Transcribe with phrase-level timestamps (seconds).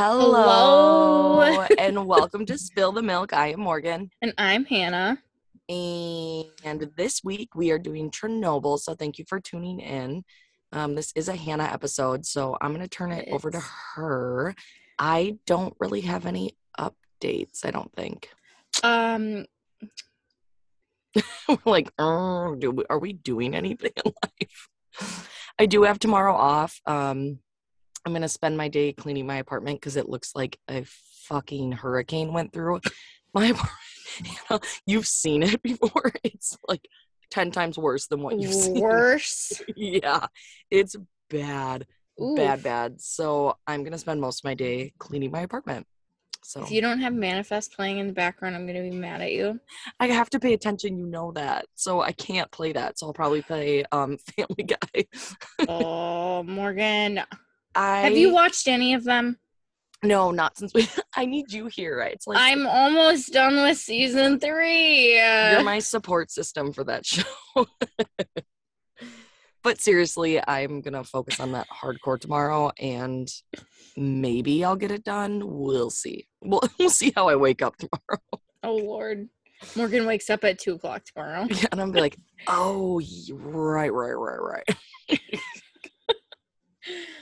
[0.00, 1.66] Hello, Hello.
[1.76, 3.32] and welcome to Spill the Milk.
[3.32, 5.18] I am Morgan, And I'm Hannah.
[5.68, 8.78] and this week we are doing Chernobyl.
[8.78, 10.22] So thank you for tuning in.
[10.70, 13.60] Um, this is a Hannah episode, so I'm going to turn it over to
[13.96, 14.54] her.
[15.00, 17.64] I don't really have any updates.
[17.64, 18.28] I don't think.
[18.84, 19.46] Um,
[21.66, 24.68] like, "Oh, do we, are we doing anything in life?
[25.58, 26.80] I do have tomorrow off.
[26.86, 27.40] Um,
[28.08, 30.82] I'm gonna spend my day cleaning my apartment because it looks like a
[31.26, 32.80] fucking hurricane went through
[33.34, 33.70] my apartment.
[34.24, 36.12] You know, You've seen it before.
[36.24, 36.88] It's like
[37.30, 38.80] ten times worse than what you've seen.
[38.80, 39.62] worse.
[39.76, 40.26] Yeah,
[40.70, 40.96] it's
[41.28, 41.86] bad,
[42.18, 43.00] bad, bad.
[43.02, 45.86] So I'm gonna spend most of my day cleaning my apartment.
[46.42, 49.32] So If you don't have Manifest playing in the background, I'm gonna be mad at
[49.32, 49.60] you.
[50.00, 50.98] I have to pay attention.
[50.98, 52.98] You know that, so I can't play that.
[52.98, 55.04] So I'll probably play um Family Guy.
[55.68, 57.20] oh, Morgan.
[57.74, 59.38] I Have you watched any of them?
[60.02, 60.88] No, not since we.
[61.16, 62.00] I need you here.
[62.00, 65.14] It's like I'm almost done with season three.
[65.16, 67.24] you're my support system for that show.
[69.62, 73.28] but seriously, I'm gonna focus on that hardcore tomorrow, and
[73.96, 75.42] maybe I'll get it done.
[75.44, 76.28] We'll see.
[76.42, 78.22] We'll we'll see how I wake up tomorrow.
[78.62, 79.28] oh Lord.
[79.74, 81.44] Morgan wakes up at two o'clock tomorrow.
[81.50, 83.00] Yeah, and I'm be like, oh,
[83.32, 84.62] right, right, right,
[85.10, 85.20] right.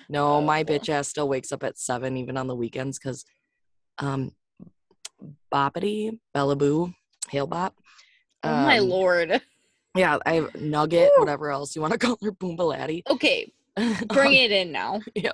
[0.09, 3.25] No, my bitch ass still wakes up at seven, even on the weekends, because
[3.98, 4.33] um,
[5.53, 6.92] Boppity, Bellaboo,
[7.31, 7.75] Hail Bop.
[8.42, 9.41] Oh my um, lord.
[9.97, 13.50] Yeah, I have Nugget, whatever else you want to call her, Boomba Okay,
[14.08, 15.00] bring it in now.
[15.14, 15.33] Yeah.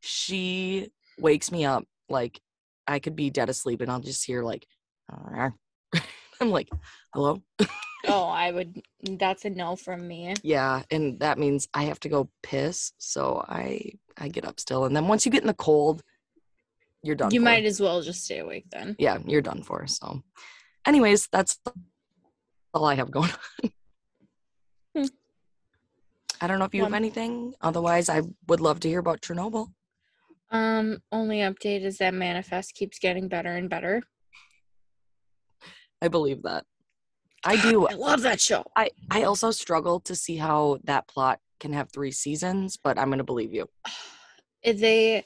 [0.00, 2.38] She wakes me up like
[2.86, 4.66] I could be dead asleep, and I'll just hear like,
[5.10, 6.68] I'm like,
[7.14, 7.42] hello.
[8.14, 8.80] Oh, I would.
[9.02, 10.34] That's a no from me.
[10.42, 12.92] Yeah, and that means I have to go piss.
[12.98, 16.02] So I I get up still, and then once you get in the cold,
[17.02, 17.32] you're done.
[17.32, 17.44] You for.
[17.44, 18.94] might as well just stay awake then.
[18.98, 19.86] yeah, you're done for.
[19.88, 20.22] So,
[20.86, 21.58] anyways, that's
[22.72, 23.70] all I have going on.
[24.96, 25.06] Hmm.
[26.40, 27.52] I don't know if you have anything.
[27.60, 29.72] Otherwise, I would love to hear about Chernobyl.
[30.52, 34.04] Um, only update is that Manifest keeps getting better and better.
[36.00, 36.62] I believe that.
[37.44, 37.86] I do.
[37.86, 38.64] I love that show.
[38.76, 43.10] I I also struggle to see how that plot can have three seasons, but I'm
[43.10, 43.68] gonna believe you.
[44.64, 45.22] They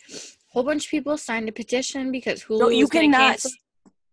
[0.51, 3.19] whole bunch of people signed a petition because Hulu No, you cannot.
[3.39, 3.53] cancel-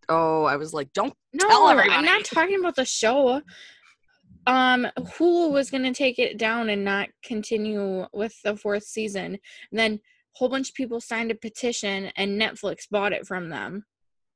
[0.07, 1.15] Oh, I was like, don't.
[1.33, 3.41] No, tell I'm not talking about the show.
[4.45, 9.39] Um, Hulu was gonna take it down and not continue with the fourth season.
[9.71, 9.99] And then a
[10.37, 13.85] whole bunch of people signed a petition, and Netflix bought it from them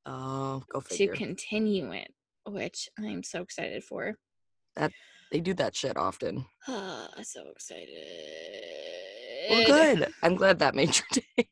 [0.07, 1.13] Oh, go figure.
[1.13, 2.11] to continue it,
[2.49, 4.15] which I'm so excited for.
[4.75, 4.91] That
[5.31, 6.45] they do that shit often.
[6.67, 7.97] so excited.
[9.49, 10.13] Well, good.
[10.21, 11.49] I'm glad that made your day.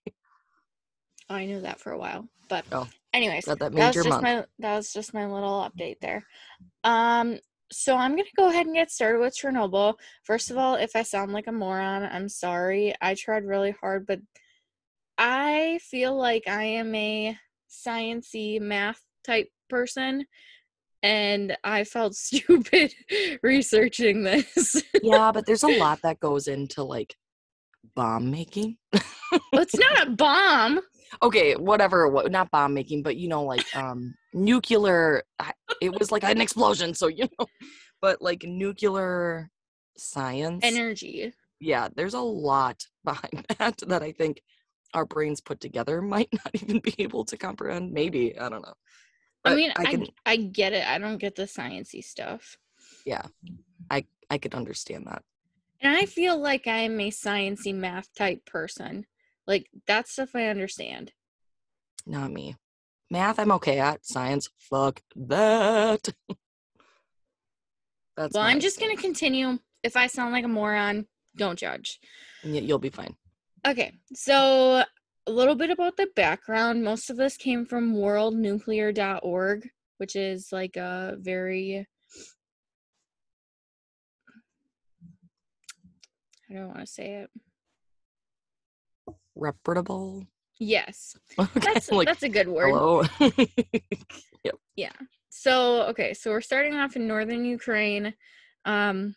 [1.30, 4.22] Oh, I knew that for a while, but Oh, anyways, that that was just month.
[4.24, 6.26] my that was just my little update there.
[6.84, 7.40] Um,
[7.72, 9.96] so I'm gonna go ahead and get started with Chernobyl.
[10.24, 12.94] First of all, if I sound like a moron, I'm sorry.
[13.02, 14.20] I tried really hard, but
[15.18, 17.38] I feel like I am a
[17.70, 20.26] sciency math type person,
[21.04, 22.94] and I felt stupid
[23.44, 24.82] researching this.
[25.04, 27.16] yeah, but there's a lot that goes into like
[27.96, 28.78] bomb making.
[28.94, 30.80] Well, it's not a bomb.
[31.24, 32.08] Okay, whatever.
[32.10, 35.24] wa- Not bomb making, but you know, like um nuclear.
[35.82, 37.46] It was like an explosion, so you know.
[38.02, 39.50] But like nuclear
[39.98, 40.64] science.
[40.64, 41.34] Energy.
[41.60, 44.42] yeah, there's a lot behind that that I think
[44.94, 47.92] our brains put together might not even be able to comprehend.
[47.92, 48.74] Maybe I don't know.
[49.48, 50.88] I mean, I, can, I get it.
[50.88, 52.58] I don't get the sciency stuff.
[53.06, 53.24] Yeah,
[53.90, 55.24] I I could understand that.
[55.82, 59.06] And I feel like I'm a sciency math type person.
[59.46, 61.12] Like that stuff I understand.
[62.06, 62.56] Not me.
[63.10, 64.06] Math, I'm okay at.
[64.06, 66.10] Science, fuck that.
[68.18, 69.60] That's well, I'm just gonna continue.
[69.84, 72.00] If I sound like a moron, don't judge.
[72.44, 73.16] You'll be fine.
[73.66, 74.84] Okay, so
[75.28, 76.84] a little bit about the background.
[76.84, 81.86] Most of this came from worldnuclear.org, which is like a very
[86.50, 87.30] I don't want to say it.
[89.36, 90.26] Reputable.
[90.60, 91.16] Yes.
[91.38, 92.70] Okay, That's like, that's a good word.
[92.70, 93.04] hello.
[94.44, 94.56] yep.
[94.76, 94.94] Yeah.
[95.30, 98.14] So, okay, so we're starting off in northern Ukraine.
[98.66, 99.16] Um,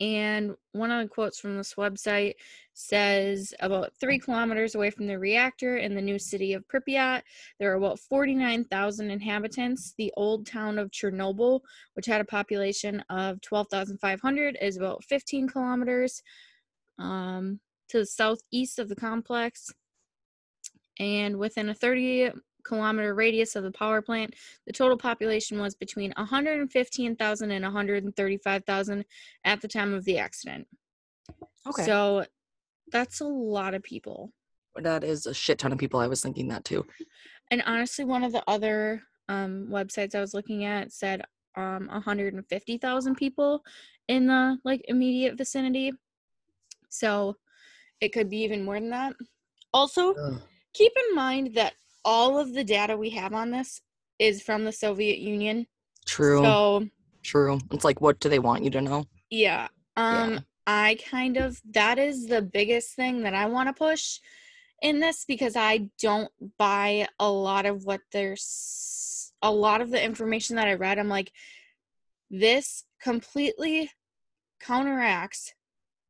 [0.00, 2.34] and one of the quotes from this website
[2.74, 7.22] says about three kilometers away from the reactor in the new city of Pripyat,
[7.58, 9.94] there are about 49,000 inhabitants.
[9.96, 11.60] The old town of Chernobyl,
[11.94, 16.22] which had a population of 12,500, is about 15 kilometers
[16.98, 17.58] um,
[17.88, 19.72] to the southeast of the complex.
[20.98, 22.32] and within a 30
[22.66, 24.34] kilometer radius of the power plant,
[24.66, 29.04] the total population was between 115,000 and 135,000
[29.44, 30.66] at the time of the accident.
[31.66, 31.84] Okay.
[31.84, 32.24] So
[32.92, 34.32] that's a lot of people.
[34.76, 36.00] that is a shit ton of people.
[36.00, 36.86] I was thinking that too.
[37.50, 41.22] And honestly, one of the other um, websites I was looking at said
[41.56, 43.62] um, 150,000 people
[44.08, 45.92] in the like immediate vicinity.
[46.90, 47.36] So
[48.00, 49.14] it could be even more than that.
[49.72, 50.40] Also, Ugh.
[50.74, 51.74] keep in mind that
[52.06, 53.82] all of the data we have on this
[54.18, 55.66] is from the Soviet Union.
[56.06, 56.42] True.
[56.42, 56.86] So
[57.22, 57.58] True.
[57.72, 59.04] It's like, what do they want you to know?
[59.28, 59.66] yeah,
[59.96, 60.38] um, Yeah.
[60.68, 64.20] I kind of that is the biggest thing that I want to push
[64.82, 70.02] in this because I don't buy a lot of what there's a lot of the
[70.02, 70.98] information that I read.
[70.98, 71.32] I'm like,
[72.30, 73.90] this completely
[74.60, 75.52] counteracts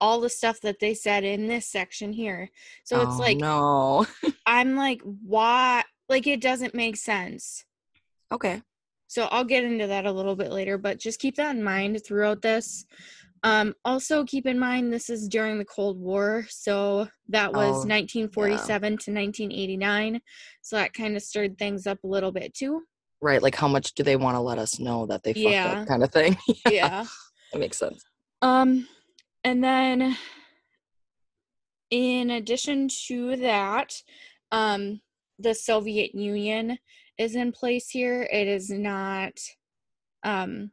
[0.00, 2.50] all the stuff that they said in this section here.
[2.84, 4.06] So it's Oh, like no.
[4.46, 5.82] I'm like, why?
[6.08, 7.64] Like it doesn't make sense.
[8.32, 8.62] okay.
[9.08, 12.00] So I'll get into that a little bit later, but just keep that in mind
[12.04, 12.84] throughout this.
[13.44, 17.88] Um, also, keep in mind this is during the Cold War, so that was Oh,
[17.88, 20.20] 1947 to 1989.
[20.62, 22.82] So that kind of stirred things up a little bit too.
[23.22, 23.40] Right.
[23.40, 25.81] Like, how much do they want to let us know that they fucked Yeah.
[25.82, 26.37] up, kind of thing?
[26.69, 27.06] Yeah.
[27.52, 28.04] that makes sense.
[28.42, 28.88] Um,
[29.46, 30.16] and then
[31.93, 34.02] in addition to that,
[34.50, 35.00] um,
[35.38, 36.76] the Soviet Union
[37.16, 38.28] is in place here.
[38.32, 39.38] It is not,
[40.25, 40.72] um,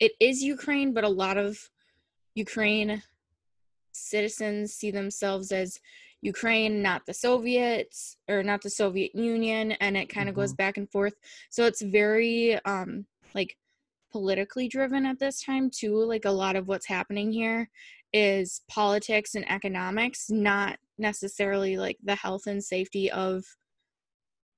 [0.00, 1.58] it is Ukraine, but a lot of
[2.34, 3.02] Ukraine
[3.92, 5.78] citizens see themselves as
[6.22, 10.78] Ukraine, not the Soviets or not the Soviet Union, and it kind of goes back
[10.78, 11.16] and forth.
[11.50, 13.58] So it's very um like
[14.12, 15.96] politically driven at this time too.
[16.04, 17.68] Like a lot of what's happening here
[18.12, 23.44] is politics and economics, not necessarily like the health and safety of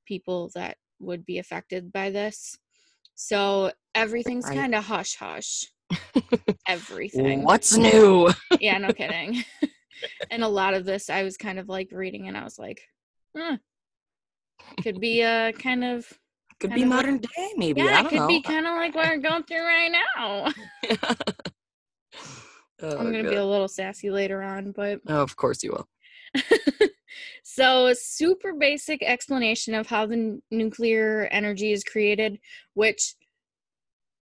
[0.06, 2.56] people that would be affected by this.
[3.14, 4.56] So everything's Right.
[4.56, 5.64] kind of hush hush.
[6.68, 8.28] Everything What's new?
[8.60, 9.44] yeah, no kidding.
[10.30, 12.80] and a lot of this I was kind of like reading and I was like,
[13.36, 13.58] huh.
[14.82, 16.06] Could be a kind of
[16.60, 17.80] Could be of like- modern day, maybe.
[17.80, 18.28] yeah, it could know.
[18.28, 20.52] be kind of like what we're going through right now.
[22.82, 25.86] Oh, I'm gonna be a little sassy later on, but Oh, of course you will.
[27.42, 32.38] so a super basic explanation of how the n- nuclear energy is created,
[32.72, 33.16] which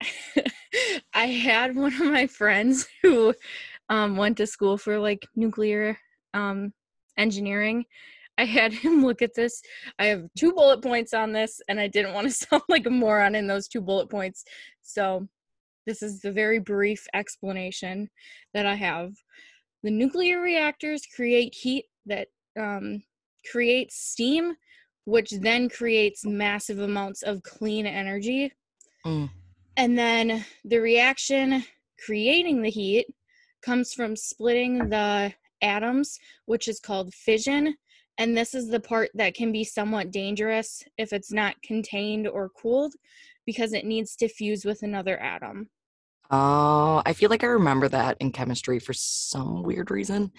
[1.13, 3.35] I had one of my friends who
[3.89, 5.99] um, went to school for like nuclear
[6.33, 6.73] um,
[7.15, 7.85] engineering.
[8.37, 9.61] I had him look at this.
[9.99, 12.91] I have two bullet points on this, and I didn't want to sound like a
[12.91, 14.43] moron in those two bullet points.
[14.81, 15.27] So,
[15.85, 18.09] this is the very brief explanation
[18.53, 19.13] that I have.
[19.83, 22.27] The nuclear reactors create heat that
[22.59, 23.03] um,
[23.49, 24.55] creates steam,
[25.05, 28.51] which then creates massive amounts of clean energy.
[29.05, 29.29] Mm.
[29.77, 31.63] And then the reaction
[32.03, 33.07] creating the heat
[33.61, 37.75] comes from splitting the atoms, which is called fission.
[38.17, 42.49] And this is the part that can be somewhat dangerous if it's not contained or
[42.49, 42.93] cooled
[43.45, 45.69] because it needs to fuse with another atom.
[46.29, 50.31] Oh, I feel like I remember that in chemistry for some weird reason.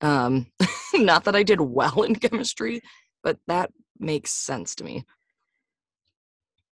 [0.00, 0.46] Um,
[0.94, 2.80] not that I did well in chemistry,
[3.22, 5.04] but that makes sense to me.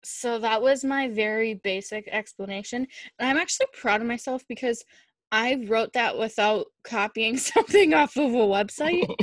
[0.05, 2.87] So that was my very basic explanation.
[3.19, 4.85] And I'm actually proud of myself because
[5.31, 9.15] I wrote that without copying something off of a website.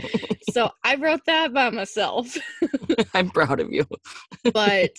[0.52, 2.38] so I wrote that by myself.
[3.14, 3.86] I'm proud of you.
[4.54, 4.96] but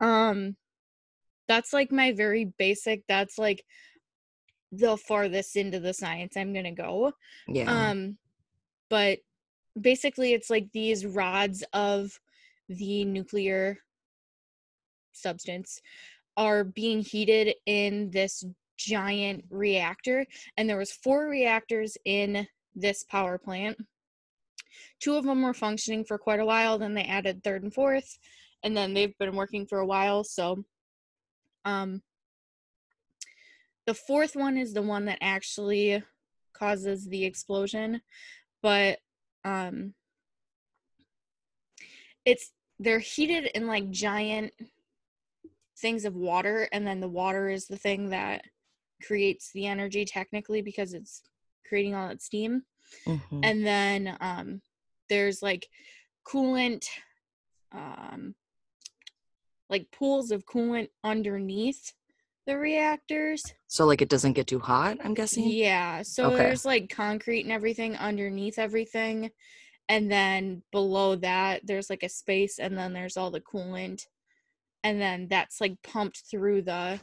[0.00, 0.56] um
[1.48, 3.64] that's like my very basic that's like
[4.72, 7.12] the farthest into the science I'm going to go.
[7.48, 7.90] Yeah.
[7.90, 8.18] Um
[8.88, 9.18] but
[9.80, 12.18] basically it's like these rods of
[12.68, 13.78] the nuclear
[15.12, 15.80] substance
[16.36, 18.44] are being heated in this
[18.84, 23.76] giant reactor and there was four reactors in this power plant.
[25.00, 28.18] Two of them were functioning for quite a while then they added third and fourth
[28.62, 30.64] and then they've been working for a while so
[31.64, 32.02] um
[33.86, 36.02] the fourth one is the one that actually
[36.52, 38.00] causes the explosion
[38.62, 38.98] but
[39.44, 39.94] um
[42.24, 44.52] it's they're heated in like giant
[45.78, 48.42] things of water and then the water is the thing that
[49.00, 51.22] creates the energy technically because it's
[51.68, 52.62] creating all that steam
[53.06, 53.40] Mhm.
[53.42, 54.60] and then um
[55.08, 55.68] there's like
[56.26, 56.86] coolant
[57.72, 58.34] um
[59.68, 61.92] like pools of coolant underneath
[62.46, 65.44] the reactors So like it doesn't get too hot, I'm guessing.
[65.48, 66.36] yeah so Okay.
[66.38, 69.30] there's like concrete and everything underneath everything
[69.88, 74.06] and then below that there's like a space and then there's all the coolant
[74.82, 76.98] and then that's like pumped through the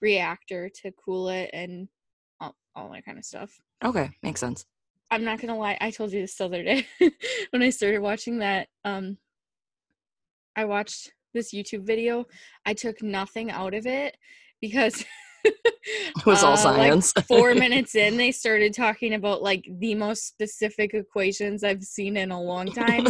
[0.00, 1.88] reactor to cool it and
[2.40, 3.50] all, all that kind of stuff
[3.84, 4.66] Okay, makes sense.
[5.10, 6.86] i'm not gonna lie i told you this the other day
[7.50, 9.16] when i started watching that um
[10.56, 12.24] i watched this youtube video
[12.66, 14.16] i took nothing out of it
[14.60, 15.04] because
[15.44, 17.12] It was all uh, like, science.
[17.26, 22.30] four minutes in they started talking about like the most specific equations i've seen in
[22.32, 23.06] a long time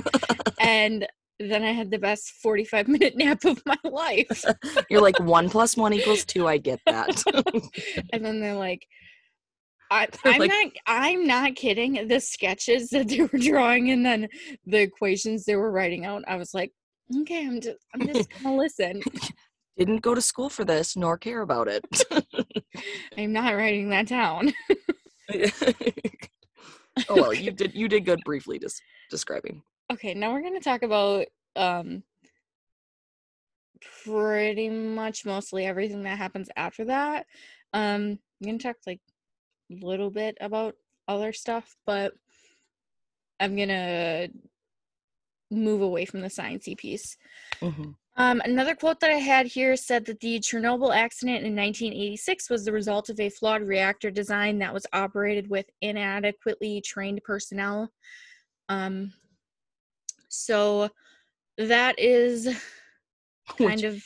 [0.60, 1.06] and
[1.40, 4.44] then i had the best 45 minute nap of my life
[4.90, 6.46] You're like one plus one equals two.
[6.46, 7.22] I get that.
[8.12, 8.86] and then they're like
[9.90, 10.72] I, I'm like- not.
[10.86, 12.08] I'm not kidding.
[12.08, 14.28] The sketches that they were drawing and then
[14.66, 16.24] the equations they were writing out.
[16.28, 16.72] I was like,
[17.22, 17.78] okay, I'm just.
[17.94, 19.00] I'm just gonna listen.
[19.78, 21.86] Didn't go to school for this, nor care about it.
[23.16, 24.52] I'm not writing that down.
[27.08, 27.74] oh well, you did.
[27.74, 29.62] You did good briefly just describing.
[29.90, 31.26] Okay, now we're gonna talk about
[31.56, 32.02] um
[34.04, 37.26] pretty much mostly everything that happens after that.
[37.72, 39.00] Um, I'm gonna talk like
[39.70, 40.74] a little bit about
[41.06, 42.12] other stuff, but
[43.40, 44.28] I'm gonna
[45.50, 47.16] move away from the sciencey piece.
[47.60, 47.96] Mhm.
[48.16, 52.64] Um, another quote that I had here said that the Chernobyl accident in 1986 was
[52.64, 57.92] the result of a flawed reactor design that was operated with inadequately trained personnel.
[58.68, 59.12] Um,
[60.28, 60.88] so
[61.56, 62.46] that is
[63.58, 64.02] kind Which- of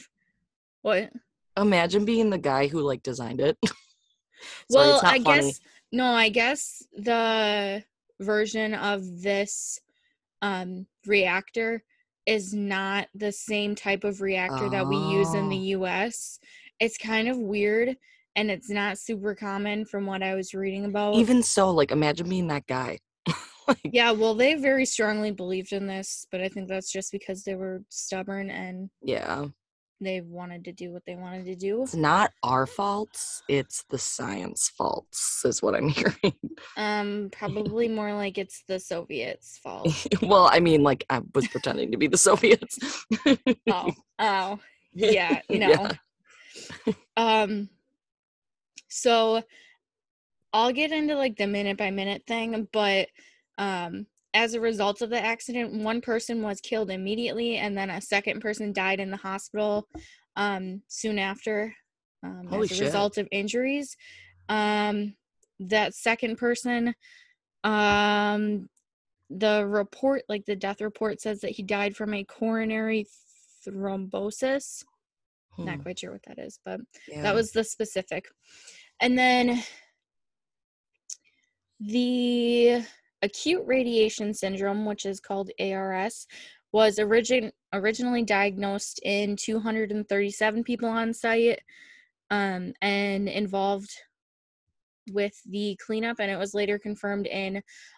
[0.82, 1.10] what.
[1.58, 3.58] Imagine being the guy who like designed it.
[4.70, 5.24] Sorry, well, I funny.
[5.24, 5.60] guess
[5.92, 6.06] no.
[6.06, 7.84] I guess the
[8.20, 9.78] version of this
[10.40, 11.84] um, reactor
[12.24, 15.78] is not the same type of reactor that we use in the Oh.
[15.84, 16.38] U.S.
[16.80, 17.96] It's kind of weird,
[18.34, 21.16] and it's not super common from what I was reading about.
[21.16, 22.98] Even so, like imagine being that guy.
[23.68, 27.44] like, yeah, well, they very strongly believed in this, but I think that's just because
[27.44, 29.46] they were stubborn and yeah,
[30.00, 31.82] they wanted to do what they wanted to do.
[31.82, 33.42] it's not our faults.
[33.48, 36.34] It's the science faults, is what I'm hearing.
[36.76, 39.88] Um, probably more like it's the Soviets' fault.
[40.22, 42.78] well, I mean, like I was pretending to be the Soviets.
[43.70, 44.58] Oh, oh,
[44.94, 45.88] yeah, no.
[47.16, 47.68] Um,
[48.88, 49.42] so
[50.52, 53.08] I'll get into like the minute by minute thing, but
[53.62, 58.00] um, as a result of the accident, one person was killed immediately, and then a
[58.00, 59.86] second person died in the hospital
[60.36, 61.74] um, soon after
[62.24, 62.84] um, as a shit.
[62.86, 63.96] result of injuries.
[64.48, 65.14] Um,
[65.60, 66.94] that second person,
[67.62, 68.68] um,
[69.30, 73.06] the report, like the death report, says that he died from a coronary
[73.66, 74.82] thrombosis
[75.58, 77.22] not Hmm, quite sure what that is, but yeah.
[77.22, 78.26] that was the specific.
[79.00, 79.62] And then
[81.80, 82.84] the
[83.22, 86.26] acute radiation syndrome, which is called ARS,
[86.72, 91.60] was origin originally diagnosed in 237 people on site
[92.30, 93.90] um, and involved
[95.12, 97.54] with the cleanup, and it was later confirmed in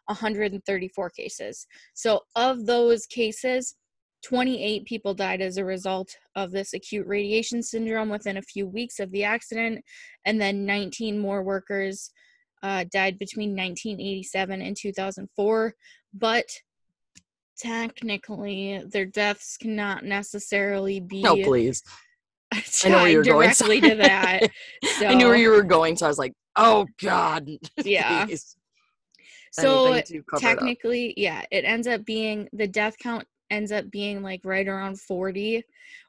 [0.07, 1.67] 134 cases.
[1.95, 3.77] So, of those cases,
[4.25, 8.99] 28 people died as a result of this acute radiation syndrome within a few weeks
[8.99, 9.85] of the accident,
[10.25, 12.11] and then 19 more workers
[12.65, 15.75] uh, died between 1987 and 2004.
[16.15, 16.47] But
[17.59, 21.83] technically, their deaths cannot necessarily be no, please.
[22.85, 23.49] I know where you're going.
[23.49, 24.49] directly to that.
[24.99, 27.49] So, I knew where you were going, so I was like, "Oh God."
[27.85, 28.27] Yeah.
[29.53, 34.21] So cover it technically, yeah, it ends up being the death count ends up being
[34.21, 35.63] like right around 40,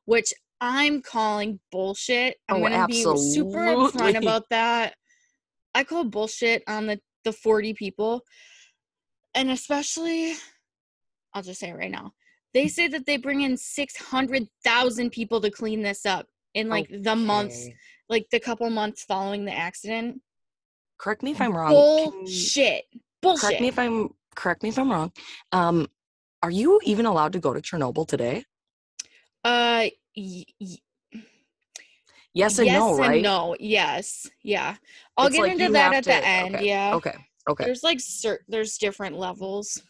[0.06, 2.38] which I'm calling bullshit.
[2.50, 4.96] I'm Oh, gonna be super upfront about that.
[5.76, 8.24] I call bullshit on the the 40 people.
[9.36, 10.34] And especially
[11.34, 12.14] I'll just say it right now.
[12.54, 17.16] They say that they bring in 600,000 people to clean this up in like the
[17.18, 17.68] months,
[18.08, 20.22] like the couple months following the accident.
[20.98, 21.74] Correct me if I'm wrong.
[21.74, 22.86] Bullshit.
[23.22, 23.42] Bullshit.
[23.42, 25.12] Correct me if I'm correct me if I'm wrong.
[25.52, 25.88] Um,
[26.42, 28.46] are you even allowed to go to Chernobyl today?
[29.44, 30.78] Uh, y- y-
[32.36, 33.06] Yes and yes no, right?
[33.08, 33.56] Yes and no.
[33.60, 34.76] Yes, yeah.
[35.18, 36.56] I'll It's get like into that at to- the end.
[36.58, 36.94] okay, Yeah.
[36.96, 37.16] Okay.
[37.50, 37.64] Okay.
[37.66, 38.40] There's like cert.
[38.48, 39.82] There's different levels.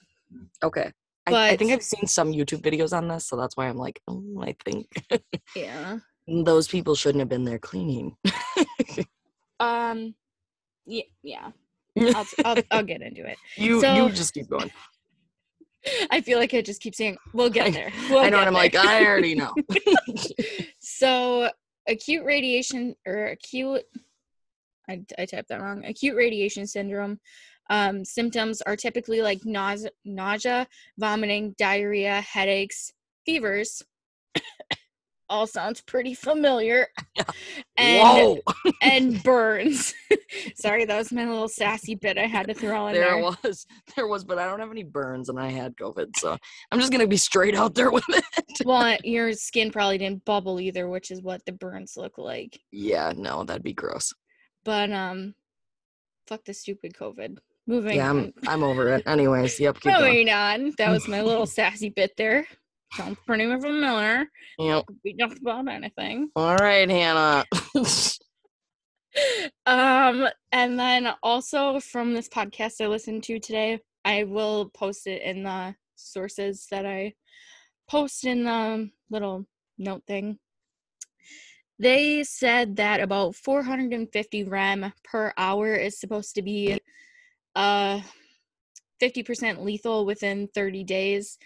[0.64, 0.92] Okay.
[1.28, 4.00] I, I think I've seen some YouTube videos on this, so that's why I'm like,
[4.08, 4.86] oh, I think
[5.56, 5.98] Yeah.
[6.28, 8.16] those people shouldn't have been there cleaning.
[9.60, 10.14] Um.
[10.86, 11.04] Yeah.
[11.24, 11.52] Yeah.
[11.98, 13.38] I'll, I'll I'll get into it.
[13.58, 14.70] you So- you just keep going.
[16.12, 17.92] I feel like I just keep saying we'll get there.
[18.10, 18.76] We'll I know, and I'm like.
[18.76, 19.54] I already know.
[20.80, 21.50] so
[21.88, 23.84] acute radiation or acute
[24.90, 27.20] I, I typed that wrong acute radiation syndrome
[27.70, 30.68] Um, symptoms are typically like nausea, nausea,
[31.00, 32.94] vomiting, diarrhea, headaches,
[33.26, 33.82] fevers.
[35.30, 36.88] All sounds pretty familiar.
[37.16, 37.24] Yeah.
[37.78, 38.40] And Whoa!
[38.82, 39.94] and burns.
[40.56, 43.36] Sorry, that was my little sassy bit I had to throw in there there.
[43.44, 43.66] was,
[43.96, 46.38] there was, but I don't have any burns, and I had COVID, so
[46.72, 48.24] I'm just gonna be straight out there with it.
[48.64, 52.58] Well, your skin probably didn't bubble either, which is what the burns look like.
[52.72, 54.14] Yeah, no, that'd be gross.
[54.64, 55.36] But um,
[56.28, 57.38] fuck the stupid COVID.
[57.68, 58.10] Moving Yeah.
[58.10, 59.04] I'm, I'm over it.
[59.08, 60.04] Anyways, yep, keep going.
[60.04, 60.74] Moving on.
[60.78, 62.46] That was my little sassy bit there.
[62.96, 64.26] Sounds pretty familiar.
[64.58, 64.86] Yep.
[65.04, 66.30] We just about anything.
[66.36, 67.46] All right, Hannah.
[69.66, 75.22] Um, and then also from this podcast I listened to today, I will post it
[75.22, 77.14] in the sources that I
[77.90, 79.46] post in the little
[79.78, 80.38] note thing.
[81.80, 86.80] They said that about 450 rem per hour is supposed to be
[87.56, 88.02] uh
[89.02, 91.38] 50% lethal within 30 days.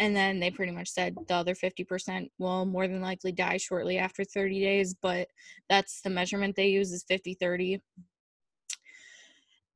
[0.00, 3.98] And then they pretty much said the other 50% will more than likely die shortly
[3.98, 5.28] after 30 days, but
[5.68, 7.80] that's the measurement they use is 50 30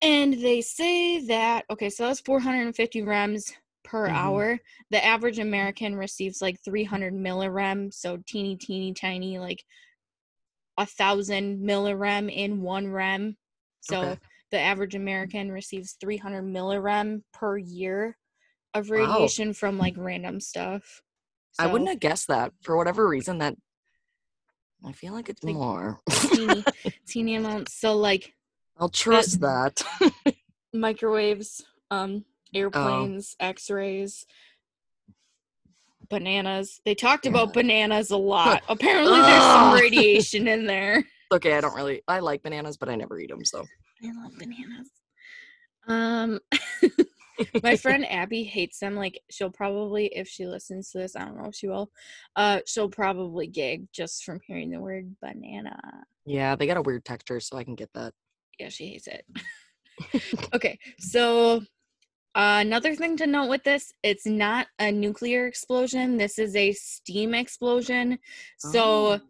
[0.02, 3.52] and they say that okay so that's 450 rems
[3.84, 4.14] per Mhm.
[4.14, 4.58] hour
[4.90, 9.64] the average american receives like 300 millirem so teeny teeny tiny like
[10.78, 13.36] a thousand millirem in one rem
[13.80, 14.18] so Okay.
[14.50, 18.16] the average american receives 300 millirem per year
[18.78, 18.96] of Wow.
[18.96, 21.02] radiation from like random stuff
[21.58, 23.38] I wouldn't have guessed that for whatever reason.
[23.38, 23.56] That
[24.86, 26.00] I feel like it's Like- more.
[26.08, 26.64] teeny
[27.06, 28.34] teeny amounts so like
[28.78, 29.82] I'll trust that.
[30.72, 31.96] microwaves, Oh.
[31.96, 34.24] um, airplanes, X-rays,
[36.08, 36.80] bananas.
[36.84, 38.62] They talked about bananas a lot.
[38.68, 41.04] Apparently, there's some radiation in there.
[41.32, 42.02] okay, I don't really.
[42.06, 43.44] I like bananas, but I never eat them.
[43.44, 43.64] So
[44.04, 44.90] I love bananas.
[45.88, 46.38] Um,
[47.62, 48.94] my friend Abby hates them.
[48.94, 51.90] Like, she'll probably, if she listens to this, I don't know if she will.
[52.36, 55.78] Uh, she'll probably gig just from hearing the word banana.
[56.26, 58.12] yeah, they got a weird texture, so I can get that.
[58.58, 59.24] yeah, she hates it.
[60.54, 61.62] okay, so
[62.34, 66.16] uh, another thing to note with this, it's not a nuclear explosion.
[66.16, 68.18] This is a steam explosion.
[68.58, 68.80] So
[69.14, 69.20] Oh.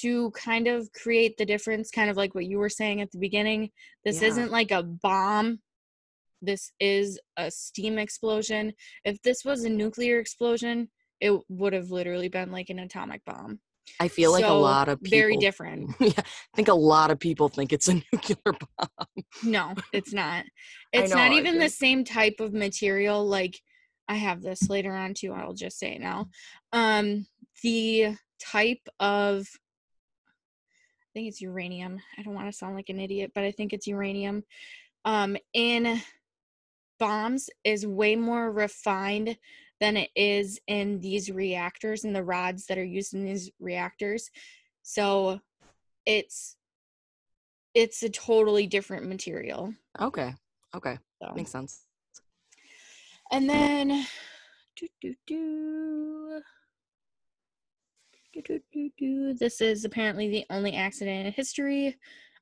[0.00, 3.18] to kind of create the difference, kind of like what you were saying at the
[3.18, 3.70] beginning,
[4.04, 4.28] this Yeah.
[4.28, 5.60] isn't like a bomb.
[6.46, 8.72] This is a steam explosion.
[9.04, 10.88] If this was a nuclear explosion,
[11.20, 13.58] it would have literally been like an atomic bomb.
[14.00, 15.18] I feel like a lot of people.
[15.18, 15.94] Very different.
[16.00, 18.36] yeah, I think a lot of people think it's a nuclear
[18.78, 19.24] bomb.
[19.42, 20.44] No, it's not.
[20.92, 23.26] It's know, not even the same type of material.
[23.26, 23.60] Like
[24.08, 25.32] I have this later on too.
[25.32, 26.28] I'll just say it now.
[26.72, 27.26] Um,
[27.62, 29.46] the type of
[31.00, 31.98] I think it's uranium.
[32.16, 34.44] I don't want to sound like an idiot, but I think it's uranium.
[35.04, 36.00] Um, in
[36.98, 39.36] bombs is way more refined
[39.80, 44.30] than it is in these reactors and the rods that are used in these reactors.
[44.82, 45.40] So
[46.06, 46.56] it's
[47.74, 49.74] it's a totally different material.
[50.00, 50.34] Okay,
[50.74, 51.34] okay, So.
[51.34, 51.82] makes sense.
[53.30, 54.06] And then,
[54.76, 56.42] doo, doo, doo.
[59.38, 61.96] this is apparently the only accident in history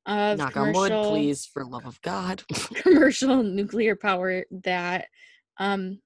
[0.07, 2.43] of Knock on commercial, wood, please, for love of God.
[2.75, 5.07] commercial nuclear power that
[5.59, 6.01] um,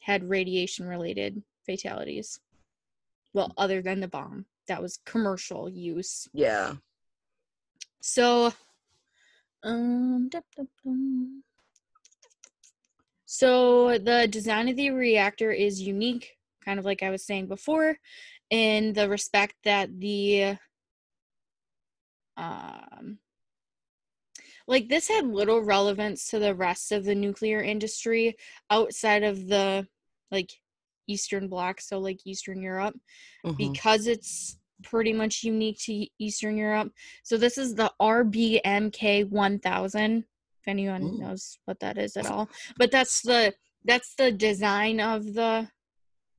[0.00, 2.40] had radiation related fatalities.
[3.32, 6.28] Well, other than the bomb, that was commercial use.
[6.32, 6.74] yeah.
[8.00, 8.52] So,
[9.62, 11.42] um, dum, dum, dum.
[13.24, 17.96] so the design of the reactor is unique, kind of like I was saying before,
[18.50, 20.56] in the respect that the
[22.36, 23.18] um
[24.66, 28.36] like this had little relevance to the rest of the nuclear industry
[28.70, 29.86] outside of the
[30.30, 30.50] like
[31.06, 32.98] eastern bloc so like eastern europe
[33.44, 33.56] mhm.
[33.56, 36.92] because it's pretty much unique to Eastern Europe.
[37.22, 40.24] So this is the RBMK 1000.
[40.60, 41.18] If anyone Ooh.
[41.18, 42.48] knows what that is at all,
[42.78, 43.52] but that's the
[43.84, 45.68] that's the design of the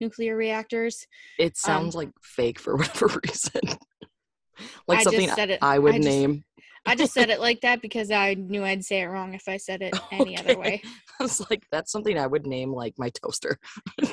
[0.01, 1.05] nuclear reactors.
[1.37, 3.61] It sounds like fake for whatever reason.
[4.87, 5.59] like I something just said it.
[5.61, 6.43] I would I just- name.
[6.85, 9.57] I just said it like that because I knew I'd say it wrong if I
[9.57, 10.81] said it any other way.
[11.19, 13.59] I was like, that's something I would name like my toaster.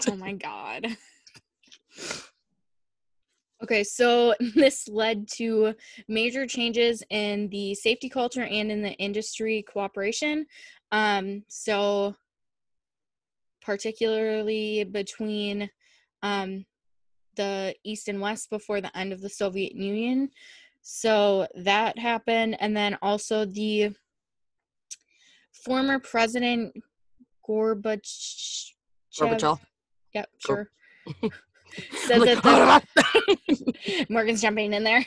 [0.09, 0.97] Oh my god.
[3.63, 5.75] Okay, so this led to
[6.09, 10.47] major changes in the safety culture and in the industry cooperation.
[10.91, 12.15] Um, so,
[13.61, 15.71] particularly between
[16.23, 16.65] um,
[17.37, 20.31] the East and West before the end of the Soviet Union.
[20.83, 22.57] So, that happened.
[22.61, 23.95] And then also the
[25.65, 26.75] former President
[27.49, 28.73] Gorbachev.
[29.19, 29.59] Gorbachev.
[30.15, 30.71] Yep, sure.
[32.07, 35.05] Said like, that the, Morgan's jumping in there.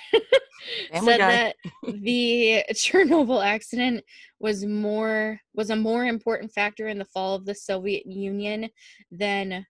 [0.94, 4.04] Said that the Chernobyl accident
[4.40, 8.70] was more was a more important factor in the fall of the Soviet Union
[9.12, 9.68] than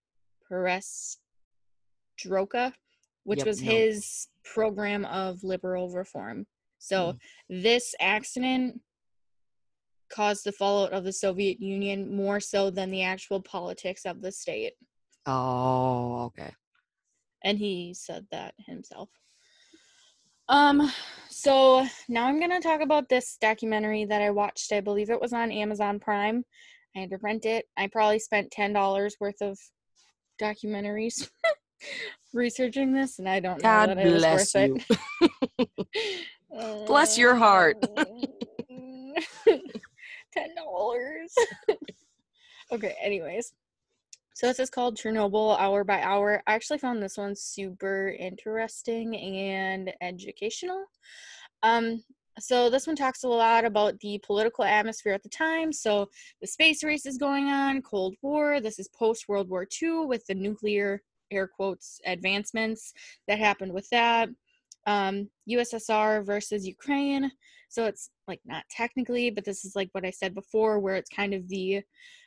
[0.50, 1.18] Perestroika,
[3.26, 3.72] which Yep, was no.
[3.72, 6.48] his program of liberal reform.
[6.80, 7.20] So Mm.
[7.64, 8.82] this accident
[10.10, 14.32] caused the fallout of the Soviet Union more so than the actual politics of the
[14.32, 14.74] state.
[15.26, 16.54] Oh, okay.
[17.44, 19.10] and he said that himself.
[20.50, 20.92] Um,
[21.30, 24.72] so now I'm gonna talk about this documentary that I watched.
[24.72, 26.44] I believe it was on Amazon Prime.
[26.96, 27.68] I had to rent it.
[27.78, 29.60] I probably spent ten dollars worth of
[30.42, 31.30] documentaries
[32.34, 34.80] researching this, and I don't God know that it was worth you.
[35.60, 36.88] it.
[36.88, 37.78] Bless your heart.
[40.34, 41.34] ten dollars.
[42.72, 42.96] okay.
[43.02, 43.54] Anyways,
[44.34, 46.44] so this is called Chernobyl Hour by Hour.
[46.46, 50.86] I actually found this one super interesting and educational.
[51.64, 52.04] Um,
[52.38, 55.72] so this one talks a lot about the political atmosphere at the time.
[55.72, 56.10] So
[56.42, 58.60] the space race is going on, Cold War.
[58.60, 62.94] This is post World War II with the nuclear air quotes advancements
[63.28, 64.30] that happened with that.
[64.88, 67.32] Um, USSR versus Ukraine.
[67.70, 71.10] So it's like not technically, but this is like what I said before, where it's
[71.10, 71.82] kind of the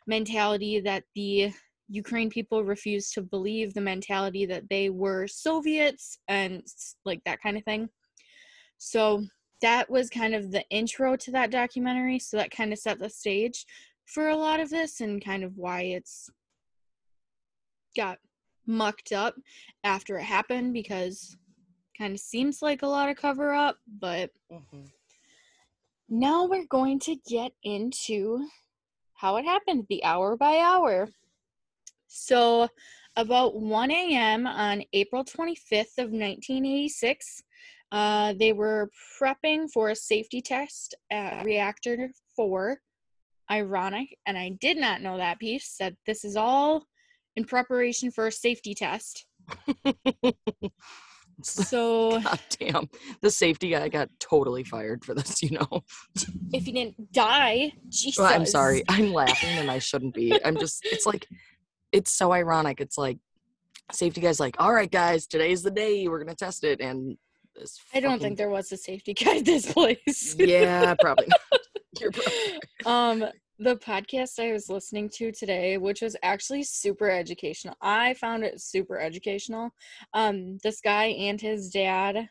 [0.07, 1.53] mentality that the
[1.89, 6.63] Ukraine people refuse to believe the mentality that they were Soviets and
[7.05, 7.89] like that kind of thing.
[8.79, 9.25] So
[9.63, 12.19] that was kind of the intro to that documentary.
[12.19, 13.65] So that kind of set the stage
[14.07, 16.31] for a lot of this and kind of why it's
[17.97, 18.19] got
[18.68, 19.35] mucked up
[19.83, 21.37] after it happened because
[21.96, 24.92] kind of seems like a lot of cover up, but Mhm.
[26.09, 28.48] now we're going to get into
[29.14, 31.09] how it happened, the hour by hour.
[32.07, 32.68] So,
[33.16, 34.46] about 1 a.m.
[34.46, 37.42] on April 25th of 1986,
[37.90, 42.81] uh, they were prepping for a safety test at reactor 4.
[43.50, 46.87] Ironic, and I did not know that piece, that this is all
[47.38, 49.24] in preparation for a safety test.
[51.42, 52.88] So, God damn.
[53.22, 55.85] The safety guy got totally fired for this, you know.
[56.53, 58.18] if you didn't die, Jesus.
[58.18, 58.83] Well, I'm sorry.
[58.88, 60.38] I'm laughing and I shouldn't be.
[60.44, 61.27] I'm just it's like
[61.92, 62.81] it's so ironic.
[62.81, 63.18] It's like
[63.92, 67.16] safety guy's like, all right guys, today's the day we're gonna test it and
[67.55, 70.35] this I don't fucking- think there was a safety guy at this place.
[70.38, 71.29] Yeah, probably.
[72.01, 73.24] You're probably um
[73.59, 77.75] the podcast I was listening to today, which was actually super educational.
[77.81, 79.71] I found it super educational.
[80.14, 82.29] Um this guy and his dad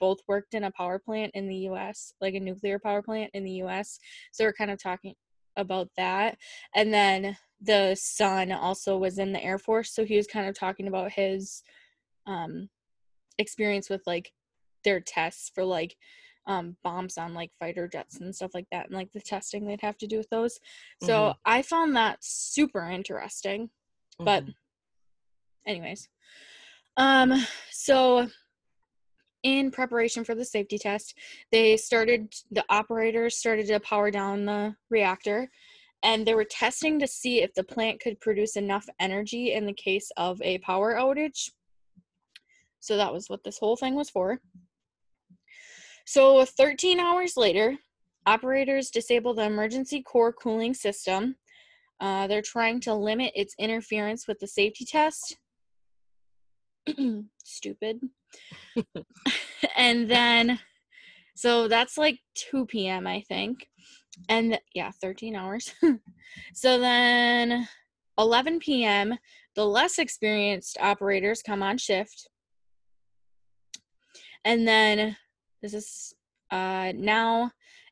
[0.00, 3.44] both worked in a power plant in the US, like a nuclear power plant in
[3.44, 3.98] the US.
[4.32, 5.14] So we're kind of talking
[5.56, 6.38] about that.
[6.74, 10.58] And then the son also was in the Air Force, so he was kind of
[10.58, 11.62] talking about his
[12.26, 12.70] um
[13.38, 14.32] experience with like
[14.84, 15.96] their tests for like
[16.46, 19.80] um bombs on like fighter jets and stuff like that and like the testing they'd
[19.80, 20.58] have to do with those.
[21.00, 21.36] So Mhm.
[21.44, 23.70] I found that super interesting.
[24.18, 24.54] But Mhm.
[25.66, 26.08] anyways.
[26.96, 28.28] Um so
[29.42, 31.18] in preparation for the safety test,
[31.50, 35.50] they started the operators started to power down the reactor
[36.04, 39.72] and they were testing to see if the plant could produce enough energy in the
[39.72, 41.50] case of a power outage.
[42.80, 44.40] So that was what this whole thing was for.
[46.06, 47.78] So 13 hours later,
[48.26, 51.36] operators disable the emergency core cooling system.
[52.00, 55.36] Uh, they're trying to limit its interference with the safety test.
[57.44, 58.00] Stupid.
[59.76, 60.58] and then,
[61.36, 63.68] so that's like 2 p.m., I think.
[64.28, 65.72] And yeah, 13 hours.
[66.54, 67.68] so then,
[68.18, 69.16] 11 p.m.,
[69.54, 72.28] the less experienced operators come on shift.
[74.44, 75.16] And then,
[75.62, 76.14] this is
[76.50, 77.50] uh, now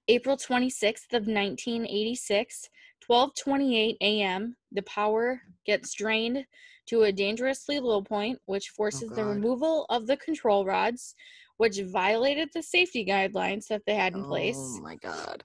[0.09, 2.69] April 26th of 1986,
[3.09, 4.57] 12:28 a.m.
[4.73, 6.45] The power gets drained
[6.87, 11.15] to a dangerously low point, which forces the removal of the control rods,
[11.59, 14.77] which violated the safety guidelines that they had in place.
[14.79, 15.45] Oh my god.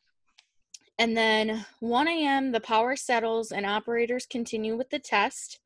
[0.97, 2.51] And then 1 a.m.
[2.51, 5.59] the power settles and operators continue with the test.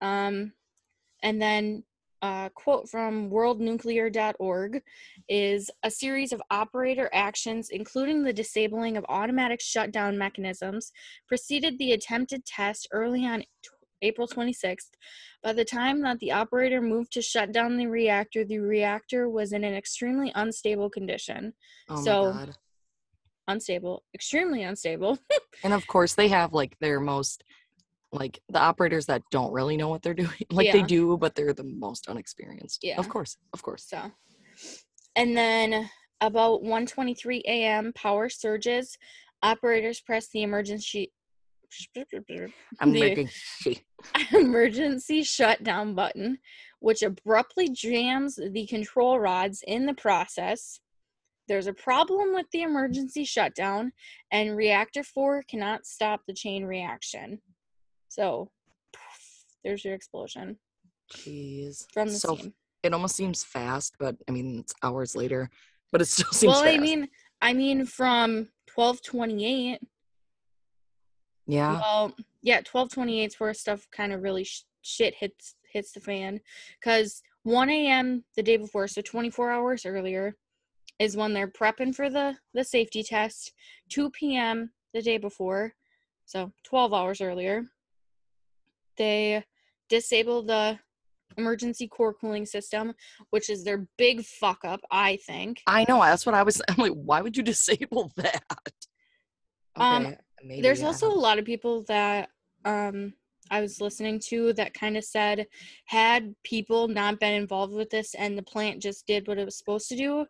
[0.00, 0.52] Um,
[1.22, 1.84] and then
[2.22, 4.82] a quote from worldnuclear.org
[5.28, 10.92] is a series of operator actions, including the disabling of automatic shutdown mechanisms,
[11.26, 13.46] preceded the attempted test early on t-
[14.02, 14.90] April 26th.
[15.42, 19.52] By the time that the operator moved to shut down the reactor, the reactor was
[19.52, 21.52] in an extremely unstable condition.
[21.88, 22.56] Oh So- my god.
[23.48, 25.18] unstable, extremely unstable.
[25.64, 27.44] And of course, they have like their most,
[28.12, 30.30] like the operators that don't really know what they're doing.
[30.50, 32.80] Like they do, but they're the most unexperienced.
[32.82, 32.98] Yeah.
[32.98, 33.36] Of course.
[33.52, 33.84] Of course.
[33.88, 34.10] So,
[35.16, 37.92] and then about 1:23 a.m.
[37.94, 38.96] power surges.
[39.42, 41.10] Operators press the emergency
[42.80, 43.30] I'm making.
[44.32, 46.38] emergency shutdown button,
[46.80, 50.80] which abruptly jams the control rods in the process.
[51.48, 53.92] There's a problem with the emergency shutdown,
[54.30, 57.40] and reactor 4 cannot stop the chain reaction.
[58.12, 58.50] So,
[59.64, 60.58] there's your explosion
[61.14, 61.86] Jeez.
[61.94, 62.52] from the so scene.
[62.82, 65.48] it almost seems fast, but I mean it's hours later,
[65.90, 66.76] but it still seems Well, fast.
[66.76, 67.08] I mean,
[67.40, 69.80] I mean, from 1228
[71.46, 71.80] yeah.
[71.80, 76.00] Well, yeah, twelve twenty is where stuff kind of really sh- shit hits hits the
[76.00, 76.40] fan,
[76.78, 78.24] because one a.m.
[78.36, 80.36] the day before, so twenty four hours earlier,
[80.98, 83.52] is when they're prepping for the the safety test.
[83.88, 84.70] Two p.m.
[84.94, 85.74] the day before,
[86.26, 87.64] so twelve hours earlier,
[88.96, 89.44] they
[89.88, 90.78] disable the
[91.38, 92.92] emergency core cooling system,
[93.30, 95.62] which is their big fuck up, I think.
[95.66, 96.00] I know.
[96.00, 96.60] That's what I was.
[96.68, 98.42] I'm like, why would you disable that?
[99.76, 102.28] Um, maybe, There's I also a lot of people that
[102.64, 103.14] um
[103.50, 105.46] I was listening to that kind of said
[105.86, 109.58] had people not been involved with this and the plant just did what it was
[109.58, 110.26] supposed to do,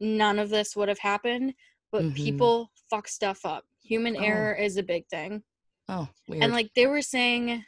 [0.00, 1.54] none of this would have happened.
[1.92, 2.14] But Mhm.
[2.16, 3.64] people fuck stuff up.
[3.82, 4.20] Human Oh.
[4.20, 5.42] error is a big thing.
[5.88, 6.44] Oh, weird.
[6.44, 7.64] And like they were saying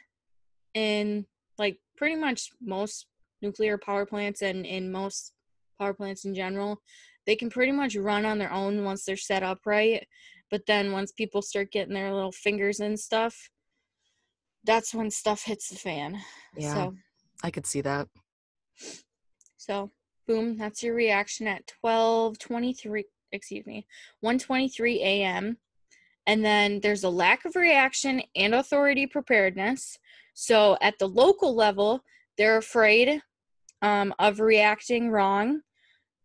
[0.73, 1.25] in
[1.57, 3.07] like pretty much most
[3.41, 5.33] nuclear power plants and in most
[5.79, 6.81] power plants in general,
[7.25, 10.07] they can pretty much run on their own once they're set up right.
[10.49, 13.49] But then once people start getting their little fingers and stuff,
[14.63, 16.19] that's when stuff hits the fan.
[16.57, 16.95] yeah, So
[17.43, 18.07] I could see that.
[19.57, 19.91] so
[20.27, 23.87] boom, that's your reaction at twelve twenty three excuse me,
[24.19, 25.57] one twenty three AM.
[26.27, 29.97] And then there's a lack of reaction and authority preparedness.
[30.33, 32.03] So at the local level,
[32.37, 33.21] they're afraid
[33.81, 35.61] um, of reacting wrong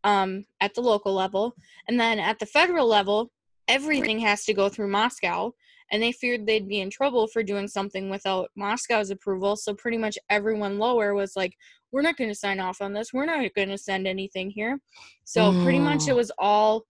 [0.05, 1.55] um, at the local level.
[1.89, 3.31] And then at the federal level,
[3.69, 5.53] everything has to go through Moscow.
[5.91, 9.57] And they feared they'd be in trouble for doing something without Moscow's approval.
[9.57, 11.55] So pretty much everyone lower was like,
[11.93, 13.13] we're not going to sign off on this.
[13.13, 14.79] We're not going to send anything here.
[15.25, 16.85] So pretty much it was all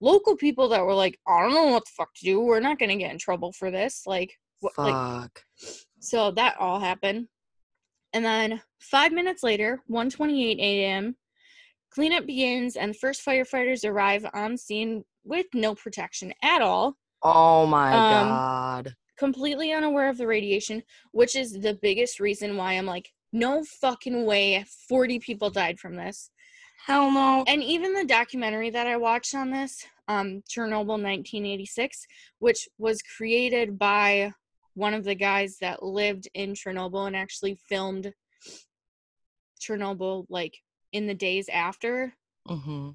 [0.00, 2.40] local people that were like, I don't know what the fuck to do.
[2.40, 4.02] We're not going to get in trouble for this.
[4.06, 4.86] Like, what, Fuck.
[4.86, 5.44] like
[6.00, 7.28] so that all happened.
[8.12, 11.16] And then five minutes later, 1:28 a.m.,
[11.90, 17.66] cleanup begins, and the first firefighters arrive on scene with no protection at all, oh
[17.66, 18.94] my um, god.
[19.18, 20.82] completely unaware of the radiation,
[21.12, 25.96] which is the biggest reason why I'm like, no fucking way, 40 people died from
[25.96, 26.30] this.
[26.84, 27.44] Hell no.
[27.46, 32.06] And even the documentary that I watched on this, um, Chernobyl 1986,
[32.38, 34.32] which was created by
[34.74, 38.12] one of the guys that lived in Chernobyl and actually filmed
[39.60, 40.62] Chernobyl like
[40.92, 42.14] in the days after.
[42.46, 42.90] hmm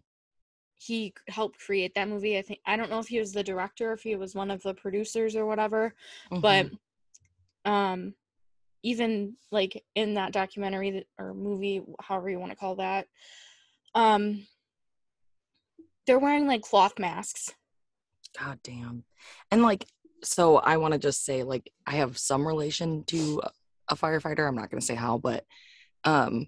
[0.78, 2.38] He helped create that movie.
[2.38, 4.62] I think I don't know if he was the director, if he was one of
[4.62, 5.96] the producers or whatever,
[6.30, 6.70] but
[7.65, 8.13] um
[8.84, 13.08] even like in that documentary that, or movie however you want to call that
[13.96, 14.46] um
[16.08, 17.54] they're wearing like cloth masks
[18.40, 19.04] God damn.
[19.50, 19.86] And like,
[20.24, 23.42] so I want to just say, like, I have some relation to
[23.88, 24.48] a- firefighter.
[24.48, 25.46] I'm not going to say how, but
[26.06, 26.48] um,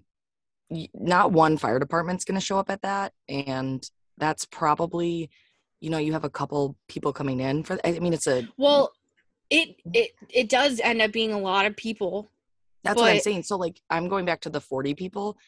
[0.94, 3.12] not one fire department's going to show up at that.
[3.28, 5.28] And that's probably,
[5.80, 8.92] you know, you have a couple people coming in for, I mean, it's a, well
[9.50, 12.30] it it it does end up being a lot of people
[12.84, 13.44] that's what I'm saying.
[13.44, 15.38] So, like, I'm going back to the 40 people.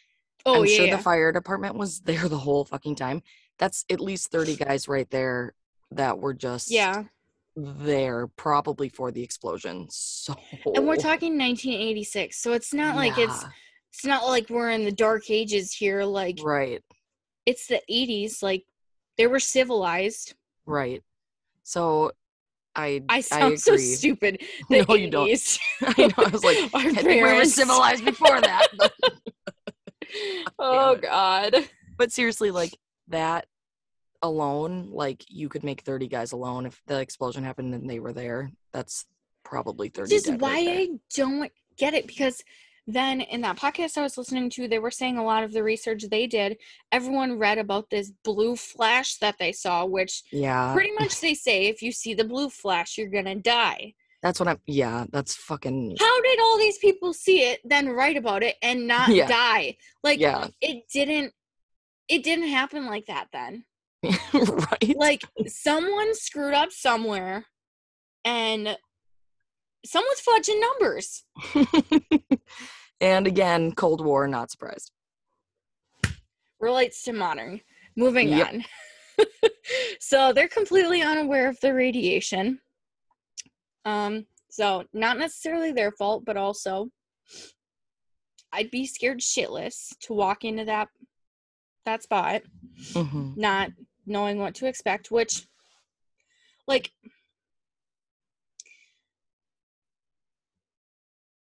[0.46, 0.96] Oh I'm yeah, sure yeah.
[0.96, 3.22] the fire department was there the whole fucking time.
[3.58, 5.54] That's at least 30 guys right there
[5.92, 7.04] that were just yeah
[7.56, 9.86] there probably for the explosion.
[9.90, 10.34] So
[10.74, 13.48] and we're talking 1986 so it's not like it's Yeah,
[13.92, 16.82] it's not like we're in the dark ages here like right,
[17.46, 18.64] it's the 80s like
[19.18, 20.34] they were civilized
[20.66, 21.02] right.
[21.62, 22.12] So
[22.76, 25.30] I i I sound so stupid the No, you don't.
[25.82, 26.24] I know.
[26.24, 28.66] I was like, I think we were civilized before that.
[30.58, 32.76] Oh god but seriously, like
[33.08, 33.46] that
[34.22, 38.12] alone, like you could make 30 guys alone if the explosion happened and they were
[38.12, 38.50] there.
[38.72, 39.06] That's
[39.44, 40.68] probably 30 Which is why right.
[40.68, 42.42] I don't get it because
[42.86, 45.62] then in that podcast I was listening to, they were saying a lot of the
[45.62, 46.58] research they did,
[46.92, 50.72] everyone read about this blue flash that they saw, which Yeah.
[50.72, 53.94] pretty much they say if you see the blue flash, you're gonna die.
[54.26, 58.16] That's what I'm yeah, that's fucking How did all these people see it, then write
[58.16, 59.28] about it and not Yeah.
[59.28, 59.76] die?
[60.02, 60.48] Like yeah.
[60.60, 61.32] it didn't
[62.08, 63.62] it didn't happen like that then.
[64.34, 64.96] right?
[64.96, 67.46] Like someone screwed up somewhere
[68.24, 68.76] and
[69.84, 71.22] someone's fudging numbers.
[73.00, 74.90] and again, Cold War, not surprised.
[76.58, 77.60] Relates to modern.
[77.96, 78.48] Moving Yep.
[78.48, 78.64] on.
[80.00, 82.58] so they're completely unaware of the radiation.
[83.86, 86.90] Um, so not necessarily their fault, but also
[88.52, 90.88] I'd be scared shitless to walk into that
[91.86, 92.42] that spot.
[92.92, 93.70] Hmm not
[94.06, 95.46] knowing what to expect, which,
[96.66, 96.92] like,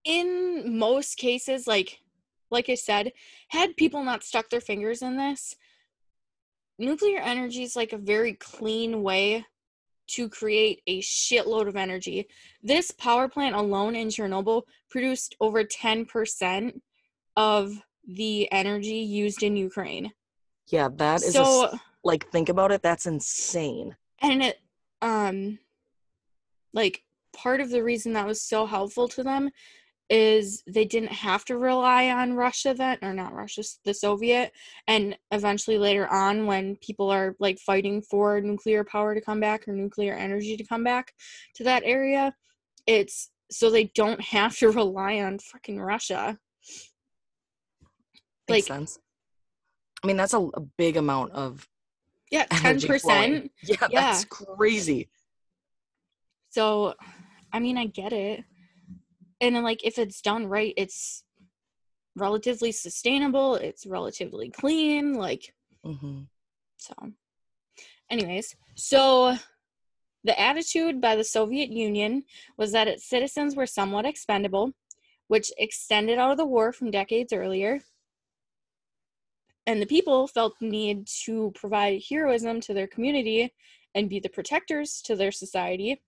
[0.04, 2.00] in most cases, like,
[2.50, 3.12] like I said,
[3.48, 5.56] had people not stuck their fingers in this,
[6.78, 9.46] nuclear energy is like a very clean way
[10.08, 12.26] to create a shitload of energy.
[12.62, 16.80] This power plant alone in Chernobyl produced over 10%
[17.36, 17.72] of
[18.06, 20.12] the energy used in Ukraine.
[20.68, 22.82] Yeah, that is so s- like think about it.
[22.82, 23.96] That's insane.
[24.20, 24.58] and it
[25.00, 25.58] um
[26.72, 27.02] like
[27.34, 29.50] part of the reason that was so helpful to them
[30.14, 34.52] is they didn't have to rely on Russia then or not Russia the Soviet
[34.86, 39.66] and eventually later on when people are like fighting for nuclear power to come back
[39.66, 41.14] or nuclear energy to come back
[41.54, 42.34] to that area
[42.86, 46.38] it's so they don't have to rely on freaking Russia
[48.48, 48.98] Makes Like- sense.
[50.02, 51.66] I mean, that's a, a big amount of
[52.30, 53.88] yeah 10% Yeah, Yeah.
[53.92, 55.08] that's crazy.
[56.50, 56.94] So,
[57.52, 58.44] I mean, I get it.
[59.42, 61.24] And then, like, if it's done right, it's
[62.14, 65.14] relatively sustainable, it's relatively clean.
[65.14, 65.52] Like,
[65.84, 66.22] hmm
[66.76, 66.94] so,
[68.08, 69.36] anyways, so
[70.24, 72.22] the attitude by the Soviet Union
[72.56, 74.72] was that its citizens were somewhat expendable,
[75.26, 77.80] which extended out of the war from decades earlier.
[79.66, 83.52] And the people felt the need to provide heroism to their community
[83.94, 86.00] and be the protectors to their society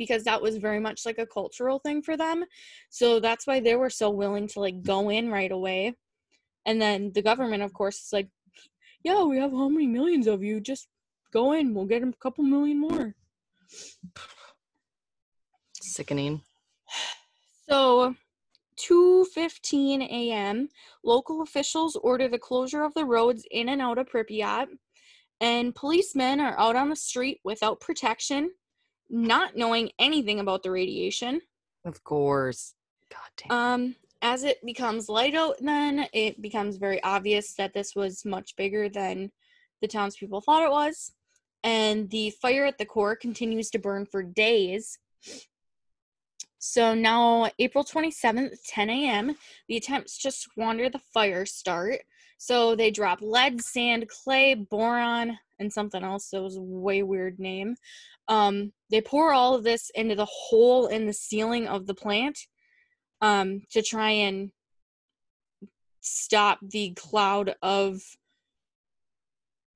[0.00, 2.42] because that was very much like a cultural thing for them.
[2.88, 5.94] So that's why they were so willing to like go in right away.
[6.64, 8.28] And then the government, of course, is like,
[9.04, 10.58] yeah, we have how many millions of you?
[10.58, 10.88] Just
[11.34, 11.74] go in.
[11.74, 13.14] We'll get a couple million more.
[15.82, 16.40] Sickening.
[17.68, 18.14] So,
[18.78, 20.70] 2:15 a.m.,
[21.04, 24.68] local officials order the closure of the roads in and out of Pripyat,
[25.42, 28.50] and policemen are out on the street without protection,
[29.10, 31.40] not knowing anything about the radiation.
[31.84, 32.74] Of course.
[33.10, 33.56] God damn.
[33.56, 38.54] Um, as it becomes light out, then it becomes very obvious that this was much
[38.56, 39.32] bigger than
[39.80, 41.12] the townspeople thought it was,
[41.64, 44.98] and the fire at the core continues to burn for days.
[46.58, 49.36] So now, April 27th, 10 a.m.,
[49.68, 52.00] the attempts to squander the fire start.
[52.36, 57.38] So they drop lead, sand, clay, boron, and something else that was a way weird
[57.38, 57.76] name.
[58.30, 62.38] Um, they pour all of this into the hole in the ceiling of the plant
[63.20, 64.52] um, to try and
[66.00, 68.00] stop the cloud of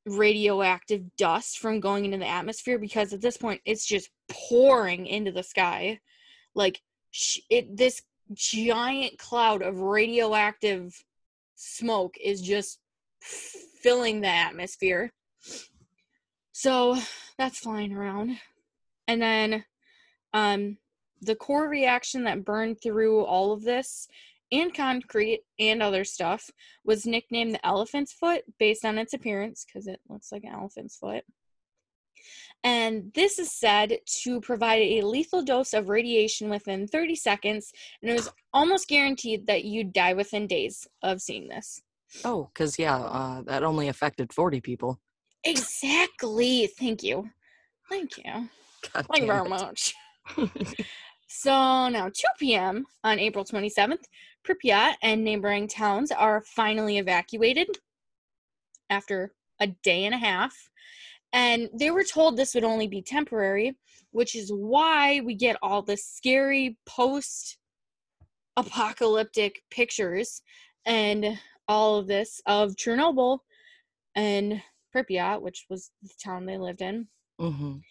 [0.06, 5.32] radioactive dust from going into the atmosphere because at this point it's just pouring into
[5.32, 5.98] the sky.
[6.54, 6.80] Like
[7.50, 10.94] it this giant cloud of radioactive
[11.56, 12.78] smoke is just
[13.20, 15.12] filling the atmosphere
[16.54, 16.96] so
[17.36, 18.38] that's flying around
[19.06, 19.64] and then
[20.32, 20.78] um
[21.20, 24.08] the core reaction that burned through all of this
[24.52, 26.50] and concrete and other stuff
[26.84, 30.96] was nicknamed the elephant's foot based on its appearance because it looks like an elephant's
[30.96, 31.24] foot.
[32.62, 38.10] And this is said to provide a lethal dose of radiation within 30 seconds, and
[38.10, 41.82] it was almost guaranteed that you'd die within days of seeing this.
[42.24, 45.00] Oh, because yeah, uh, that only affected 40 people.
[45.44, 46.68] Exactly.
[46.78, 47.30] Thank you.
[47.88, 48.48] Thank you.
[48.92, 49.48] God Thank you very it.
[49.48, 49.94] much.
[51.37, 52.87] So now 2 p.m.
[53.02, 54.04] on April 27th,
[54.46, 57.66] Pripyat and neighboring towns are finally evacuated
[58.88, 60.54] after a day and a half.
[61.33, 63.77] And they were told this would only be temporary,
[64.12, 67.58] which is why we get all the scary post
[68.56, 70.40] apocalyptic pictures
[70.87, 73.40] and all of this of Chernobyl
[74.14, 74.62] and
[74.94, 77.08] Pripyat, which was the town they lived in
[77.40, 77.82] Mhm.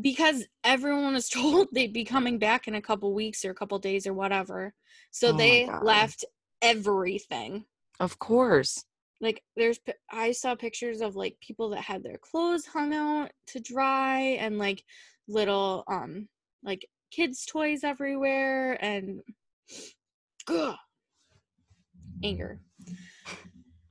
[0.00, 3.78] because everyone was told they'd be coming back in a couple weeks or a couple
[3.78, 4.74] days or whatever.
[5.10, 6.24] So Oh they left
[6.62, 7.64] everything.
[8.00, 8.84] Of course.
[9.20, 9.80] Like there's
[10.10, 14.58] I saw pictures of like people that had their clothes hung out to dry and
[14.58, 14.84] like
[15.26, 16.28] little um
[16.62, 19.22] like kids toys everywhere and
[20.48, 20.76] Ugh.
[22.22, 22.60] anger.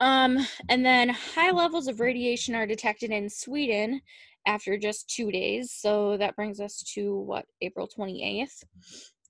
[0.00, 0.38] Um,
[0.68, 4.00] and then high levels of radiation are detected in Sweden
[4.46, 5.72] after just two days.
[5.72, 8.64] So that brings us to what, April 28th.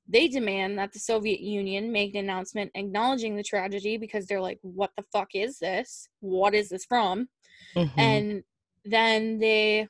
[0.06, 4.58] They demand that the Soviet Union make an announcement acknowledging the tragedy because they're like,
[4.62, 6.08] what the fuck is this?
[6.20, 7.28] What is this from?
[7.74, 7.98] Mhm.
[7.98, 8.42] And
[8.84, 9.88] then they,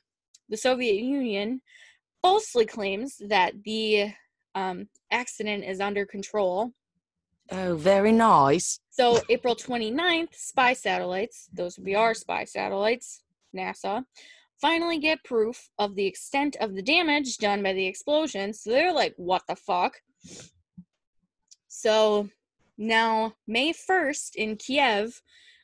[0.49, 1.61] the Soviet Union
[2.21, 4.11] falsely claims that the
[4.55, 6.71] um, accident is under control
[7.51, 8.79] oh, very nice.
[8.89, 13.23] so April 29th, spy satellites, those would be our spy satellites,
[13.55, 14.03] NASA,
[14.61, 18.53] finally get proof of the extent of the damage done by the explosion.
[18.53, 20.01] So they're like, what the fuck?
[21.67, 22.29] So
[22.77, 25.21] now May 1st in Kiev,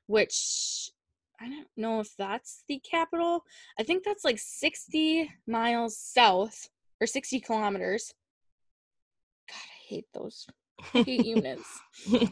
[0.07, 0.91] which
[1.39, 3.43] I don't know if that's the capital.
[3.79, 6.69] I think that's like 60 miles south
[7.01, 8.13] or 60 kilometers.
[9.49, 10.47] God, I hate those.
[10.93, 11.67] Hate units.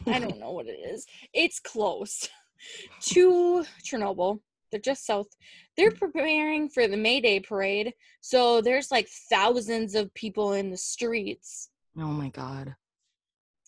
[0.06, 1.06] I don't know what it is.
[1.32, 2.28] It's close
[3.00, 4.40] to Chernobyl.
[4.70, 5.28] They're just south.
[5.76, 7.92] They're preparing for the May Day parade.
[8.20, 12.74] So there's like thousands of people in the streets, Oh my god.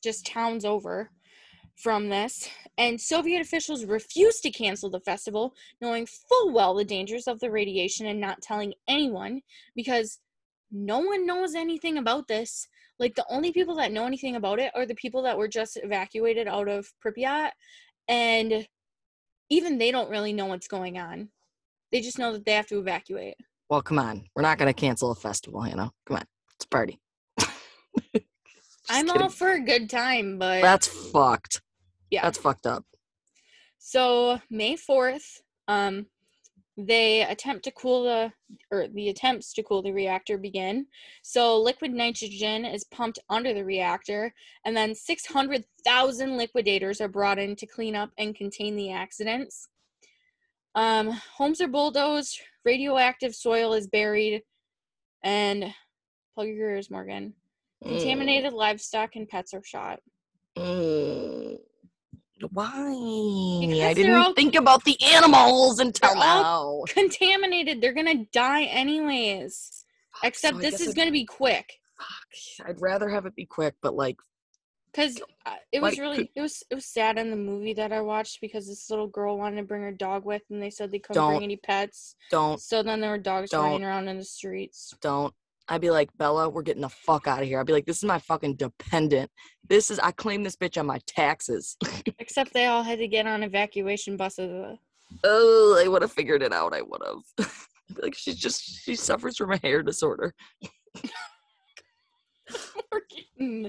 [0.03, 1.11] just towns over
[1.77, 2.49] from this.
[2.79, 7.51] And Soviet officials refused to cancel the festival, knowing full well the dangers of the
[7.51, 9.43] radiation and not telling anyone
[9.77, 10.19] because
[10.73, 12.67] no one knows anything about this.
[12.99, 15.79] Like the only people that know anything about it are the people that were just
[15.83, 17.51] evacuated out of Pripyat
[18.09, 18.67] and
[19.51, 21.29] even they don't really know what's going on.
[21.93, 23.37] They just know that they have to evacuate.
[23.69, 24.25] Well, come on.
[24.35, 25.93] We're not gonna cancel a festival, Hannah.
[26.07, 26.25] Come on.
[26.55, 27.01] It's a party.
[28.89, 29.23] I'm kidding.
[29.23, 31.63] all for a good time, but That's fucked.
[32.11, 32.23] Yeah.
[32.23, 32.85] That's fucked up.
[33.79, 36.07] So May 4th, um,
[36.77, 38.33] they attempt to cool the
[38.71, 40.87] or the attempts to cool the reactor begin.
[41.23, 47.57] So liquid nitrogen is pumped under the reactor, and then 600,000 liquidators are brought in
[47.57, 49.69] to clean up and contain the accidents.
[50.75, 54.43] Um, homes are bulldozed, radioactive soil is buried,
[55.23, 55.73] and
[56.35, 57.33] plug your ears, Morgan.
[57.83, 60.01] Contaminated livestock and pets are shot.
[60.57, 61.59] Mm.
[62.53, 63.59] Why?
[63.61, 66.85] Because I didn't all- think about the animals until now.
[66.89, 69.85] Contaminated, they're gonna die anyways.
[70.13, 71.81] Fuck, Except so this is I'd- gonna be quick.
[71.99, 74.17] fuck, I'd rather have it be quick, but like,
[74.95, 77.93] Cause uh, it was Like, really it was it was sad in the movie that
[77.93, 80.91] I watched because this little girl wanted to bring her dog with and they said
[80.91, 82.17] they couldn't bring any pets.
[82.31, 84.95] don't, So then there were dogs running around in the streets.
[85.03, 85.35] don't.
[85.69, 87.59] I'd be like, Bella, we're getting the fuck out of here.
[87.59, 89.31] I'd be like, this is my fucking dependent.
[89.69, 91.77] This is, I claim this bitch on my taxes.
[92.19, 94.51] Except they all had to get on evacuation buses.
[94.51, 94.77] Uh.
[95.25, 96.75] oh, I would have figured it out.
[96.75, 97.49] I would have.
[98.03, 100.35] Like, she's just, she suffers from a hair disorder.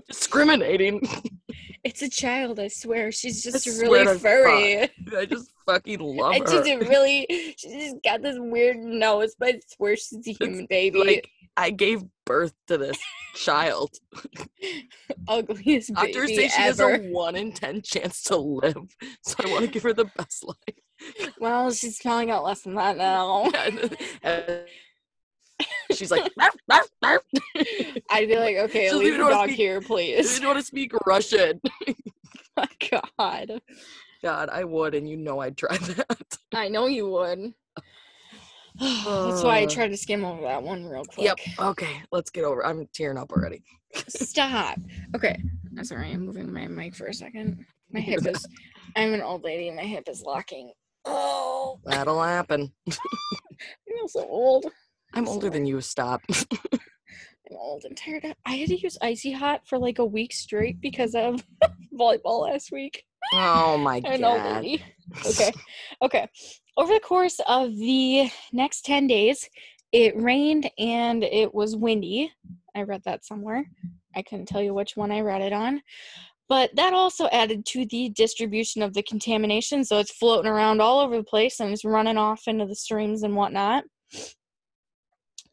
[0.07, 1.01] Discriminating.
[1.83, 3.11] it's a child, I swear.
[3.11, 4.89] She's just really furry.
[5.15, 6.63] I just fucking love And her.
[6.65, 7.25] she's a really
[7.57, 10.99] she's just got this weird nose, but I swear she's a human baby.
[10.99, 12.97] like I gave birth to this
[13.35, 13.89] child.
[15.27, 19.51] ugliest baby Doctors say she has a one in ten chance to live, so I
[19.51, 20.57] want to give her the best life.
[21.39, 23.51] Well, she's probably got less than that now.
[24.23, 24.65] And-
[25.93, 27.19] she's like, "Barf, barf, barf."
[28.09, 30.33] I'd be like, okay, leave the dog speak- here, please.
[30.33, 31.61] didn't want to speak Russian.
[32.55, 33.61] My God,
[34.23, 36.37] God, I would, and you know I'd try that.
[36.53, 37.53] I know you would.
[38.79, 41.25] That's why I Uh, tried to skim over that one real quick.
[41.25, 41.39] Yep.
[41.59, 42.65] Okay, let's get over.
[42.65, 43.63] I'm tearing up already.
[44.07, 44.77] Stop.
[45.15, 45.37] Okay.
[45.77, 46.11] I'm sorry.
[46.11, 47.65] I'm moving my mic for a second.
[47.91, 48.45] My hip is.
[48.95, 49.71] I'm an old lady.
[49.71, 50.71] My hip is locking.
[51.05, 52.71] Oh, That'll happen.
[52.89, 52.91] I
[53.87, 54.65] feel so old.
[55.13, 55.79] I'm older than you.
[55.81, 56.21] Stop.
[56.29, 58.25] I'm old and tired.
[58.45, 61.43] I had to use icy hot for like a week straight because of
[61.97, 63.03] volleyball last week.
[63.33, 64.63] Oh my I know, god.
[64.63, 64.83] lady.
[65.25, 65.53] Okay.
[66.01, 66.27] Okay.
[66.77, 69.49] Over the course of the next 10 days,
[69.91, 72.31] it rained and it was windy.
[72.75, 73.65] I read that somewhere.
[74.15, 75.81] I couldn't tell you which one I read it on.
[76.49, 79.83] But that also added to the distribution of the contamination.
[79.83, 83.23] So it's floating around all over the place and it's running off into the streams
[83.23, 83.83] and whatnot.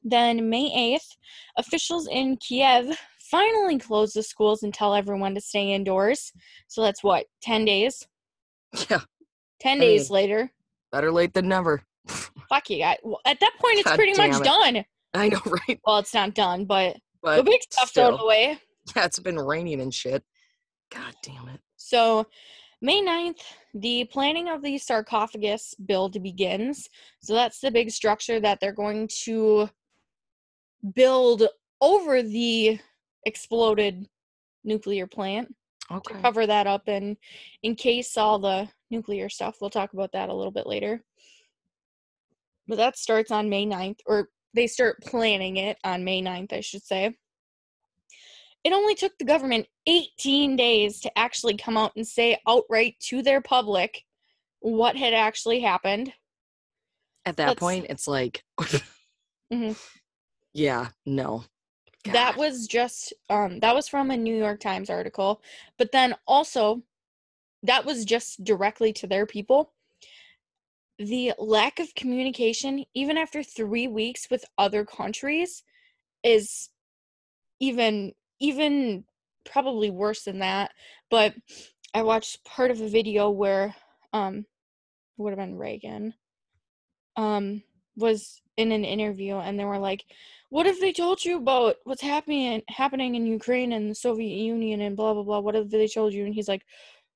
[0.06, 1.16] Then, May 8th,
[1.56, 2.96] officials in Kiev
[3.30, 6.30] finally close the schools and tell everyone to stay indoors.
[6.68, 8.06] So that's what, 10 days?
[8.90, 9.00] Yeah.
[9.60, 10.52] 10 I days mean- later.
[10.94, 11.82] Better late than never.
[12.48, 12.98] Fuck you guys.
[13.02, 14.44] Well, at that point, it's God pretty much it.
[14.44, 14.84] done.
[15.12, 15.80] I know, right?
[15.84, 18.60] Well, it's not done, but But the big stuff's out of the way.
[18.94, 20.22] Yeah, it's been raining and shit.
[20.94, 21.58] God damn it.
[21.74, 22.28] So,
[22.80, 23.40] May 9th,
[23.74, 26.88] the planning of the sarcophagus build begins.
[27.20, 29.68] So, that's the big structure that they're going to
[30.94, 31.42] build
[31.80, 32.78] over the
[33.26, 34.06] exploded
[34.62, 35.52] nuclear plant.
[35.90, 36.14] Okay.
[36.22, 37.16] cover that up and
[37.62, 39.56] encase all the nuclear stuff.
[39.60, 41.04] We'll talk about that a little bit later.
[42.66, 46.60] But that starts on May 9th, or they start planning it on May 9th, I
[46.60, 47.14] should say.
[48.64, 53.20] It only took the government 18 days to actually come out and say outright to
[53.22, 54.04] their public
[54.60, 56.14] what had actually happened.
[57.26, 58.42] At that Let's- point, it's like,
[59.52, 59.78] Mhm.
[60.54, 61.44] yeah, no.
[62.12, 65.42] That was just um that was from a New York Times article,
[65.78, 66.82] but then also
[67.62, 69.72] that was just directly to their people.
[70.98, 75.62] The lack of communication even after 3 weeks with other countries
[76.22, 76.70] is
[77.60, 79.04] even even
[79.44, 80.72] probably worse than that,
[81.10, 81.34] but
[81.94, 83.74] I watched part of a video where
[84.12, 84.46] um
[85.16, 86.14] would have been Reagan
[87.16, 87.62] um
[87.96, 90.04] was in an interview and they were like
[90.50, 94.80] what have they told you about what's happening happening in Ukraine and the Soviet Union
[94.82, 96.24] and blah blah blah what have they told you?
[96.24, 96.62] And he's like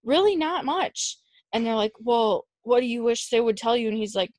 [0.02, 0.34] really?
[0.36, 1.18] Not much.
[1.52, 3.88] And they're like well what do you wish they would tell you?
[3.88, 4.30] And he's like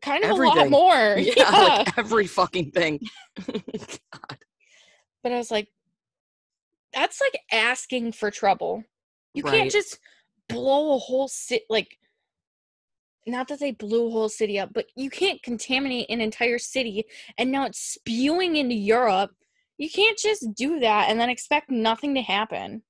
[0.00, 1.16] kind of a lot more.
[1.18, 3.00] Yeah, yeah, like every fucking thing.
[3.46, 4.38] God.
[5.22, 5.68] but I was like
[6.94, 8.84] that's like asking for trouble.
[9.34, 9.54] You Right.
[9.54, 9.98] can't just
[10.48, 11.98] blow a whole city like
[13.28, 17.04] not that they blew a whole city up, but you can't contaminate an entire city
[17.36, 19.30] and now it's spewing into Europe.
[19.76, 22.82] You can't just do that and then expect nothing to happen.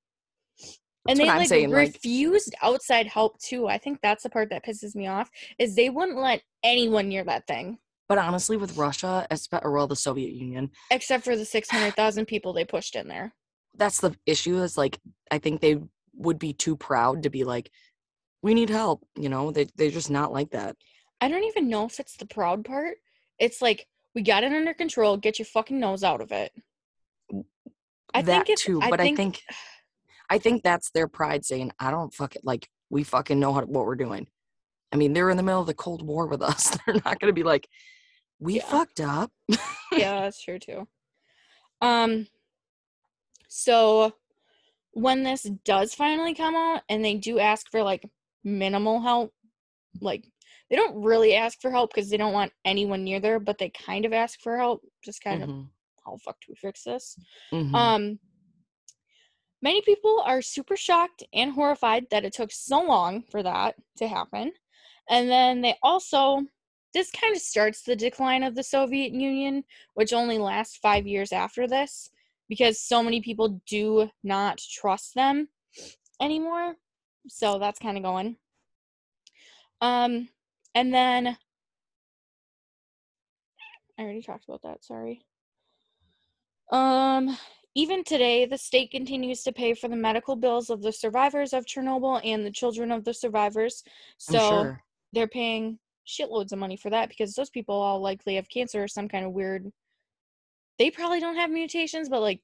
[1.09, 3.67] And That's they like saying, like- refused outside help too.
[3.67, 7.25] I think that's the part that pisses me off is they wouldn't let anyone near
[7.25, 7.79] that thing
[8.09, 9.27] But honestly, with Russia,
[9.63, 13.35] or well, the Soviet Union, except for the 600,000 people they pushed in there.
[13.75, 14.63] that's the issue.
[14.63, 14.99] Is like
[15.31, 15.79] I think they
[16.15, 17.71] would be too proud to be like,
[18.43, 19.05] we need help.
[19.17, 20.77] You know, they they're just not like that.
[21.21, 22.97] I don't even know if it's the proud part.
[23.39, 25.17] It's like we got it under control.
[25.17, 26.53] Get your fucking nose out of it.
[28.15, 29.43] I that think it's too, but I think
[30.31, 33.63] I think that's their pride saying, I don't fuck it like we fucking know how,
[33.63, 34.27] what we're doing.
[34.93, 36.71] I mean, they're in the middle of the Cold War with us.
[36.87, 37.69] They're not going to be like,
[38.39, 38.65] we Yeah.
[38.65, 39.31] fucked up.
[39.93, 40.89] yeah, that's true too.
[41.81, 42.27] Um
[43.49, 44.13] so
[44.93, 48.05] when this does finally come out and they do ask for like
[48.49, 49.33] minimal help,
[50.01, 50.27] like
[50.71, 53.71] they don't really ask for help because they don't want anyone near there, but they
[53.71, 55.71] kind of ask for help, just kind of Mhm,
[56.05, 57.19] how the fuck do we fix this?
[57.53, 57.75] mhm.
[57.75, 58.21] Um
[59.63, 64.09] many people are super shocked and horrified that it took so long for that to
[64.09, 64.53] happen.
[65.09, 66.43] And then they also
[66.95, 71.33] this kind of starts the decline of the Soviet Union, which only lasts 5 years
[71.33, 72.11] after this
[72.49, 75.49] because so many people do not trust them
[76.21, 76.77] anymore.
[77.29, 78.37] So that's kind of going.
[79.81, 80.29] Um
[80.75, 81.37] and then
[83.99, 85.23] I already talked about that, sorry.
[86.71, 87.37] Um,
[87.75, 91.65] even today, the state continues to pay for the medical bills of the survivors of
[91.65, 93.83] Chernobyl and the children of the survivors.
[94.19, 94.83] So sure.
[95.13, 98.89] they're paying shitloads of money for that because those people all likely have cancer or
[98.89, 99.71] some kind of weird.
[100.79, 102.41] They probably don't have mutations, but like,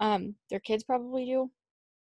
[0.00, 1.50] um, their kids probably do.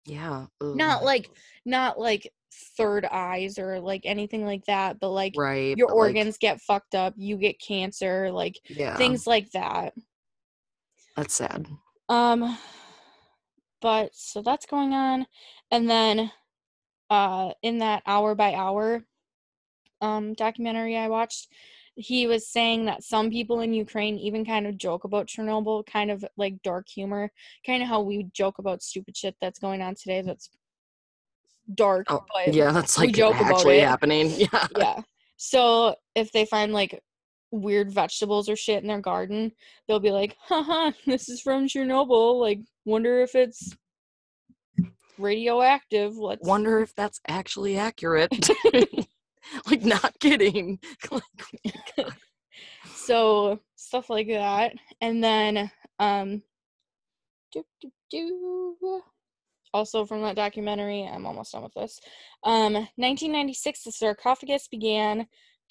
[0.08, 0.45] Yeah.
[0.62, 1.30] Not like,
[1.66, 2.32] not like
[2.78, 5.78] third eyes or like anything like that, but like right.
[5.78, 8.95] your but, like, organs get fucked up, you get cancer, like yeah.
[8.95, 9.93] things like that.
[11.16, 11.68] That's sad.
[12.10, 12.58] Um
[13.82, 15.28] but so that's going on
[15.72, 16.32] and then
[17.10, 19.03] uh in that hour by hour
[20.01, 21.47] um documentary I watched
[21.97, 26.11] he was saying that some people in Ukraine even kind of joke about Chernobyl kind
[26.11, 27.31] of like dark humor
[27.65, 30.49] kind of how we joke about stupid shit that's going on today that's
[31.73, 33.87] dark Oh, but Yeah, that's we like joke about actually it.
[33.87, 34.29] happening.
[34.37, 34.67] Yeah.
[34.77, 35.01] yeah.
[35.37, 37.01] So if they find like
[37.51, 39.51] weird vegetables or shit in their garden,
[39.87, 42.39] they'll be like, haha, this is from Chernobyl.
[42.39, 43.75] Like, wonder if it's
[45.17, 46.15] radioactive.
[46.15, 48.31] Let's Wonder if that's actually accurate.
[49.67, 50.79] like, not kidding.
[51.11, 52.07] Like,
[52.95, 54.73] so stuff like that.
[55.01, 56.41] And then um
[57.51, 59.01] doo, doo, doo.
[59.73, 61.99] also from that documentary, I'm almost done with this.
[62.43, 65.27] Um 1996 the sarcophagus began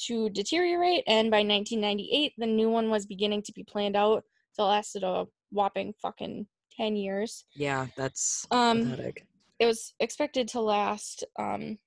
[0.07, 4.25] to deteriorate and by 1998 the new one was beginning to be planned out.
[4.53, 6.47] So it lasted a whopping fucking
[6.77, 7.45] 10 years.
[7.55, 9.27] yeah, that's Um, pathetic.
[9.59, 11.79] It was expected to last um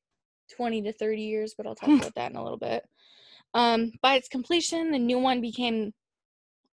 [0.50, 2.84] 20 to 30 years, but I'll talk about that in a little bit.
[3.54, 5.94] Um, by its completion, the new one became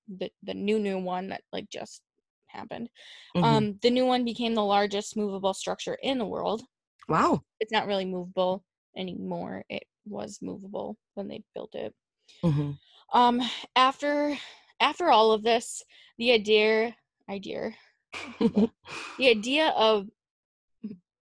[0.09, 2.03] the the new new one that like just
[2.49, 2.91] happened.
[3.35, 3.67] Mhm.
[3.67, 6.63] Um, the new one became the largest movable structure in the world.
[7.09, 7.45] wow.
[7.61, 8.65] It's not really movable
[8.97, 9.65] anymore.
[9.69, 11.95] It was movable when they built it.
[12.43, 12.71] hmm
[13.13, 13.41] Um,
[13.75, 14.37] after
[14.81, 15.83] after all of this,
[16.19, 16.97] the idea
[17.29, 17.75] idea
[19.19, 20.09] the idea of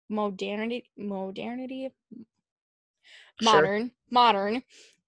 [0.09, 1.90] modernity modernity
[3.40, 3.52] Sure.
[3.52, 4.62] modern modern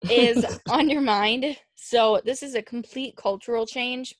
[0.08, 1.56] is undermined.
[1.74, 4.14] So this is a complete cultural change.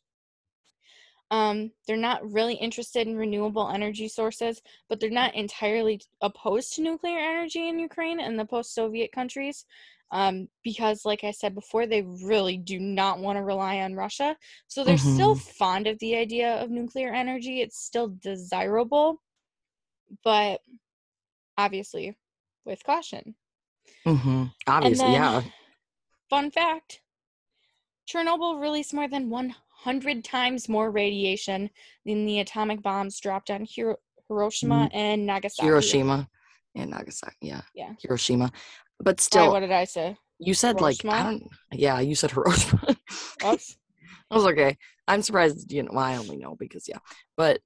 [1.30, 6.82] Um, they're not really interested in renewable energy sources, but they're not entirely opposed to
[6.82, 9.64] nuclear energy in Ukraine and the post-Soviet countries.
[10.12, 14.36] Um, because, like I said before, they really do not want to rely on Russia.
[14.66, 17.60] So they're still fond of the idea of nuclear energy.
[17.60, 19.22] It's still desirable,
[20.24, 20.60] but
[21.58, 22.16] obviously
[22.64, 23.34] with caution.
[24.04, 25.42] hmm Obviously, then- yeah.
[26.28, 27.00] Fun fact
[28.08, 31.70] Chernobyl released more than 100 times more radiation
[32.04, 33.96] than the atomic bombs dropped on Hiro-
[34.28, 35.66] Hiroshima and Nagasaki.
[35.66, 36.28] Hiroshima
[36.74, 37.36] and Nagasaki.
[37.40, 37.62] Yeah.
[37.74, 37.92] Yeah.
[38.00, 38.50] Hiroshima.
[38.98, 40.16] But Why, still, what did I say?
[40.38, 41.48] you said like I don't.
[41.72, 42.96] Yeah, you said Hiroshima.
[43.44, 43.76] Oops.
[44.30, 44.76] I was okay.
[45.08, 45.70] I'm surprised.
[45.72, 46.98] You know, I only know because yeah,
[47.36, 47.60] but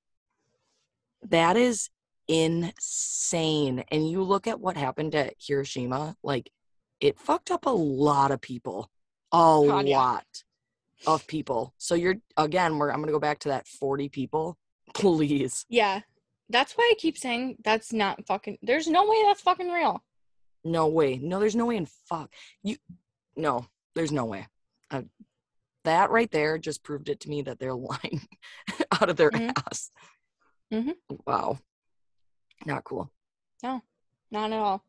[1.28, 1.90] that is
[2.28, 3.84] insane.
[3.90, 6.50] And you look at what happened at Hiroshima, like
[7.00, 8.90] it fucked up a lot of people,
[9.32, 9.98] a God, yeah.
[9.98, 10.26] lot
[11.06, 11.74] of people.
[11.78, 14.56] So you're again, we're I'm gonna go back to that 40 people.
[14.94, 16.00] Please, Yeah.
[16.50, 18.58] That's why I keep saying that's not fucking.
[18.60, 20.02] There's no way that's fucking real.
[20.62, 21.18] no way.
[21.22, 22.30] No, there's no way in fuck
[22.62, 22.76] you.
[23.34, 24.46] No, there's no way.
[24.90, 25.02] Uh,
[25.84, 28.20] that right there just proved it to me that they're lying
[28.92, 29.52] out of their Mhm.
[29.66, 29.90] ass.
[30.72, 30.94] Mhm.
[31.26, 31.58] Wow.
[32.64, 33.10] Not cool.
[33.62, 33.82] No,
[34.30, 34.82] not at all.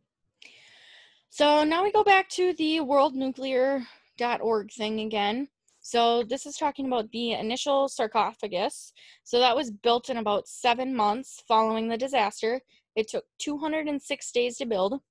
[1.30, 5.50] So now we go back to the worldnuclear.org thing again.
[5.82, 8.94] So this is talking about the initial sarcophagus.
[9.24, 12.62] So that was built in about seven months following the disaster.
[12.96, 15.02] It took 206 days to build.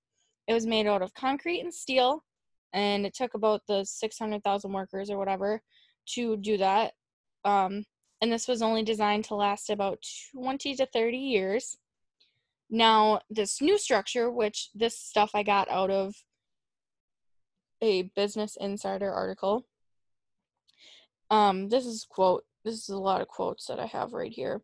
[0.48, 2.24] It was made out of concrete and steel,
[2.72, 5.62] and it took about the 600,000 workers or whatever
[6.14, 6.92] to do that.
[7.44, 7.84] Um,
[8.20, 10.02] and this was only designed to last about
[10.34, 11.76] 20 to 30 years.
[12.70, 16.14] Now, this new structure, which this stuff I got out of
[17.80, 19.66] a Business Insider article.
[21.30, 22.44] Um, this is quote.
[22.64, 24.62] This is a lot of quotes that I have right here.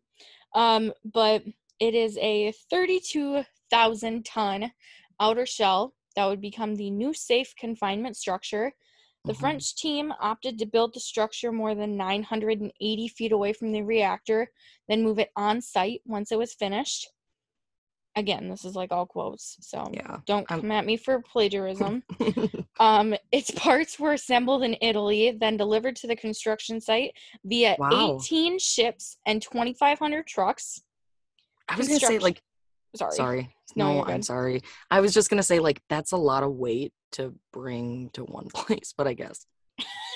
[0.55, 1.43] Um, but
[1.79, 4.71] it is a 32,000 ton
[5.19, 8.73] outer shell that would become the new safe confinement structure.
[9.25, 9.39] The Mhm.
[9.39, 14.51] French team opted to build the structure more than 980 feet away from the reactor,
[14.87, 17.07] then move it on site once it was finished.
[18.17, 20.17] Again, this is like all quotes, so Yeah.
[20.25, 22.03] don't I'm- come at me for plagiarism.
[22.79, 27.13] um, its parts were assembled in Italy, then delivered to the construction site
[27.45, 28.17] via Wow.
[28.21, 30.81] 18 ships and 2,500 trucks.
[31.69, 32.41] I was gonna say like
[32.95, 33.15] Sorry.
[33.15, 33.55] sorry.
[33.77, 34.61] No, No, I'm sorry.
[34.89, 38.47] I was just gonna say like that's a lot of weight to bring to one
[38.53, 39.45] place, but I guess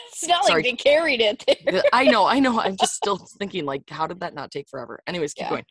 [0.10, 0.64] It's not Sorry.
[0.64, 1.82] like they carried it there.
[1.94, 2.60] I know, I know.
[2.60, 5.00] I'm just still thinking like, how did that not take forever?
[5.08, 5.50] Anyways, keep Yeah.
[5.52, 5.66] going.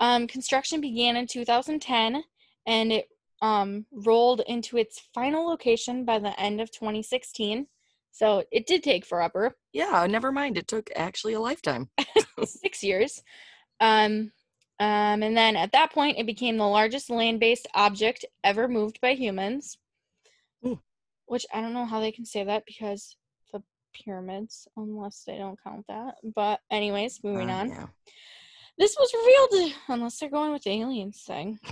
[0.00, 2.22] Um, construction began in 2010
[2.66, 3.08] and it
[3.42, 7.66] um, rolled into its final location by the end of 2016.
[8.10, 10.58] So it did take forever, Yeah, never mind.
[10.58, 11.88] It took actually a lifetime.
[12.44, 13.22] six years.
[13.80, 14.32] Um,
[14.80, 19.00] um, and then at that point, it became the largest land based object ever moved
[19.00, 19.78] by humans.
[20.66, 20.80] Ooh.
[21.26, 23.16] Which I don't know how they can say that because
[23.52, 26.16] the pyramids, unless they don't count that.
[26.34, 27.68] But, anyways, moving Uh, on.
[27.68, 27.86] Yeah.
[28.78, 31.58] This was revealed, unless they're going with the aliens thing.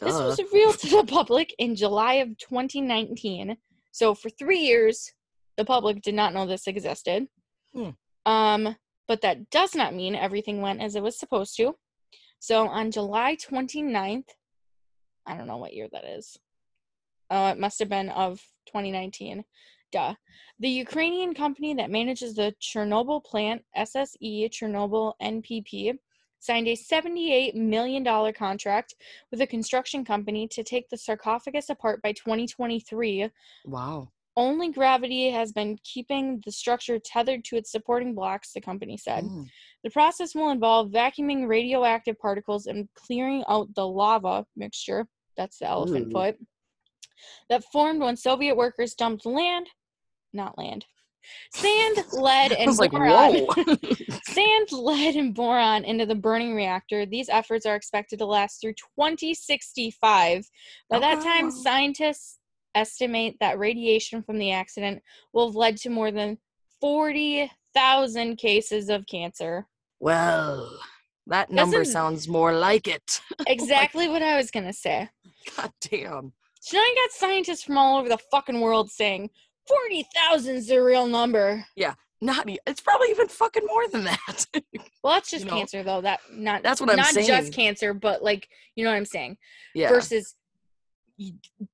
[0.00, 3.56] This was revealed to the public in July of 2019.
[3.92, 5.12] So for three years,
[5.56, 7.28] the public did not know this existed.
[7.72, 7.90] Hmm.
[8.26, 11.74] Um, but that does not mean everything went as it was supposed to.
[12.40, 14.24] So on July 29th,
[15.24, 16.36] I don't know what year that is.
[17.30, 19.44] Oh, it must have been of 2019.
[20.58, 25.94] The Ukrainian company that manages the Chernobyl plant, SSE Chernobyl NPP,
[26.38, 28.94] signed a $78 million contract
[29.30, 33.28] with a construction company to take the sarcophagus apart by 2023.
[33.66, 34.08] wow.
[34.34, 39.24] Only gravity has been keeping the structure tethered to its supporting blocks, the company said.
[39.24, 39.46] Mm.
[39.84, 45.68] The process will involve vacuuming radioactive particles and clearing out the lava mixture that's the
[45.68, 46.12] elephant Ooh.
[46.12, 46.36] foot
[47.48, 49.68] that formed when Soviet workers dumped land,
[50.32, 50.86] not land,
[51.52, 53.46] sand, lead, and like, boron.
[54.24, 57.06] Sand, lead, and boron into the burning reactor.
[57.06, 60.48] These efforts are expected to last through 2065.
[60.90, 61.50] By that time, oh.
[61.50, 62.38] scientists
[62.74, 65.02] estimate that radiation from the accident
[65.32, 66.38] will have led to more than
[66.80, 69.66] 40,000 cases of cancer.
[70.00, 70.68] well,
[71.28, 73.20] that number Doesn't- sounds more like it.
[73.38, 75.08] Oh exactly what I was going to say.
[75.56, 76.32] God damn.
[76.72, 79.30] Now you got scientists from all over the fucking world saying
[79.68, 81.64] 40,000 is the real number.
[81.76, 82.48] Yeah, not.
[82.66, 84.46] It's probably even fucking more than that.
[85.04, 86.00] Well, that's just You know, cancer though.
[86.00, 87.26] That not that's what I'm not saying.
[87.26, 88.46] just cancer, but like
[88.76, 89.36] you know what I'm saying.
[89.74, 89.88] yeah.
[89.88, 90.36] Versus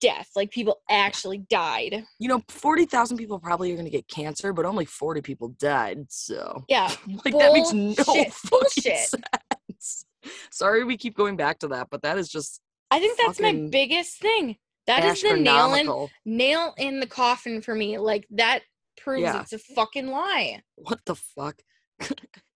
[0.01, 2.05] death, like people actually died.
[2.18, 6.07] you know, forty thousand people probably are gonna get cancer, but only forty people died.
[6.09, 6.91] So Yeah,
[7.24, 8.99] like that makes no fucking Bullshit.
[9.09, 10.07] sense.
[10.51, 13.53] Sorry, we keep going back to that, but that is just I think that's my
[13.70, 14.57] biggest thing.
[14.89, 17.99] That is the nail in nail in the coffin for me.
[17.99, 18.62] Like that
[18.97, 19.43] proves Yeah.
[19.43, 20.62] it's a fucking lie.
[20.76, 21.61] What the fuck?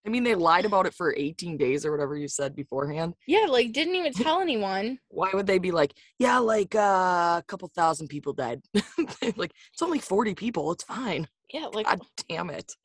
[0.05, 3.13] I mean, they lied about it for 18 days or whatever you said beforehand.
[3.25, 4.99] Yeah, like didn't even tell anyone.
[5.07, 8.61] Why would they be like, yeah, like uh, a couple thousand people died?
[9.37, 10.71] like, it's only 40 people.
[10.73, 11.27] It's fine.
[11.53, 12.75] Yeah, like God damn it.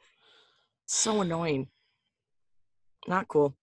[0.87, 1.69] So annoying.
[3.09, 3.57] Not cool.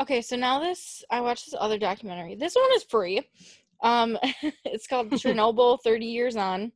[0.00, 2.34] okay, so now this I watched this other documentary.
[2.36, 3.22] This one is free.
[3.82, 4.18] Um
[4.64, 6.72] it's called Chernobyl 30 Years On.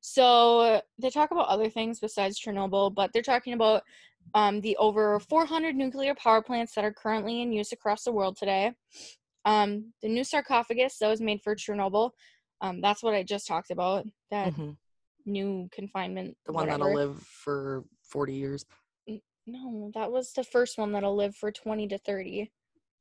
[0.00, 3.82] So they talk about other things besides Chernobyl, but they're talking about
[4.34, 8.36] um, the over 400 nuclear power plants that are currently in use across the world
[8.36, 8.72] today.
[9.46, 12.10] Um, the new sarcophagus that was made for Chernobyl.
[12.60, 14.06] Um, that's what I just talked about.
[14.30, 14.76] That Mhm.
[15.24, 16.36] new confinement.
[16.44, 18.66] The one that'll live for 40 years.
[19.46, 22.50] No, that was the first one that'll live for 20 to 30.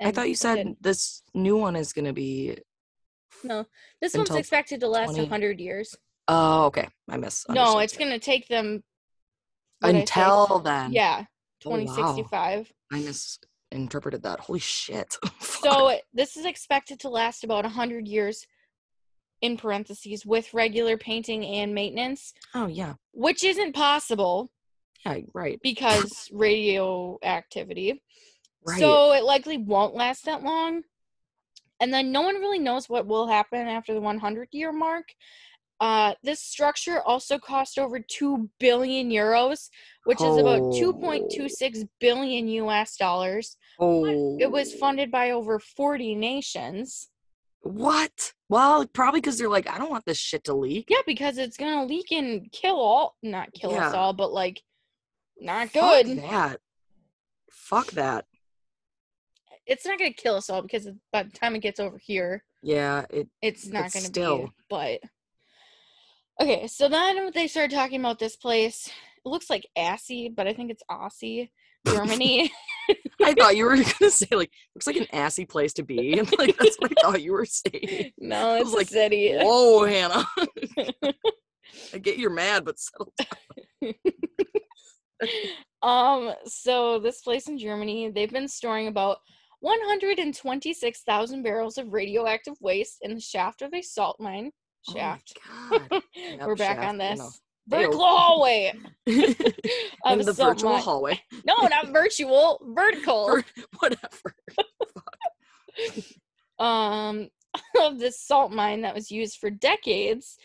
[0.01, 2.57] I thought you said this new one is going to be.
[3.43, 3.65] No,
[4.01, 5.95] this one's expected to last 20 100 years.
[6.27, 6.87] Oh, okay.
[7.09, 7.45] I miss.
[7.49, 8.83] No, it's going to take them
[9.79, 10.21] what'd I say?
[10.21, 10.93] Until then.
[10.93, 11.25] yeah,
[11.65, 11.77] Oh, wow.
[11.77, 12.73] 2065.
[12.91, 12.99] I
[13.71, 14.39] misinterpreted that.
[14.39, 15.15] Holy shit.
[15.63, 18.45] So this is expected to last about 100 years
[19.41, 22.95] in parentheses with regular painting and maintenance, oh, yeah.
[23.13, 24.51] which isn't possible
[25.05, 25.59] Yeah, right.
[25.63, 28.01] because radioactivity.
[28.67, 28.79] Right.
[28.79, 30.83] So it likely won't last that long.
[31.83, 35.03] And then no one really knows what will happen after the 100 year mark.
[35.81, 39.67] Uh, this structure also cost over 2 billion euros,
[40.05, 40.71] which is about Oh.
[40.71, 43.57] 2.26 billion US dollars.
[43.79, 44.37] oh.
[44.39, 47.09] It was funded by over 40 nations.
[47.63, 48.31] What?
[48.47, 50.85] Well, probably because they're like, I don't want this shit to leak.
[50.89, 54.61] Yeah, because it's going to leak and kill all, not kill us all, but like,
[55.37, 56.19] not Fuck good.
[56.19, 56.61] that.
[57.51, 58.23] Fuck that.
[59.65, 62.43] It's not going to kill us all because by the time it gets over here,
[62.61, 63.27] Yeah, it.
[63.41, 64.53] it's not going to be still.
[64.69, 64.99] but
[66.41, 68.87] okay so then they started talking about this place
[69.23, 71.51] it looks like assy but i think it's aussie
[71.87, 72.51] germany
[73.23, 76.29] I thought you were gonna say like looks like an assy place to be, and
[76.39, 78.11] like that's what I thought you were saying.
[78.17, 80.25] no it's like, city Whoa, Hannah.
[81.93, 83.13] I get you're mad, but settle
[83.81, 83.93] down.
[85.81, 89.19] um so this place in germany they've been storing about
[89.63, 94.51] 126,000 barrels of radioactive waste in the shaft of a salt mine
[94.89, 95.37] Oh shaft
[96.45, 97.29] we're back shaft, on you this know.
[97.69, 98.73] vertical hallway
[99.07, 99.35] in
[100.19, 100.81] the virtual mine.
[100.81, 101.21] hallway.
[101.45, 103.39] no not virtual vertical
[103.79, 104.35] Whatever.
[106.59, 107.29] um
[107.79, 110.35] of this salt mine that was used for decades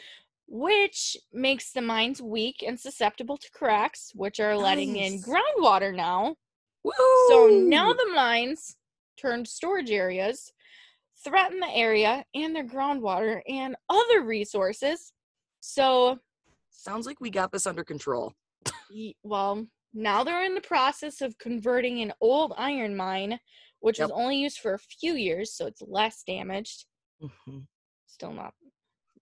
[0.46, 6.36] which makes the mines weak and susceptible to cracks which are letting in groundwater now
[6.84, 6.92] Woo!
[7.28, 8.76] so now the mines
[9.18, 10.52] turned storage areas
[11.24, 15.12] threaten the area and their groundwater and other resources
[15.60, 16.16] so
[16.70, 18.32] sounds like we got this under control.
[19.24, 23.38] well now they're in the process of converting an old iron mine
[23.80, 26.84] which was only used for a few years so it's less damaged
[27.20, 27.66] Mhm.
[28.06, 28.54] still not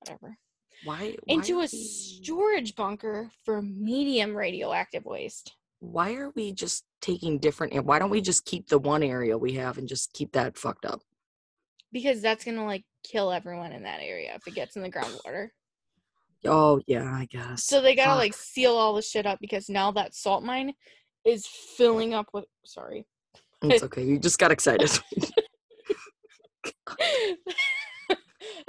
[0.01, 0.37] whatever
[0.85, 1.17] Why?
[1.29, 7.73] into a storage bunker for medium radioactive waste Why are we just taking different?
[7.75, 10.57] and Why don't we just keep the one area we have and just keep that
[10.57, 11.01] fucked up?
[11.93, 15.49] because that's gonna like kill everyone in that area if it gets in the groundwater
[16.45, 17.65] Oh yeah, I guess.
[17.65, 18.19] so they gotta Fuck.
[18.19, 20.75] like seal all the shit up because now that salt mine
[21.25, 23.07] is filling up with sorry
[23.63, 24.05] It's okay.
[24.05, 24.91] You just got excited.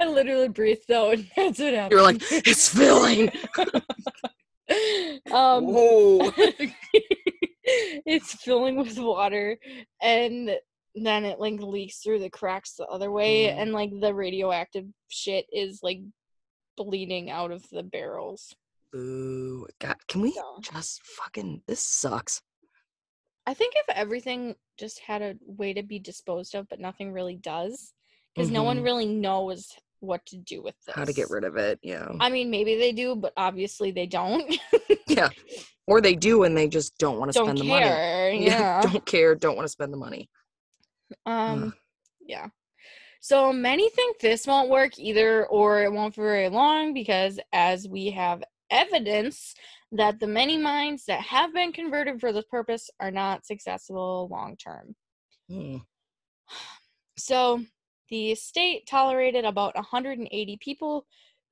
[0.00, 3.30] i literally breathed out and that's what happened You're like, it's filling.
[5.32, 6.30] um Whoa.
[7.64, 9.58] it's filling with water
[10.00, 10.50] and
[10.94, 13.56] then it like leaks through the cracks the other way Mm.
[13.62, 16.00] and like the radioactive shit is like
[16.76, 18.54] bleeding out of the barrels
[18.92, 19.66] Boo.
[19.80, 21.62] God, can we So- just fucking?
[21.66, 22.40] This sucks.
[23.46, 27.36] i think if everything just had a way to be disposed of but nothing really
[27.36, 27.92] does
[28.34, 28.84] because no one Mhm.
[28.84, 29.68] really knows
[30.00, 31.78] what to do with this How to get rid of it?
[31.82, 32.08] Yeah.
[32.20, 34.58] i mean maybe they do but obviously they don't
[35.06, 35.28] yeah.
[35.86, 37.82] Or they do and they just don't want to spend the money.
[37.86, 39.34] care yeah don't care.
[39.34, 40.28] Don't want to spend the money.
[41.26, 41.72] Um,
[42.20, 42.48] yeah.
[43.20, 47.88] So many think this won't work either, or it won't for very long because, as
[47.88, 49.54] we have evidence,
[49.92, 54.56] that the many mines that have been converted for this purpose are not successful long
[54.56, 54.94] term.
[55.48, 55.76] Hmm.
[57.20, 57.64] So
[58.10, 61.06] the state tolerated about 180 people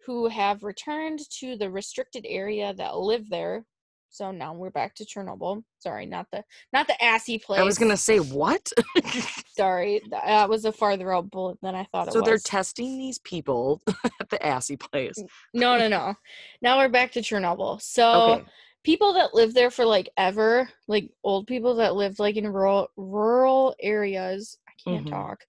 [0.04, 3.64] who have returned to the restricted area that live there.
[4.08, 5.62] So now we're back to Chernobyl.
[5.78, 6.42] Sorry, not the
[6.72, 7.60] not the assy place.
[7.60, 8.72] I was gonna say what?
[9.48, 13.82] Sorry, that was a farther out bullet than I thought so they're testing these people
[14.20, 15.22] at the assy place.
[15.52, 16.14] no, no, no.
[16.62, 17.80] Now we're back to Chernobyl.
[17.82, 18.44] So Okay.
[18.84, 22.88] people that live there for like ever, like old people that lived like in rural
[22.96, 24.56] rural areas.
[24.68, 25.10] I can't Mhm.
[25.10, 25.44] talk.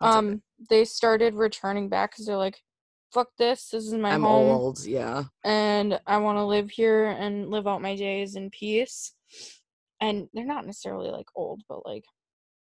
[0.00, 2.60] Um, they started returning back because they're like,
[3.12, 3.68] "Fuck this!
[3.70, 4.84] This is my I'm home, old.
[4.84, 5.24] Yeah.
[5.44, 9.12] and I want to live here and live out my days in peace."
[10.00, 12.04] And they're not necessarily like old, but like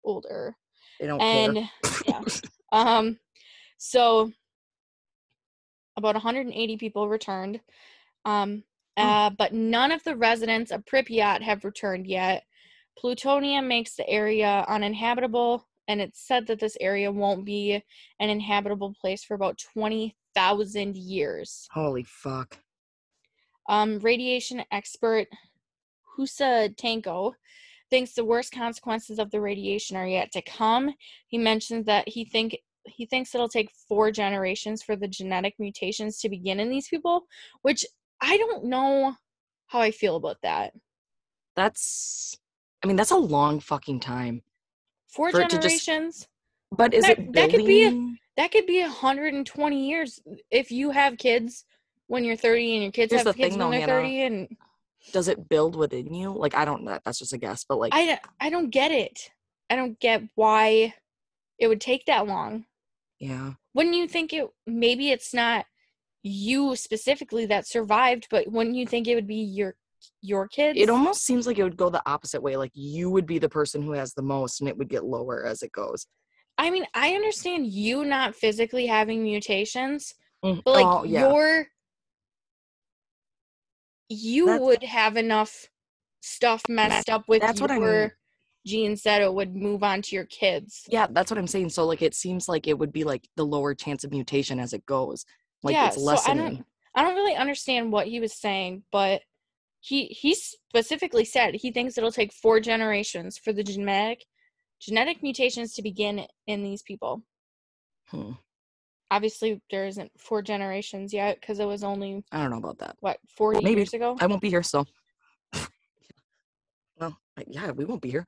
[0.04, 0.56] older.
[1.00, 1.70] They don't And care.
[2.08, 2.22] yeah,
[2.72, 3.20] um,
[3.78, 4.32] so
[5.98, 7.60] about 180 people returned.
[8.26, 8.64] Um,
[8.98, 9.04] Oh.
[9.04, 12.44] uh, but none of the residents of Pripyat have returned yet.
[12.98, 17.84] Plutonium makes the area uninhabitable, and it's said that this area won't be
[18.20, 21.68] an inhabitable place for about 20,000 years.
[21.72, 22.60] Holy fuck.
[23.68, 25.28] Um, radiation expert
[26.18, 27.34] Husa Tanko
[27.90, 30.94] thinks the worst consequences of the radiation are yet to come.
[31.28, 36.20] He mentions that he think he thinks it'll take four generations for the genetic mutations
[36.20, 37.24] to begin in these people,
[37.64, 37.84] which
[38.22, 39.16] I don't know
[39.68, 40.74] how I feel about that.
[41.56, 42.38] That's.
[42.84, 44.44] I mean, that's a long fucking time.
[45.10, 46.28] Four For to just- generations.
[46.72, 50.92] But is That- it that could be a- That could be 120 years if you
[50.92, 51.66] have kids
[52.08, 54.08] when you're 30 and your kids Here's have kids thing, when though, they're Hannah.
[54.08, 54.58] 30 and
[55.12, 56.32] does it build within you?
[56.32, 57.00] Like I don't know.
[57.04, 59.32] That's just a guess, but like I I don't get it.
[59.70, 60.94] I don't get why
[61.58, 62.66] it would take that long.
[63.20, 63.54] yeah.
[63.74, 65.66] Wouldn't you think it maybe it's not
[66.24, 69.76] you specifically that survived, but wouldn't you think it would be your
[70.22, 70.80] your kids?
[70.80, 72.56] It almost seems like it would go the opposite way.
[72.58, 75.46] Like you would be the person who has the most, and it would get lower
[75.46, 76.08] as it goes.
[76.58, 81.28] I mean, I understand you not physically having mutations, Mm, but like oh, yeah.
[81.30, 81.68] your
[84.10, 85.68] you That's- would have enough
[86.22, 88.12] stuff messed up with that's your what I mean.
[88.66, 90.84] genes that it would move on to your kids.
[90.90, 91.70] Yeah, that's what I'm saying.
[91.70, 94.74] So like it seems like it would be like the lower chance of mutation as
[94.74, 95.26] it goes.
[95.64, 96.38] Like yeah, it's so I lessening.
[96.56, 99.22] don't I don't really understand what he was saying, but
[99.82, 104.26] he he specifically said he thinks it'll take four generations for the genetic
[104.80, 107.24] genetic mutations to begin in these people.
[108.08, 108.32] Hmm.
[109.12, 112.96] Obviously, there isn't four generations yet because it was only I don't know about that.
[113.00, 113.82] what forty maybe.
[113.82, 114.18] years ago.
[114.20, 114.86] I won't be here, so.
[117.00, 117.18] well,
[117.48, 118.28] yeah, we won't be here.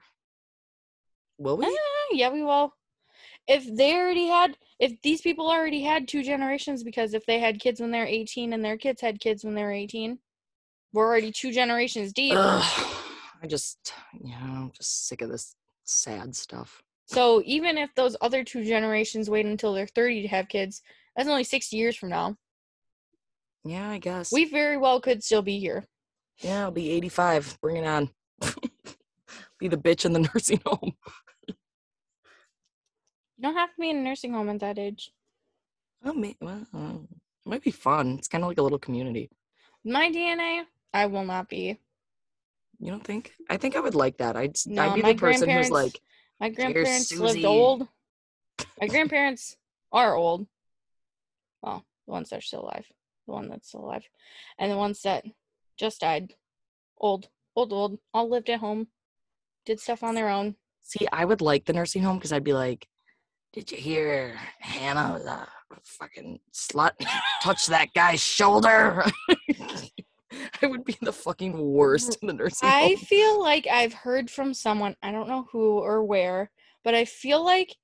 [1.37, 1.65] Will we?
[1.65, 1.69] Eh,
[2.13, 2.73] yeah, we will.
[3.47, 7.59] If they already had, if these people already had two generations, because if they had
[7.59, 10.17] kids when they're 18 and their kids had kids when they were 18,
[10.93, 12.33] we're already two generations deep.
[12.35, 12.87] Ugh,
[13.41, 16.81] I just, yeah, I'm just sick of this sad stuff.
[17.05, 20.81] So even if those other two generations wait until they're 30 to have kids,
[21.15, 22.35] that's only 60 years from now.
[23.65, 24.31] Yeah, I guess.
[24.31, 25.85] We very well could still be here.
[26.39, 27.57] yeah, I'll be 85.
[27.61, 28.09] Bring it on.
[29.59, 30.93] be the bitch in the nursing home.
[31.47, 31.53] You
[33.41, 35.11] don't have to be in a nursing home at that age.
[36.03, 37.07] Oh, well,
[37.45, 38.17] it might be fun.
[38.17, 39.29] It's kind of like a little community.
[39.83, 40.63] My DNA,
[40.93, 41.79] I will not be.
[42.79, 43.33] You don't think?
[43.49, 44.35] I think I would like that.
[44.35, 45.99] I'd, No, I'd be the person who's like,
[46.39, 47.87] My grandparents lived old.
[48.79, 49.55] My grandparents
[49.91, 50.47] are old.
[51.61, 52.85] Well, the ones that are still alive.
[53.27, 54.07] The one that's still alive.
[54.57, 55.25] And the ones that
[55.77, 56.33] just died.
[56.97, 57.29] Old.
[57.55, 57.99] Old, old.
[58.13, 58.87] All lived at home.
[59.65, 60.55] Did stuff on their own.
[60.81, 62.87] see, I would like the nursing home because I'd be like,
[63.53, 65.47] did you hear Hannah, was a
[65.83, 66.93] fucking slut,
[67.43, 69.03] touch that guy's shoulder?
[70.61, 72.77] I would be the fucking mm, worst in the nursing home.
[72.77, 72.97] I home.
[72.97, 76.51] feel like I've heard from someone, I don't know who or where,
[76.83, 77.75] but I feel like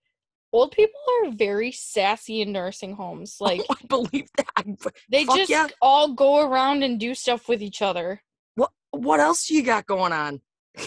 [0.53, 3.37] old people are very sassy in nursing homes.
[3.41, 4.91] Oh, like I believe that.
[5.09, 5.67] They just yeah.
[5.81, 8.21] all go around and do stuff with each other.
[8.55, 10.41] What what else you got going on?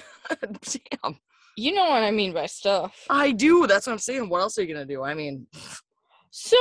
[0.41, 1.19] Damn.
[1.57, 3.05] You know what I mean by stuff.
[3.11, 3.67] I do.
[3.67, 4.29] That's what I'm saying.
[4.29, 5.03] What else are you gonna do?
[5.03, 5.47] I mean,
[6.31, 6.57] So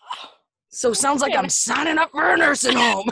[0.68, 3.08] so sounds like I'm signing up for a nursing home.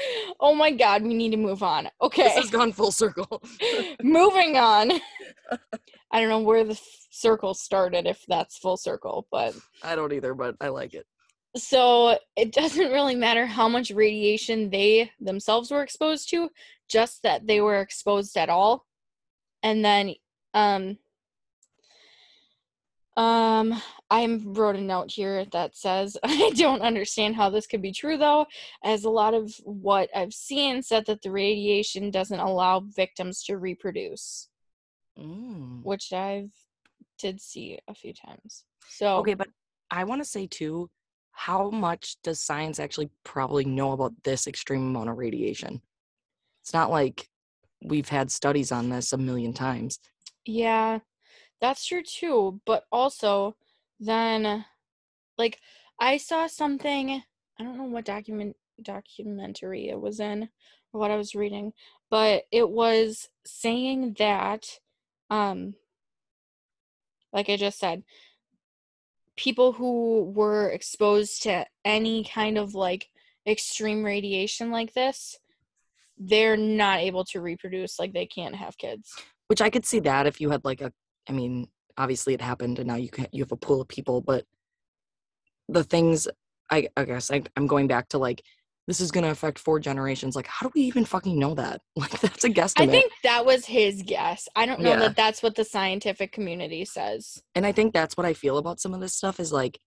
[0.40, 1.88] Oh my god, we need to move on.
[2.00, 2.22] Okay.
[2.24, 3.42] this has gone full circle.
[4.02, 4.92] Moving on.
[6.12, 10.12] I don't know where the f- circle started if that's full circle, but I don't
[10.12, 11.06] either, but I like it.
[11.56, 16.48] so it doesn't really matter how much radiation they themselves were exposed to,
[16.88, 18.86] just that they were exposed at all.
[19.62, 20.14] And then
[20.54, 20.96] um
[23.20, 27.92] um I wrote a note here that says, I don't understand how this could be
[27.92, 28.46] true though,
[28.82, 33.56] as a lot of what I've seen said that the radiation doesn't allow victims to
[33.58, 34.48] reproduce,
[35.18, 35.84] Mm.
[35.84, 36.50] which I've
[37.18, 38.64] did see a few times.
[38.88, 39.48] So Okay, but
[39.90, 40.88] I want to say too,
[41.32, 45.82] how much does science actually probably know about this extreme amount of radiation?
[46.62, 47.28] It's not like
[47.82, 49.98] we've had studies on this a million times.
[50.46, 51.00] Yeah,
[51.60, 52.60] that's true too.
[52.66, 53.56] But also,
[53.98, 54.64] then,
[55.36, 55.58] like,
[56.00, 57.22] I saw something.
[57.58, 60.48] I don't know what document documentary it was in
[60.92, 61.72] or what I was reading,
[62.10, 64.66] but it was saying that,
[65.28, 65.74] um,
[67.32, 68.02] like I just said,
[69.36, 73.08] people who were exposed to any kind of like
[73.46, 75.38] extreme radiation like this,
[76.18, 77.98] they're not able to reproduce.
[77.98, 79.12] Like, they can't have kids.
[79.46, 80.92] Which I could see that if you had like a,
[81.28, 84.20] I mean, obviously it happened and now you can you have a pool of people,
[84.20, 84.44] but
[85.68, 86.26] the things
[86.70, 88.42] I, I guess I, I'm going back to like
[88.86, 90.34] this is gonna affect four generations.
[90.34, 91.80] Like, how do we even fucking know that?
[91.96, 92.82] Like, that's a guesstimate.
[92.82, 94.48] I think that was his guess.
[94.56, 95.00] I don't know Yeah.
[95.00, 97.40] that that's what the scientific community says.
[97.54, 99.78] and I think that's what I feel about some of this stuff is like,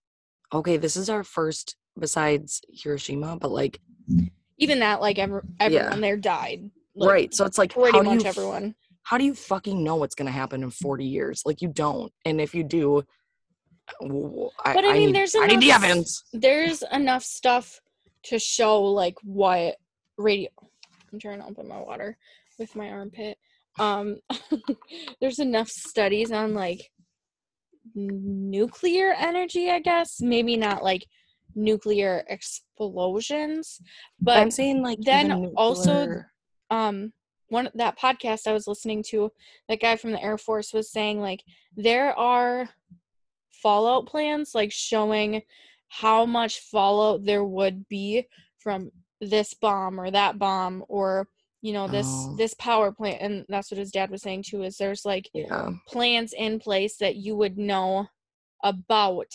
[0.53, 3.79] okay, this is our first besides Hiroshima, but like,
[4.57, 6.69] Even that, like ever, everyone there died.
[6.95, 7.33] Like, right.
[7.33, 8.75] So it's like, Pretty much everyone.
[9.03, 11.41] How do you fucking know what's gonna happen in 40 years?
[11.45, 12.11] Like, you don't.
[12.25, 13.03] And if you do,
[14.01, 16.23] w- I, But I mean, need, there's I need the enough evidence.
[16.33, 17.79] There's enough stuff
[18.23, 19.75] to show like what
[20.17, 20.49] radio.
[21.11, 22.17] I'm trying to open my water
[22.57, 23.37] with my armpit.
[23.79, 24.17] Um,
[25.21, 26.89] there's enough studies on like
[27.95, 30.21] nuclear energy, I guess.
[30.21, 31.05] Maybe not like
[31.55, 33.81] nuclear explosions,
[34.19, 36.23] but I'm saying like then also
[36.69, 37.13] um
[37.53, 39.31] one that podcast I was listening to,
[39.69, 41.41] that guy from the Air Force was saying like
[41.77, 42.67] there are
[43.51, 45.41] fallout plans like showing
[45.87, 48.27] how much fallout there would be
[48.57, 48.91] from
[49.21, 51.27] this bomb or that bomb or
[51.61, 52.35] you know this Oh.
[52.35, 55.69] this power plant and that's what his dad was saying too is there's like yeah.
[55.87, 58.07] plans in place that you would know
[58.63, 59.27] about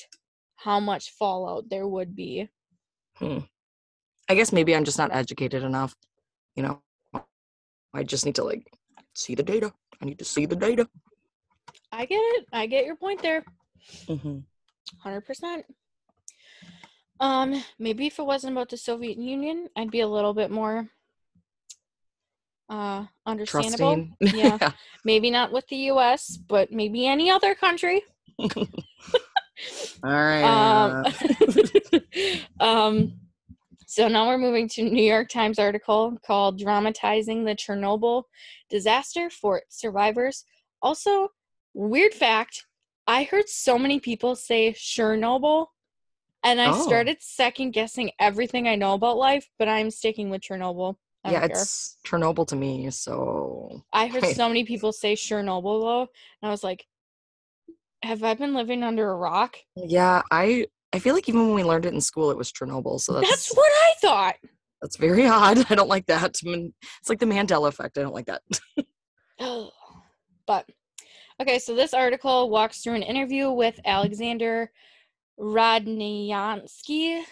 [0.56, 2.48] how much fallout there would be.
[3.16, 3.38] hmm.
[4.28, 5.94] I guess maybe I'm just not educated enough.
[6.54, 6.82] You know,
[7.94, 8.70] I just need to like
[9.14, 9.72] see the data.
[10.00, 10.88] I need to see the data.
[11.90, 12.46] I get it.
[12.52, 13.44] I get your point there.
[14.06, 14.38] Mm-hmm.
[15.02, 15.64] Hundred percent.
[17.20, 20.88] Um, maybe if it wasn't about the Soviet Union, I'd be a little bit more
[22.68, 24.08] uh understandable.
[24.20, 24.38] Trusting.
[24.38, 24.72] Yeah.
[25.04, 28.02] Maybe not with the US, but maybe any other country.
[28.38, 28.56] All
[30.04, 31.04] right.
[32.60, 33.20] Um, um
[33.90, 38.24] so now we're moving to New York Times article called Dramatizing the Chernobyl
[38.68, 40.44] Disaster for Survivors.
[40.82, 41.28] Also,
[41.72, 42.66] weird fact,
[43.06, 45.68] I heard so many people say Chernobyl
[46.44, 46.82] and I Oh.
[46.86, 50.96] started second guessing everything I know about life, but I'm sticking with Chernobyl.
[51.24, 51.56] I yeah, care.
[51.56, 52.90] it's Chernobyl to me.
[52.90, 56.86] So I heard so many people say Chernobyl though, and I was like,
[58.02, 59.56] have I been living under a rock?
[59.76, 62.98] yeah, I I feel like even when we learned it in school, it was Chernobyl.
[63.00, 64.34] So that's That's what I thought.
[64.80, 65.66] that's very odd.
[65.70, 66.24] I don't like that.
[66.42, 67.98] It's like the Mandela effect.
[67.98, 68.42] I don't like that.
[70.46, 70.64] but
[71.40, 74.70] okay, so this article walks through an interview with Alexander
[75.38, 77.22] Rodnyansky.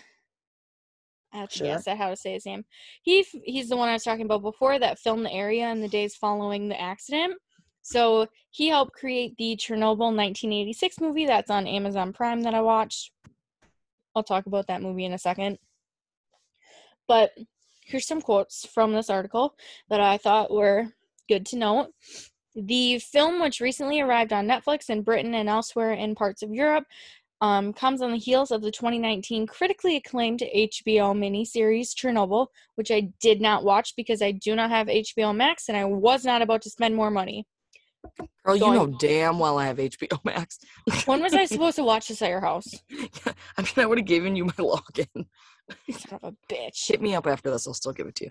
[1.33, 1.67] I have to Sure.
[1.67, 2.65] guess at how to say his name.
[3.03, 5.89] He he's the one I was talking about before that filmed the area in the
[5.89, 7.35] days following the accident.
[7.83, 13.13] So he helped create the Chernobyl 1986 movie that's on Amazon Prime that I watched.
[14.17, 15.59] I'll talk about that movie in a second.
[17.07, 17.33] But
[17.85, 19.55] here's some quotes from this article
[19.91, 20.89] that I thought were
[21.29, 21.89] good to note.
[22.55, 26.85] The film, which recently arrived on Netflix in Britain and elsewhere in parts of Europe,
[27.43, 32.47] um, comes on the heels of the 2019 critically acclaimed HBO miniseries Chernobyl,
[32.77, 36.25] which I did not watch because I do not have HBO Max and I was
[36.25, 37.47] not about to spend more money.
[38.45, 40.59] Girl, you know damn well I have HBO Max.
[41.05, 42.67] When was I supposed to watch this at your house?
[42.93, 45.27] I mean, I would have given you my login.
[45.91, 46.87] Son of a bitch.
[46.89, 47.67] Hit me up after this.
[47.67, 48.25] I'll still give it to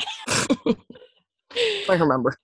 [0.66, 0.76] you.
[1.56, 2.38] if I remember.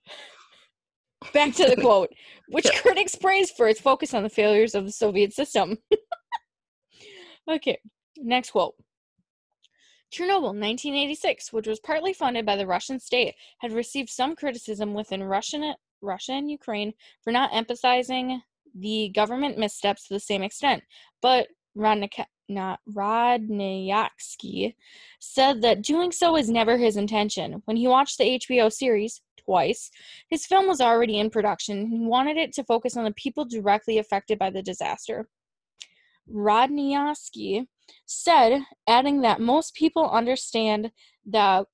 [1.32, 2.10] Back to the quote,
[2.48, 2.78] which Yeah.
[2.80, 5.78] critics praised for its focus on the failures of the Soviet system.
[7.50, 7.78] okay,
[8.18, 8.74] next quote.
[10.12, 15.22] Chernobyl 1986, which was partly funded by the Russian state, had received some criticism within
[15.24, 15.72] Russian,
[16.02, 16.92] Russia and Ukraine
[17.22, 18.42] for not emphasizing
[18.74, 20.82] the government missteps to the same extent.
[21.20, 24.74] But Rodnik- Rodnyaksky
[25.20, 27.62] said that doing so was never his intention.
[27.64, 29.90] When he watched the HBO series twice,
[30.28, 31.78] his film was already in production.
[31.78, 35.28] and He wanted it to focus on the people directly affected by the disaster.
[36.30, 37.66] Rodniowski,
[38.06, 40.92] said, adding that most people understand
[41.26, 41.66] that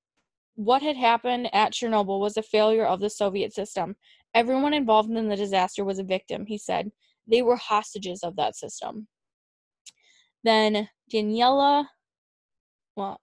[0.55, 3.95] what had happened at Chernobyl was a failure of the Soviet system.
[4.33, 6.91] Everyone involved in the disaster was a victim, he said.
[7.27, 9.07] They were hostages of that system.
[10.43, 11.85] Then Daniela,
[12.95, 13.19] well,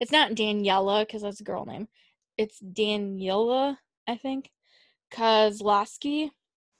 [0.00, 1.88] it's not Daniela because that's a girl name.
[2.36, 3.76] It's Daniela,
[4.06, 4.50] I think.
[5.12, 6.30] Kozlovsky,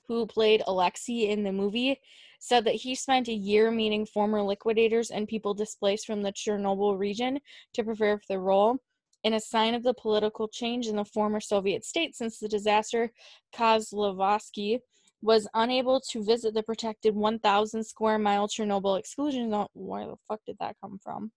[0.08, 2.00] who played Alexei in the movie,
[2.40, 6.98] said that he spent a year meeting former liquidators and people displaced from the Chernobyl
[6.98, 7.40] region
[7.72, 8.78] to prepare for the role.
[9.24, 13.10] In a sign of the political change in the former Soviet state since the disaster,
[13.54, 14.80] Kozlovsky
[15.22, 19.66] was unable to visit the protected 1,000 square mile Chernobyl exclusion zone.
[19.72, 21.32] Where the fuck did that come from?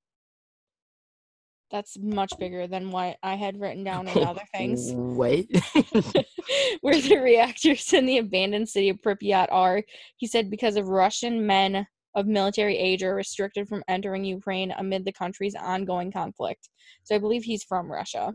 [1.72, 4.92] That's much bigger than what I had written down in other things.
[4.94, 5.50] Wait.
[6.82, 9.84] Where the reactors in the abandoned city of Pripyat are,
[10.18, 15.06] he said, because of Russian men of military age are restricted from entering Ukraine amid
[15.06, 16.68] the country's ongoing conflict.
[17.04, 18.34] So I believe he's from Russia.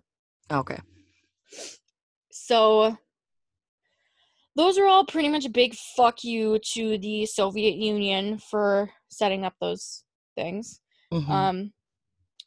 [0.51, 0.79] okay.
[2.31, 2.97] So
[4.57, 9.45] those are all pretty much a big fuck you to the Soviet Union for setting
[9.45, 10.05] up those
[10.37, 10.81] things.
[11.13, 11.29] Mhm.
[11.29, 11.73] Um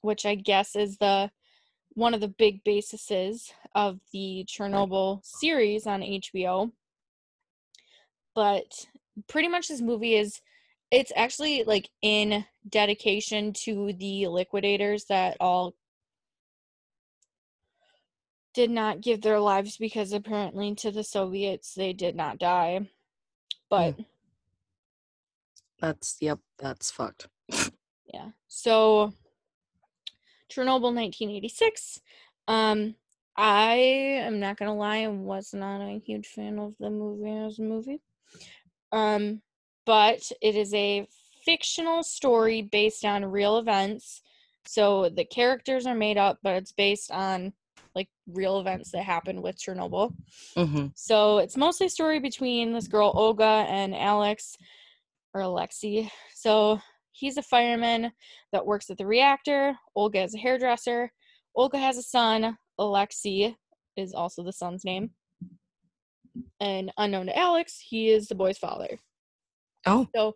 [0.02, 1.32] which I guess is the
[1.90, 6.72] one of the big bases of the Chernobyl series on HBO.
[8.36, 8.88] But
[9.28, 10.42] pretty much this movie is
[10.92, 15.76] it's actually like in dedication to the liquidators that all
[18.54, 22.90] did not give their lives because apparently to the Soviets they did not die.
[23.70, 23.96] But
[25.82, 26.40] That's yep.
[26.58, 27.28] That's fucked.
[28.14, 28.30] yeah.
[28.48, 29.14] So
[30.50, 32.02] Chernobyl 1986.
[32.48, 32.96] Um
[33.38, 37.60] I am not gonna lie, I was not a huge fan of the movie as
[37.60, 38.02] a movie.
[38.94, 39.42] Um,
[39.86, 41.08] but it is a
[41.44, 44.22] fictional story based on real events.
[44.66, 47.54] So the characters are made up, but it's based on
[47.94, 50.14] like real events that happened with Chernobyl.
[50.56, 54.58] hmm So it's mostly a story between this girl Olga and Alex
[55.34, 56.10] or Alexi.
[56.34, 56.80] So
[57.12, 58.12] he's a fireman
[58.52, 59.76] that works at the reactor.
[59.96, 61.12] Olga is a hairdresser.
[61.56, 62.58] Olga has a son.
[62.80, 63.56] Alexi
[63.96, 65.12] is also the son's name.
[66.60, 69.00] And unknown to Alex, he is the boy's father.
[69.86, 70.08] Oh.
[70.16, 70.36] So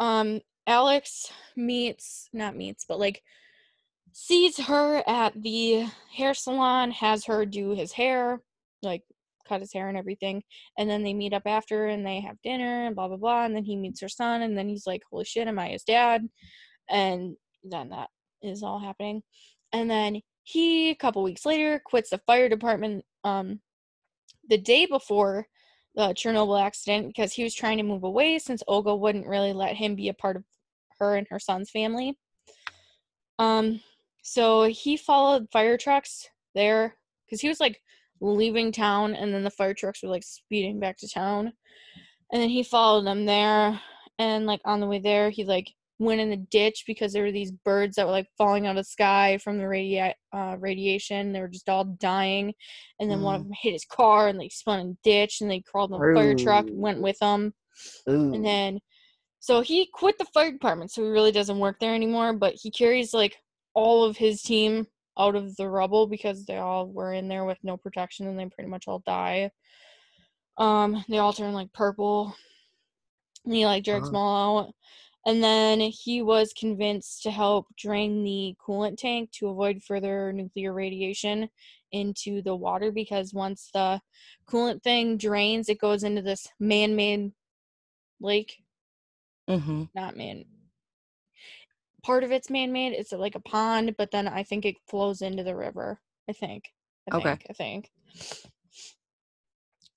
[0.00, 3.22] um Alex meets not meets, but like
[4.12, 8.40] sees her at the hair salon, has her do his hair,
[8.82, 9.02] like
[9.48, 10.42] cut his hair and everything.
[10.76, 13.44] And then they meet up after and they have dinner and blah blah blah.
[13.44, 15.84] And then he meets her son and then he's like, Holy shit, am I his
[15.84, 16.28] dad?
[16.90, 18.08] And then that
[18.42, 19.22] is all happening.
[19.72, 23.60] And then he a couple weeks later quits the fire department um
[24.48, 25.46] the day before
[25.98, 29.74] the Chernobyl accident because he was trying to move away since Olga wouldn't really let
[29.74, 30.44] him be a part of
[31.00, 32.16] her and her son's family.
[33.40, 33.80] Um,
[34.22, 36.94] so he followed fire trucks there
[37.26, 37.82] because he was like
[38.20, 41.52] leaving town and then the fire trucks were like speeding back to town.
[42.32, 43.80] And then he followed them there
[44.20, 45.68] and like on the way there he like
[45.98, 48.76] went in the ditch because there were these birds that were like falling out of
[48.76, 51.32] the sky from the radi- uh, radiation.
[51.32, 52.54] They were just all dying.
[53.00, 53.44] And then one of Mm.
[53.46, 56.14] them hit his car and they spun in the ditch and they crawled in the
[56.14, 56.74] fire truck, Ooh.
[56.80, 57.52] went with them.
[58.08, 58.32] Ooh.
[58.34, 58.80] And then,
[59.40, 62.32] so he quit the fire department, so he really doesn't work there anymore.
[62.32, 63.36] But he carries like
[63.74, 64.86] all of his team
[65.18, 68.46] out of the rubble because they all were in there with no protection and they
[68.46, 69.50] pretty much all die.
[70.58, 72.34] Um, they all turn like purple.
[73.44, 74.08] And he like jerks Wow.
[74.08, 74.74] them all out.
[75.26, 80.72] And then he was convinced to help drain the coolant tank to avoid further nuclear
[80.72, 81.50] radiation
[81.92, 84.00] into the water because once the
[84.48, 87.32] coolant thing drains, it goes into this man made
[88.20, 88.62] lake.
[89.48, 90.44] hmm Not man.
[92.02, 92.92] Part of it's man made.
[92.92, 96.00] It's like a pond, but then I think it flows into the river.
[96.28, 96.72] I think.
[97.10, 97.30] I Okay.
[97.30, 97.46] think.
[97.50, 97.90] I think.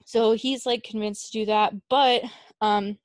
[0.05, 2.23] So he's like convinced to do that, but
[2.59, 2.97] um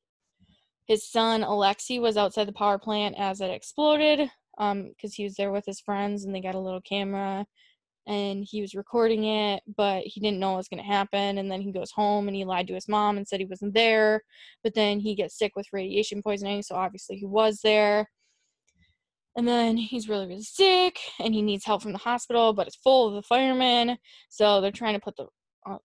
[0.87, 5.35] his son Alexei was outside the power plant as it exploded um because he was
[5.35, 7.45] there with his friends and they got a little camera
[8.07, 11.39] and he was recording it but he didn't know what was going to happen.
[11.39, 13.75] And then he goes home and he lied to his mom and said he wasn't
[13.75, 14.23] there
[14.63, 18.09] but then he gets sick with radiation poisoning so obviously he was there.
[19.37, 22.77] And then he's really really sick and he needs help from the hospital but it's
[22.77, 23.99] full of the firemen
[24.29, 25.27] so they're trying to put the
[25.69, 25.79] uh,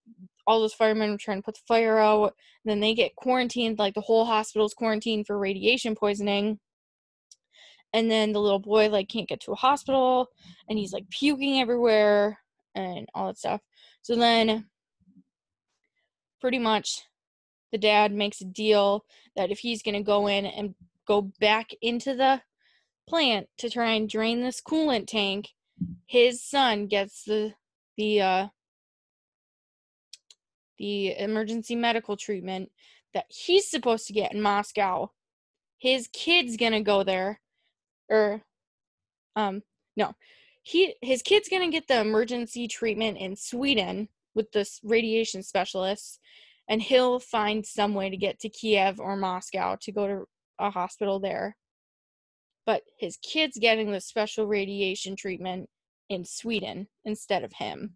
[0.46, 3.94] all those firemen are trying to put the fire out then they get quarantined like
[3.94, 6.58] the whole hospital's quarantined for radiation poisoning.
[7.92, 10.28] And then the little boy like can't get to a hospital
[10.68, 12.38] and he's like puking everywhere
[12.74, 13.60] and all that stuff.
[14.00, 14.66] So then
[16.40, 17.02] pretty much
[17.70, 19.04] the dad makes a deal
[19.36, 20.74] that if he's to go in and
[21.06, 22.42] go back into the
[23.08, 25.48] plant to try and drain this coolant tank,
[26.06, 27.54] his son gets the
[27.96, 28.46] the uh
[30.82, 32.68] the emergency medical treatment
[33.14, 35.12] that he's supposed to get in Moscow.
[35.78, 37.40] His kid's to go there
[38.08, 38.42] or
[39.36, 39.62] um
[39.96, 40.12] no.
[40.62, 46.18] He his kid's to get the emergency treatment in Sweden with this radiation specialist
[46.68, 50.24] and he'll find some way to get to Kiev or Moscow to go to
[50.58, 51.56] a hospital there.
[52.66, 55.68] But his kid's getting the special radiation treatment
[56.08, 57.94] in Sweden instead of him.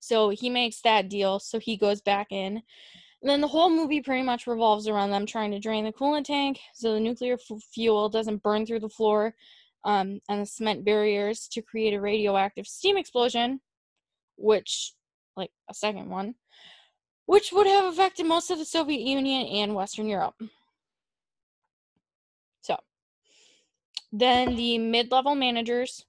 [0.00, 1.38] So he makes that deal.
[1.38, 2.62] So he goes back in.
[3.22, 6.24] And then the whole movie pretty much revolves around them trying to drain the coolant
[6.24, 9.34] tank so the nuclear f- fuel doesn't burn through the floor
[9.84, 13.60] um, and the cement barriers to create a radioactive steam explosion,
[14.36, 14.94] which,
[15.36, 16.34] like a second one,
[17.26, 20.34] which would have affected most of the Soviet Union and Western Europe.
[22.62, 22.76] So,
[24.12, 26.04] then the mid level managers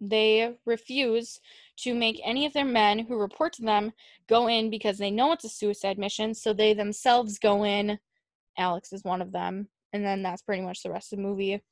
[0.00, 1.40] they refuse
[1.78, 3.92] to make any of their men who report to them
[4.28, 6.34] go in because they know it's a suicide mission.
[6.34, 7.98] So they themselves go in.
[8.58, 9.68] Alex is one of them.
[9.92, 11.62] And then that's pretty much the rest of the movie.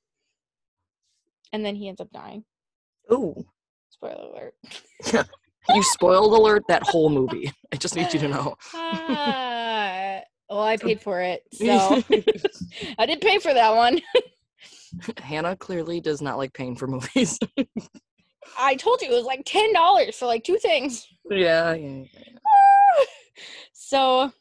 [1.52, 2.44] And then he ends up dying.
[3.12, 3.44] Ooh.
[3.90, 5.26] Spoiler alert.
[5.70, 7.52] You spoiled alert that whole movie.
[7.72, 8.56] I just need you to know.
[8.74, 10.20] Ah,
[10.51, 11.43] well, I paid for it.
[11.52, 12.02] So
[12.98, 14.01] I did pay for that one.
[15.18, 17.39] Hannah clearly does not like paying for movies.
[18.59, 21.07] I told you it was like $10 for like two things.
[21.31, 23.05] yeah, yeah, yeah.
[23.73, 24.33] so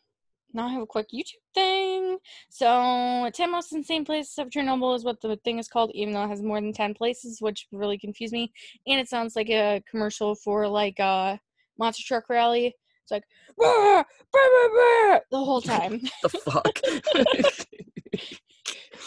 [0.53, 2.17] now I have a quick YouTube thing.
[2.49, 6.23] So 10 most insane places of Chernobyl is what the thing is called, even though
[6.23, 8.51] it has more than 10 places, which really confused me.
[8.87, 11.39] And it sounds like a commercial for like a
[11.77, 12.75] monster truck rally.
[13.03, 13.23] It's like
[13.57, 16.01] "Brr, brr, brr, brr," the whole time.
[16.21, 16.79] The fuck?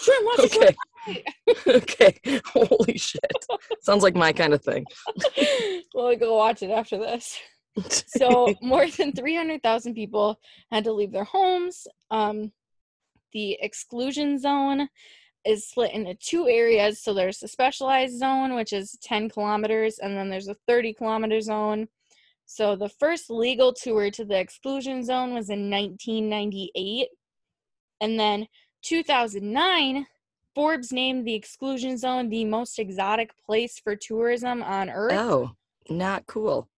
[0.03, 0.75] Sure, monster truck
[1.09, 1.25] okay.
[1.67, 2.19] okay.
[2.47, 3.21] Holy shit.
[3.81, 4.85] Sounds like my kind of thing.
[5.95, 7.39] well, go watch it after this.
[8.07, 10.41] So, more than 300,000 people
[10.73, 11.87] had to leave their homes.
[12.11, 12.51] Um,
[13.35, 14.89] the exclusion zone
[15.45, 17.03] is split into two areas.
[17.03, 21.39] So, there's the specialized zone, which is 10 kilometers, and then there's a 30 kilometer
[21.43, 21.89] zone.
[22.47, 27.09] So, the first legal tour to the exclusion zone was in 1998.
[28.01, 28.47] And then
[28.85, 30.07] 2009,
[30.57, 35.13] Forbes named the exclusion zone the most exotic place for tourism on Earth.
[35.13, 35.51] oh,
[35.91, 36.71] not cool.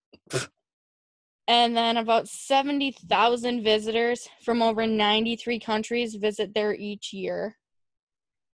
[1.47, 7.57] And then about 70,000 visitors from over 93 countries visit there each year.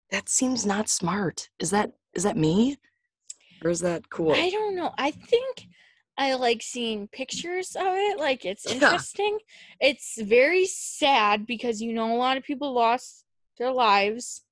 [0.09, 1.49] That seems not smart.
[1.59, 2.77] Is that is that me?
[3.63, 4.33] Or is that cool?
[4.33, 4.91] I don't know.
[4.97, 5.67] I think
[6.17, 8.17] I like seeing pictures of it.
[8.17, 8.73] Like it's Yeah.
[8.75, 9.37] interesting.
[9.81, 13.25] It's very sad because you know a lot of people lost
[13.57, 14.45] their lives.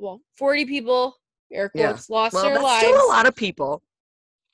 [0.00, 1.16] Well, 40 people,
[1.52, 1.88] air Yeah.
[1.92, 2.86] quotes, lost well, their that's lives.
[2.86, 3.82] still a lot of people.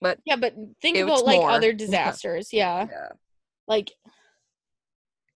[0.01, 1.51] But Yeah, but think about like more.
[1.51, 2.53] other disasters.
[2.53, 2.89] Yeah.
[2.91, 3.09] yeah.
[3.69, 3.93] Like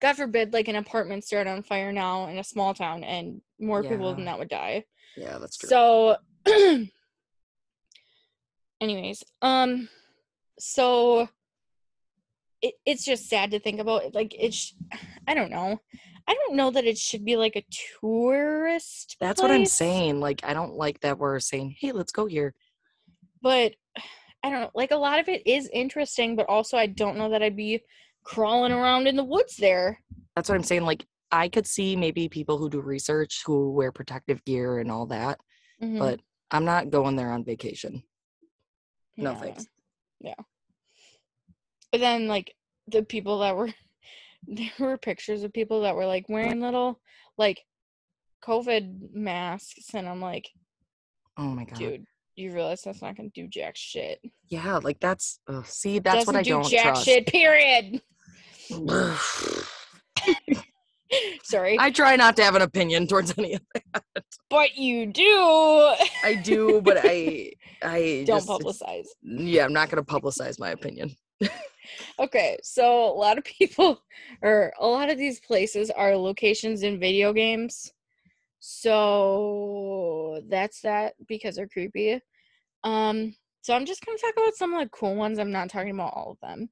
[0.00, 3.82] God forbid like an apartment start on fire now in a small town and more
[3.84, 4.84] people than that would die.
[5.16, 5.68] Yeah, that's true.
[5.68, 6.16] So
[8.80, 9.88] anyways, um
[10.58, 11.28] so
[12.62, 14.74] it, it's just sad to think about like it's
[15.28, 15.80] I don't know.
[16.30, 17.64] I don't know that it should be like a
[18.00, 20.20] tourist that's what I'm saying.
[20.20, 22.54] Like I don't like that we're saying, "Hey, let's go here."
[23.42, 23.74] But
[24.44, 24.70] I don't know.
[24.72, 27.82] Like a lot of it is interesting, but also I don't know that I'd be
[28.22, 30.00] crawling around in the woods there.
[30.36, 30.82] That's what I'm saying.
[30.84, 35.06] Like I could see maybe people who do research who wear protective gear and all
[35.06, 35.40] that,
[35.82, 35.98] Mhm.
[35.98, 36.20] but
[36.52, 38.04] I'm not going there on vacation.
[39.16, 39.40] No Yeah.
[39.40, 39.66] thanks.
[40.20, 40.34] Yeah.
[41.90, 42.54] But then like
[42.86, 43.74] the people that were
[44.46, 46.98] there were pictures of people that were like wearing little
[47.38, 47.60] like
[48.44, 50.48] COVID masks and I'm like,
[51.36, 51.78] Oh my god.
[51.78, 52.04] dude,
[52.36, 54.20] you realize that's not gonna do jack shit.
[54.48, 57.04] Yeah, like that's ugh, see, that's what Doesn't I do don't jack trust.
[57.04, 58.00] shit, period.
[61.42, 61.76] Sorry.
[61.78, 64.04] I try not to have an opinion towards any of that.
[64.48, 65.24] but you do.
[66.24, 67.50] I do, but I
[67.82, 69.06] I don't just, publicize.
[69.22, 71.10] Yeah, I'm not gonna publicize my opinion.
[72.18, 74.02] Okay, so a lot of people
[74.42, 77.92] or a lot of these places are locations in video games.
[78.60, 82.20] So that's that because they're creepy.
[82.84, 85.38] Um so I'm just to talk about some of the cool ones.
[85.38, 86.70] I'm not talking about all of them.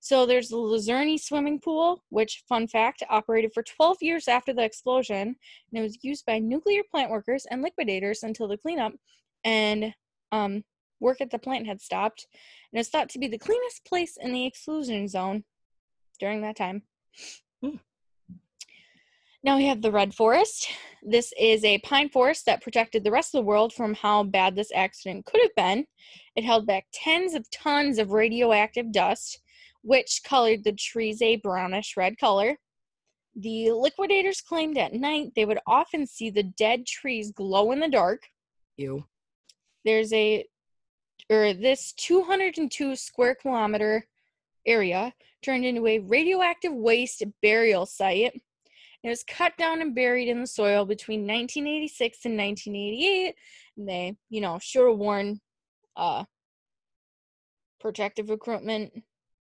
[0.00, 4.64] So there's the Lazurny swimming pool, which fun fact operated for 12 years after the
[4.64, 8.92] explosion and it was used by nuclear plant workers and liquidators until the cleanup
[9.44, 9.94] and
[10.32, 10.62] um
[11.00, 12.26] work at the plant had stopped
[12.72, 15.44] and it's thought to be the cleanest place in the exclusion zone
[16.18, 16.82] during that time.
[17.62, 17.76] Hmm.
[19.42, 20.68] Now we have the Red Forest.
[21.02, 24.54] This is a pine forest that protected the rest of the world from how bad
[24.54, 25.86] this accident could have been.
[26.36, 29.40] It held back tens of tons of radioactive dust,
[29.82, 32.58] which colored the trees a brownish red color.
[33.34, 37.88] The liquidators claimed at night they would often see the dead trees glow in the
[37.88, 38.24] dark.
[38.76, 39.06] You.
[39.86, 40.44] There's a,
[41.30, 44.06] or this 202 square kilometer
[44.66, 48.42] area turned into a radioactive waste burial site.
[49.02, 53.34] It was cut down and buried in the soil between 1986 and 1988.
[53.78, 55.40] And they, you know, should have worn
[55.96, 56.24] uh,
[57.80, 58.92] protective equipment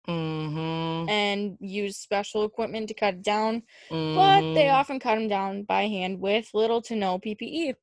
[0.07, 1.07] Mm-hmm.
[1.07, 3.61] and used special equipment to cut it down.
[3.91, 4.73] But they mhm.
[4.73, 7.75] often cut them down by hand with little to no PPE.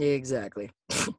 [0.00, 0.70] Exactly.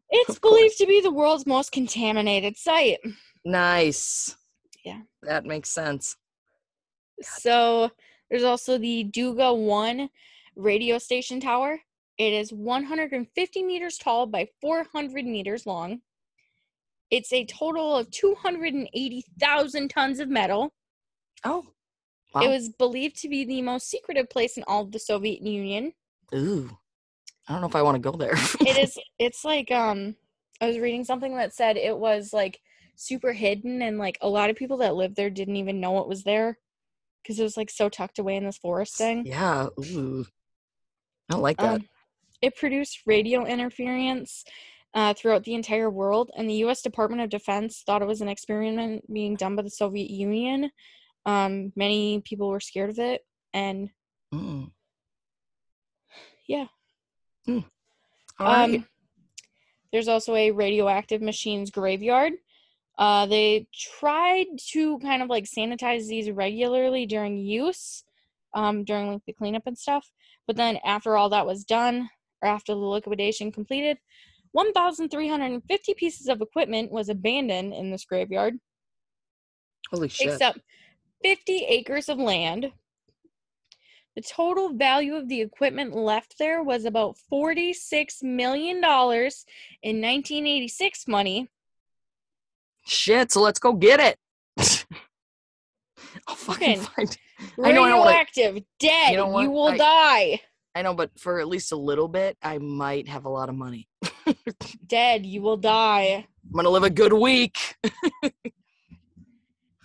[0.10, 3.00] It's believed to be the world's most contaminated site.
[3.46, 4.36] Nice.
[4.84, 5.02] Yeah.
[5.24, 6.16] That makes sense.
[7.22, 7.92] So
[8.30, 10.10] there's also the Duga 1
[10.56, 11.80] radio station tower.
[12.18, 16.02] It is 150 meters tall by 400 meters long.
[17.10, 20.74] It's a total of 280,000 tons of metal.
[21.44, 21.66] Oh.
[22.34, 22.42] Wow.
[22.42, 25.94] It was believed to be the most secretive place in all of the Soviet Union.
[26.34, 26.78] Ooh.
[27.48, 28.34] I don't know if I want to go there.
[28.62, 30.16] It is it's like um
[30.60, 32.60] I was reading something that said it was like
[32.96, 36.08] super hidden and like a lot of people that lived there didn't even know it
[36.08, 36.60] was there
[37.22, 39.26] because it was like so tucked away in this forest thing.
[39.26, 39.68] yeah.
[39.80, 40.26] Ooh.
[41.30, 41.76] I don't like that.
[41.76, 41.90] Um,
[42.42, 44.44] it produced radio interference
[44.94, 46.82] uh, throughout the entire world, and the U.S.
[46.82, 50.70] Department of Defense thought it was an experiment being done by the Soviet Union.
[51.26, 53.22] Um, many people were scared of it,
[53.54, 53.90] and
[54.34, 54.72] Mm.
[56.48, 56.66] yeah.
[57.48, 57.64] All
[58.40, 58.76] right.
[58.76, 58.86] Um,
[59.92, 62.34] there's also a radioactive machines graveyard.
[62.98, 68.04] Uh, they tried to kind of like sanitize these regularly during use,
[68.54, 70.10] um, during like the cleanup and stuff.
[70.48, 72.10] But then after all that was done,
[72.42, 73.98] or after the liquidation completed,
[74.54, 78.56] 1,350 pieces of equipment was abandoned in this graveyard,
[79.90, 80.28] Holy shit.
[80.28, 80.60] except
[81.24, 82.72] 50 acres of land.
[84.16, 91.50] The total value of the equipment left there was about $46 million in 1986 money.
[92.86, 94.18] Shit, so let's go get it.
[96.28, 97.18] I'll fucking find
[97.64, 100.42] I know, I Radioactive, dead, You know you, will I- die.
[100.74, 103.56] I know, but for at least a little bit, I might have a lot of
[103.56, 103.90] money.
[104.88, 106.26] Dead, you will die.
[106.46, 107.76] I'm gonna live a good week.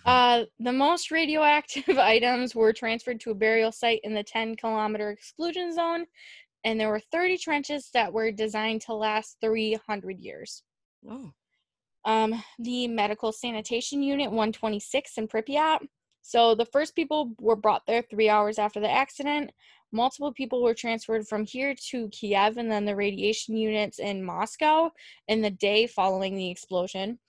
[0.07, 5.11] Uh, the most radioactive items were transferred to a burial site in the 10 kilometer
[5.11, 6.05] exclusion zone,
[6.63, 10.63] and there were 30 trenches that were designed to last 300 years.
[11.07, 11.31] Oh.
[12.05, 15.79] Um, the medical sanitation unit 126 in Pripyat.
[16.21, 19.51] So the first people were brought there three hours after the accident.
[19.91, 24.89] Multiple people were transferred from here to Kiev and then the radiation units in Moscow
[25.27, 27.19] in the day following the explosion.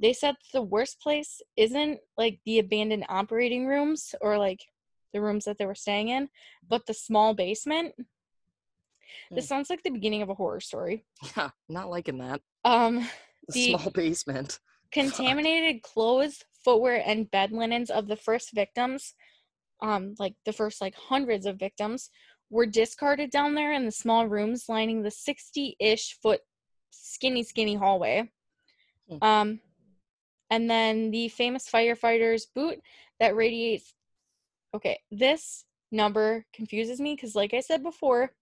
[0.00, 4.64] They said the worst place isn't like the abandoned operating rooms or like
[5.12, 6.28] the rooms that they were staying in,
[6.68, 7.94] but the small basement.
[9.30, 9.48] This Hmm.
[9.48, 11.04] sounds like the beginning of a horror story.
[11.36, 12.40] Yeah, not liking that.
[12.64, 13.08] Um,
[13.48, 14.60] The The- small basement.
[14.92, 19.14] contaminated clothes, footwear, and bed linens of the first victims,
[19.80, 22.10] um, like the first like hundreds of victims,
[22.50, 26.40] were discarded down there in the small rooms lining the 60-ish foot
[26.90, 28.30] skinny, skinny hallway.
[29.08, 29.24] Hmm.
[29.24, 29.60] Um,
[30.50, 32.80] and then the famous firefighter's boot
[33.20, 33.92] that radiates.
[34.74, 38.32] Okay, this number confuses me because, like I said before,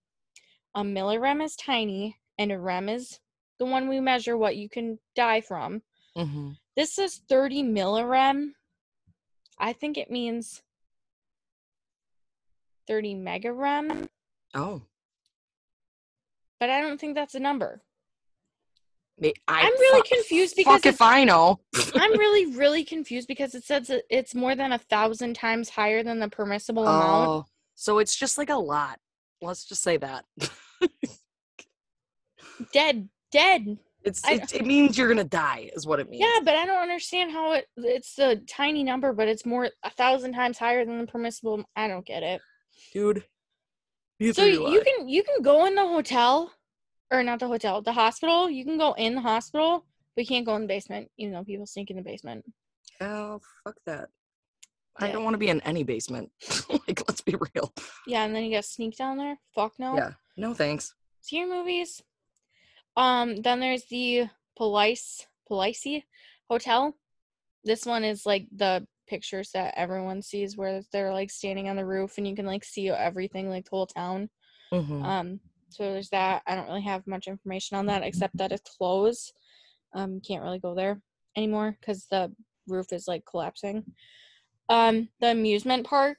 [0.74, 3.18] a millirem is tiny and a rem is
[3.58, 5.82] the one we measure what you can die from.
[6.14, 8.50] hmm This is 30 millirem.
[9.58, 10.62] I think it means
[12.88, 14.08] 30 megarem,
[14.54, 14.82] Oh.
[16.60, 17.82] but I don't think that's a number.
[19.22, 21.60] I, I'm really fuck- confused because Fuck if I know.
[21.94, 26.18] I'm really, really confused because it says it's more than a thousand times higher than
[26.18, 27.28] the permissible amount.
[27.28, 28.98] Oh, so it's just like a lot.
[29.40, 30.24] Let's just say that.
[32.72, 33.78] Dead, dead.
[34.02, 36.22] It's I- it, it means you're gonna die, is what it means.
[36.24, 37.66] Yeah, but I don't understand how it.
[37.76, 41.64] It's a tiny number, but it's more a thousand times higher than the permissible.
[41.74, 42.40] I don't get it.
[42.92, 43.24] dude.
[44.32, 44.84] So you I.
[44.84, 46.52] can you can go in the hotel,
[47.10, 48.50] or not the hotel, the hospital.
[48.50, 49.84] You can go in the hospital,
[50.14, 51.10] but you can't go in the basement.
[51.16, 52.44] You know, people sneak in the basement.
[53.00, 54.08] Oh, fuck that.
[54.98, 56.30] I don't want to be in any basement.
[56.70, 57.72] like, let's be real.
[58.06, 59.38] Yeah, and then you got sneak down there.
[59.54, 59.94] Fuck no.
[59.96, 60.12] Yeah.
[60.36, 60.94] No thanks.
[61.20, 62.02] Scary movies.
[62.96, 65.86] Um, then there's the Police Police
[66.48, 66.96] Hotel.
[67.64, 71.84] This one is like the pictures that everyone sees where they're like standing on the
[71.84, 74.30] roof and you can like see everything like the whole town.
[74.72, 75.04] Mhm.
[75.04, 75.40] Um,
[75.76, 76.42] so there's that.
[76.46, 79.32] I don't really have much information on that except that it's closed.
[79.94, 81.00] Um, can't really go there
[81.36, 82.32] anymore because the
[82.66, 83.84] roof is like collapsing.
[84.68, 86.18] Um, the amusement park,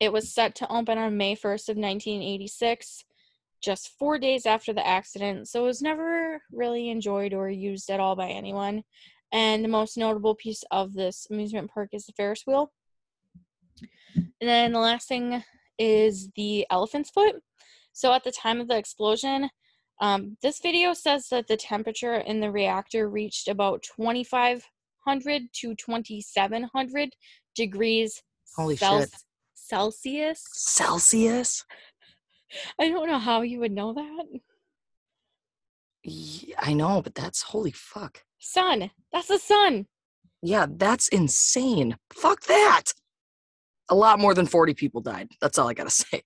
[0.00, 3.04] it was set to open on May 1st of 1986,
[3.62, 5.48] just four days after the accident.
[5.48, 8.82] So it was never really enjoyed or used at all by anyone.
[9.32, 12.72] And the most notable piece of this amusement park is the Ferris wheel.
[14.16, 15.44] And then the last thing
[15.78, 17.36] is the elephant's foot.
[17.92, 19.50] So at the time of the explosion,
[20.00, 27.10] um, this video says that the temperature in the reactor reached about 2500 to 2700
[27.54, 28.22] degrees
[28.56, 29.10] Holy Cel- shit.
[29.54, 30.42] Celsius.
[30.52, 31.64] Celsius?
[32.78, 34.24] I don't know how you would know that.
[36.02, 38.24] Ye- I know, but that's holy fuck.
[38.38, 38.90] Sun.
[39.12, 39.86] That's the sun.
[40.42, 41.96] Yeah, that's insane.
[42.12, 42.92] Fuck that.
[43.90, 45.28] A lot more than 40 people died.
[45.40, 46.22] That's all I gotta say.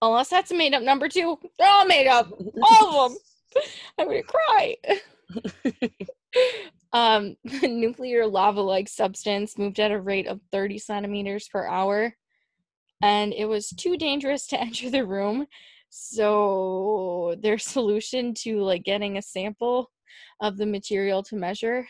[0.00, 1.38] Unless that's a made up number two.
[1.58, 2.30] They're all made up.
[2.62, 3.18] All of them.
[3.98, 4.76] I'm gonna cry.
[6.92, 12.14] um, nuclear lava like substance moved at a rate of 30 centimeters per hour,
[13.02, 15.46] and it was too dangerous to enter the room.
[15.90, 19.90] So, their solution to like getting a sample
[20.40, 21.88] of the material to measure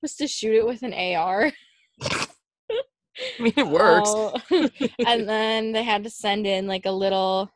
[0.00, 1.52] was to shoot it with an AR.
[3.38, 4.10] I mean, it works.
[4.12, 4.34] Oh,
[5.06, 7.50] and then they had to send in like a little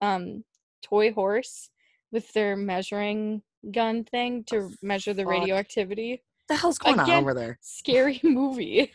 [0.00, 0.44] um
[0.82, 1.70] toy horse
[2.12, 6.12] with their measuring gun thing to measure the radioactivity.
[6.12, 7.58] What the hell's going on over there?
[7.60, 8.92] Scary movie.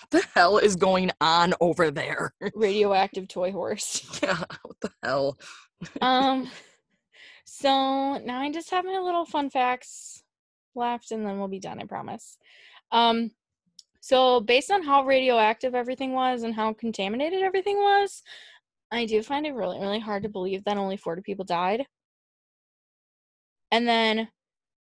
[0.00, 2.34] What the hell is going on over there?
[2.54, 4.20] Radioactive toy horse.
[4.22, 5.38] yeah, what the hell?
[6.00, 6.50] Um
[7.44, 10.22] so now I just have my little fun facts
[10.74, 12.36] left and then we'll be done, I promise.
[12.92, 13.30] Um
[14.04, 18.22] so based on how radioactive everything was and how contaminated everything was,
[18.92, 21.86] I do find it really, really hard to believe that only 40 people died.
[23.72, 24.28] And then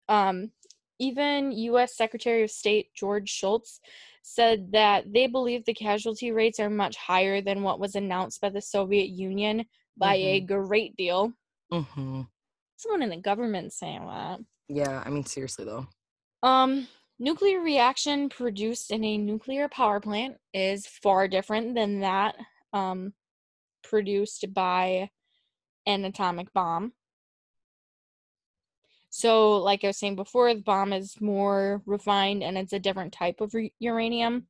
[0.09, 0.53] um
[1.01, 3.81] even US Secretary of State George Shultz
[4.23, 8.51] said that they believe the casualty rates are much higher than what was announced by
[8.51, 9.65] the Soviet Union
[9.97, 11.33] by a great deal.
[11.73, 12.21] hmm
[12.77, 14.39] Someone in the government saying that.
[14.69, 15.89] Yeah, I mean, seriously though.
[16.45, 16.87] Um,
[17.19, 22.37] nuclear reaction produced in a nuclear power plant is far different than that
[22.73, 23.13] um,
[23.83, 25.11] produced by
[25.87, 26.93] an atomic bomb.
[29.11, 33.13] So, like I was saying before, the bomb is more refined and it's a different
[33.13, 34.47] type of re- uranium.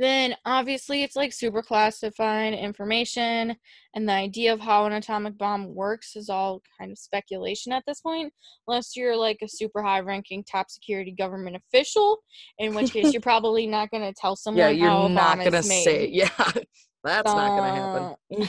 [0.00, 3.54] Then, obviously, it's like super classified information,
[3.94, 7.82] and the idea of how an atomic bomb works is all kind of speculation at
[7.86, 8.32] this point,
[8.66, 12.22] unless you're like a super high ranking top security government official,
[12.58, 15.38] in which case you're probably not going to tell someone yeah, you're how a not
[15.46, 15.84] is made.
[15.84, 16.06] say.
[16.10, 16.30] Yeah,
[17.04, 18.48] that's not gonna happen.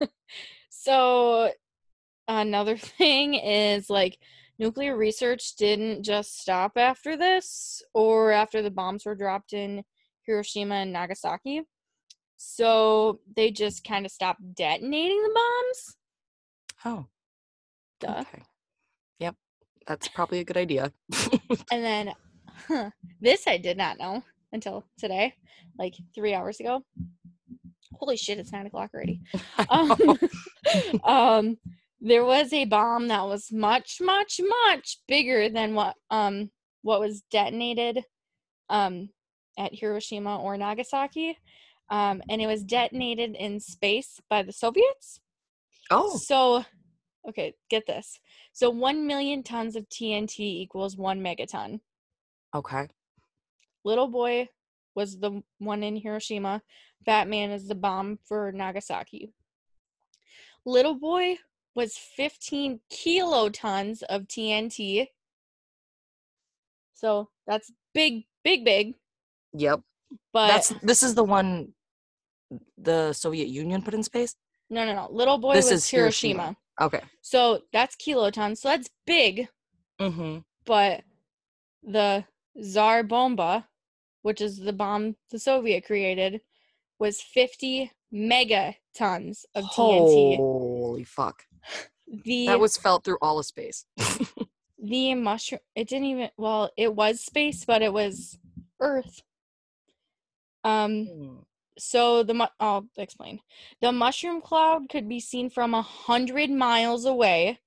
[0.00, 0.06] Uh,
[0.70, 1.52] so
[2.26, 4.16] another thing is like
[4.58, 9.84] nuclear research didn't just stop after this or after the bombs were dropped in
[10.26, 11.62] Hiroshima and Nagasaki.
[12.36, 15.96] So they just kind of stopped detonating the bombs.
[16.84, 17.06] Oh,
[18.00, 18.20] Duh.
[18.20, 18.42] okay.
[19.18, 19.34] Yep,
[19.86, 20.92] that's probably a good idea.
[21.72, 22.12] And then
[22.68, 22.90] huh,
[23.20, 24.22] this I did not know
[24.52, 25.34] until today,
[25.78, 26.82] like three hours ago.
[27.94, 29.20] Holy shit, it's nine o'clock already.
[29.70, 30.18] um,
[31.04, 31.58] um
[32.00, 36.50] there was a bomb that was much much much bigger than what um
[36.82, 38.04] what was detonated
[38.68, 39.08] um
[39.58, 41.38] at Hiroshima or Nagasaki
[41.88, 45.20] um and it was detonated in space by the Soviets
[45.90, 46.64] oh, so
[47.28, 48.18] okay get this
[48.52, 51.80] so 1 million tons of TNT equals 1 megaton
[52.54, 52.88] okay.
[53.84, 54.48] little boy
[54.96, 56.62] was the one in Hiroshima.
[57.04, 59.32] Fat Man is the bomb for Nagasaki.
[60.64, 61.36] Little boy
[61.76, 65.06] was 15 kilotons of TNT.
[66.94, 68.94] So that's big, big, big.
[69.56, 69.80] Yep.
[70.32, 71.72] But That's this is the one
[72.78, 74.36] the Soviet Union put in space.
[74.70, 75.08] no, no, no.
[75.10, 76.42] Little boy This was Hiroshima.
[76.42, 76.56] Hiroshima.
[76.80, 77.00] Okay.
[77.22, 78.58] So that's kilotons.
[78.58, 79.48] So that's big.
[80.00, 80.38] Mm-hmm.
[80.64, 81.02] But
[81.82, 82.24] the
[82.60, 83.66] Tsar Bomba,
[84.22, 86.40] which is the bomb the Soviet created,
[86.98, 90.36] was 50 megatons of TNT.
[90.36, 91.42] Holy fuck!
[92.24, 93.84] The That was felt through all of space.
[94.86, 98.38] the mushroom it didn't even well it was space but it was
[98.80, 99.22] earth
[100.66, 101.36] um Hmm.
[101.78, 103.40] so the mu- i'll explain
[103.80, 107.58] the mushroom cloud could be seen from a hundred miles away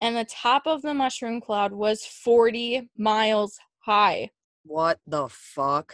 [0.00, 4.30] and the top of the mushroom cloud was 40 miles high
[4.64, 5.88] What the fuck?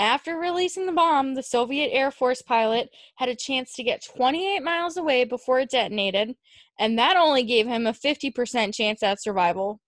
[0.00, 4.62] After releasing the bomb, the Soviet Air Force pilot had a chance to get 28
[4.62, 6.36] miles away before it detonated,
[6.78, 9.80] and that only gave him a 50% chance at survival.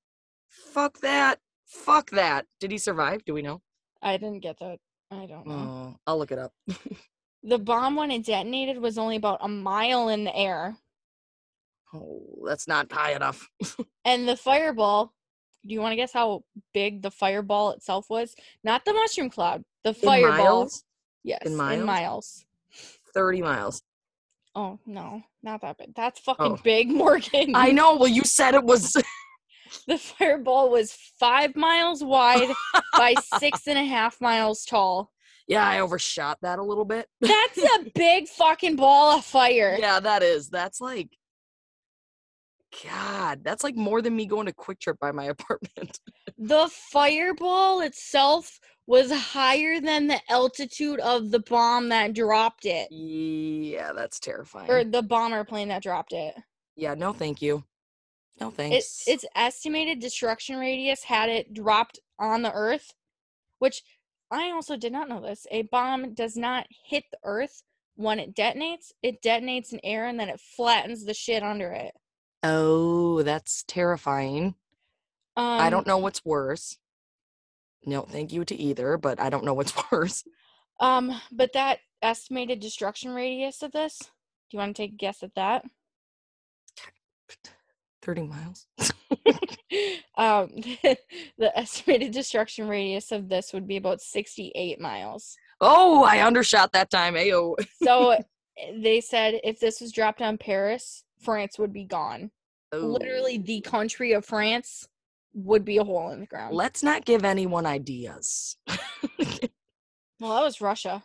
[0.75, 1.39] Fuck that.
[1.65, 2.47] Fuck that.
[2.59, 3.25] Did he survive?
[3.25, 3.61] Do we know?
[4.03, 4.79] I didn't get that.
[5.11, 5.55] I don't know.
[5.55, 6.53] Oh, I'll look it up.
[7.43, 10.77] The bomb, when it detonated, was only about a mile in the air.
[11.95, 13.49] Oh, that's not high enough.
[14.05, 15.15] And the fireball,
[15.67, 18.35] do you want to guess how big the fireball itself was?
[18.63, 20.31] Not the mushroom cloud, the In fireball.
[20.31, 20.85] miles?
[21.25, 21.85] Yes, In in miles?
[21.87, 22.45] miles.
[23.15, 23.83] 30 miles.
[24.55, 25.95] Oh, no, not that big.
[25.95, 26.61] That's fucking Oh.
[26.63, 27.55] big, Morgan.
[27.57, 27.97] I know.
[27.97, 28.97] Well, you said it was.
[29.87, 32.51] The fireball was five miles wide
[32.97, 35.11] by six and a half miles tall.
[35.47, 37.07] yeah, I overshot that a little bit.
[37.21, 39.77] That's a big fucking ball of fire.
[39.79, 40.49] Yeah, that is.
[40.49, 41.09] That's like.
[42.85, 45.99] God, that's like more than me going to QuikTrip by my apartment.
[46.39, 53.93] The fireball itself was higher than the altitude of the bomb that dropped it, yeah,
[53.93, 54.71] that's terrifying.
[54.71, 56.35] or the bomber plane that dropped it.
[56.77, 57.65] yeah, no, thank you.
[58.41, 62.95] No It, its estimated destruction radius had it dropped on the Earth,
[63.59, 63.83] which
[64.31, 65.47] I also did not know this.
[65.51, 67.63] A bomb does not hit the Earth
[67.97, 68.93] when it detonates.
[69.03, 71.93] It detonates in air and then it flattens the shit under it.
[72.43, 74.55] oh, that's terrifying.
[75.37, 76.79] Um, I don't know what's worse.
[77.85, 80.25] No, thank you to either, but I don't know what's worse.
[80.81, 83.99] Um, but that estimated destruction radius of this.
[83.99, 85.65] Do you want to take a guess at that?
[88.03, 88.67] 30 miles.
[90.17, 90.51] um,
[91.39, 95.37] the estimated destruction radius of this would be about 68 miles.
[95.61, 97.15] Oh, I undershot that time.
[97.15, 97.55] Ayo.
[97.83, 98.23] So eh,
[98.83, 102.31] they said if this was dropped on Paris, France would be gone.
[102.73, 104.87] Literally, the country of France
[105.35, 106.55] would be a hole in the ground.
[106.55, 108.57] Let's not give anyone ideas.
[110.21, 111.03] well, that was Russia.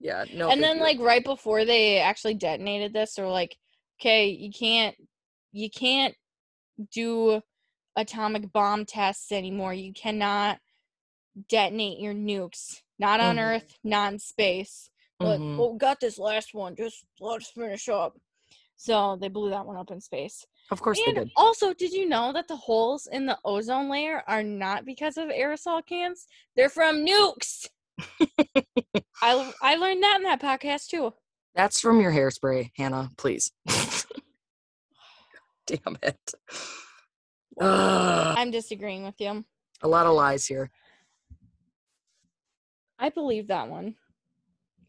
[0.00, 0.48] yeah, no.
[0.48, 3.54] and then, like right before they actually detonated this, they're like,
[4.00, 4.96] "Okay, you can't,
[5.52, 6.14] you can't
[6.90, 7.42] do
[7.96, 9.72] atomic bomb tests anymore.
[9.74, 10.58] You cannot
[11.48, 12.82] detonate your nukes.
[12.98, 13.56] Not on Mhm.
[13.56, 14.90] Earth, not in space.
[15.18, 15.58] But Mhm.
[15.58, 16.76] well, we got this last one.
[16.76, 18.16] Just let's finish up."
[18.76, 20.46] So they blew that one up in space.
[20.70, 21.30] of course they did.
[21.36, 25.28] also, did you know that the holes in the ozone layer are not because of
[25.28, 26.26] aerosol cans?
[26.56, 27.68] They're from nukes.
[29.22, 31.14] I I learned that in that podcast too.
[31.54, 33.10] That's from your hairspray, Hannah.
[33.16, 33.52] Please.
[35.66, 36.34] Damn it.
[37.60, 39.44] Ugh, I'm disagreeing with you.
[39.82, 40.70] a lot of lies here.
[42.98, 43.94] I believe that one.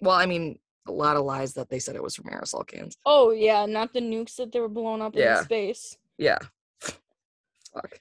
[0.01, 2.97] Well, I mean, a lot of lies that they said it was from aerosol cans.
[3.05, 5.39] Oh yeah, not the nukes that they were blown up Yeah.
[5.39, 5.97] in space.
[6.17, 6.37] Yeah.
[6.79, 7.99] Fuck.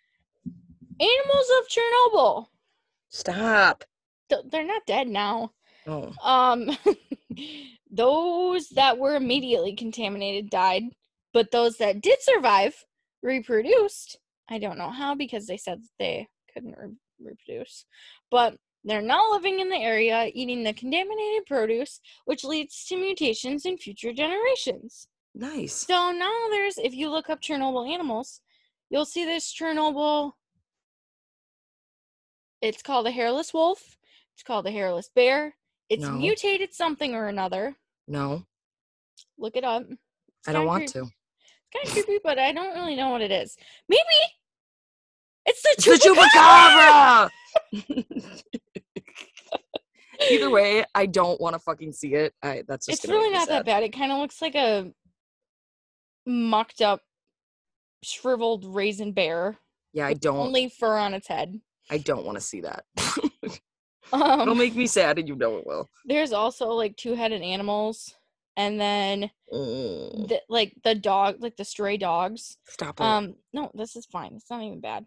[1.01, 2.47] Animals of Chernobyl.
[3.09, 3.85] Stop.
[4.29, 5.53] Th- They're not dead now.
[5.87, 6.13] Oh.
[6.23, 6.71] Um,
[7.91, 10.85] those that were immediately contaminated died,
[11.35, 12.75] but those that did survive
[13.23, 14.19] reproduced.
[14.49, 17.85] I don't know how because they said that they couldn't re- reproduce,
[18.31, 23.67] but they're now living in the area eating the contaminated produce, which leads to mutations
[23.67, 25.09] in future generations.
[25.35, 25.73] Nice.
[25.87, 28.41] So now there's, if you look up Chernobyl animals,
[28.91, 30.33] you'll see this Chernobyl.
[32.61, 33.99] It's called a hairless wolf.
[34.35, 35.55] It's called a hairless bear.
[35.89, 36.13] It's No.
[36.13, 37.77] mutated something or another.
[38.07, 38.45] No,
[39.39, 39.85] Look it up.
[39.91, 41.07] It's I don't want to.
[41.75, 43.57] Kind of creepy, but I don't really know what it is.
[43.89, 44.01] Maybe
[45.47, 47.31] it's the It's the chupacabra.
[50.31, 52.33] Either way, I don't want to fucking see it.
[52.43, 53.83] I that's just It's really not that bad.
[53.83, 54.93] It kind of looks like a
[56.27, 57.01] mucked up,
[58.03, 59.57] shriveled raisin bear,
[59.93, 60.37] Yeah, I don't.
[60.39, 61.61] only fur on its head.
[61.91, 62.85] I don't want to see that.
[64.13, 65.89] Um, It'll make me sad, and you know it will.
[66.05, 68.15] There's also like two-headed animals,
[68.57, 72.57] and then Mm, the, like the dog, like the stray dogs.
[72.65, 73.05] Stop it.
[73.05, 74.33] Um, no, this is fine.
[74.35, 75.07] It's not even bad.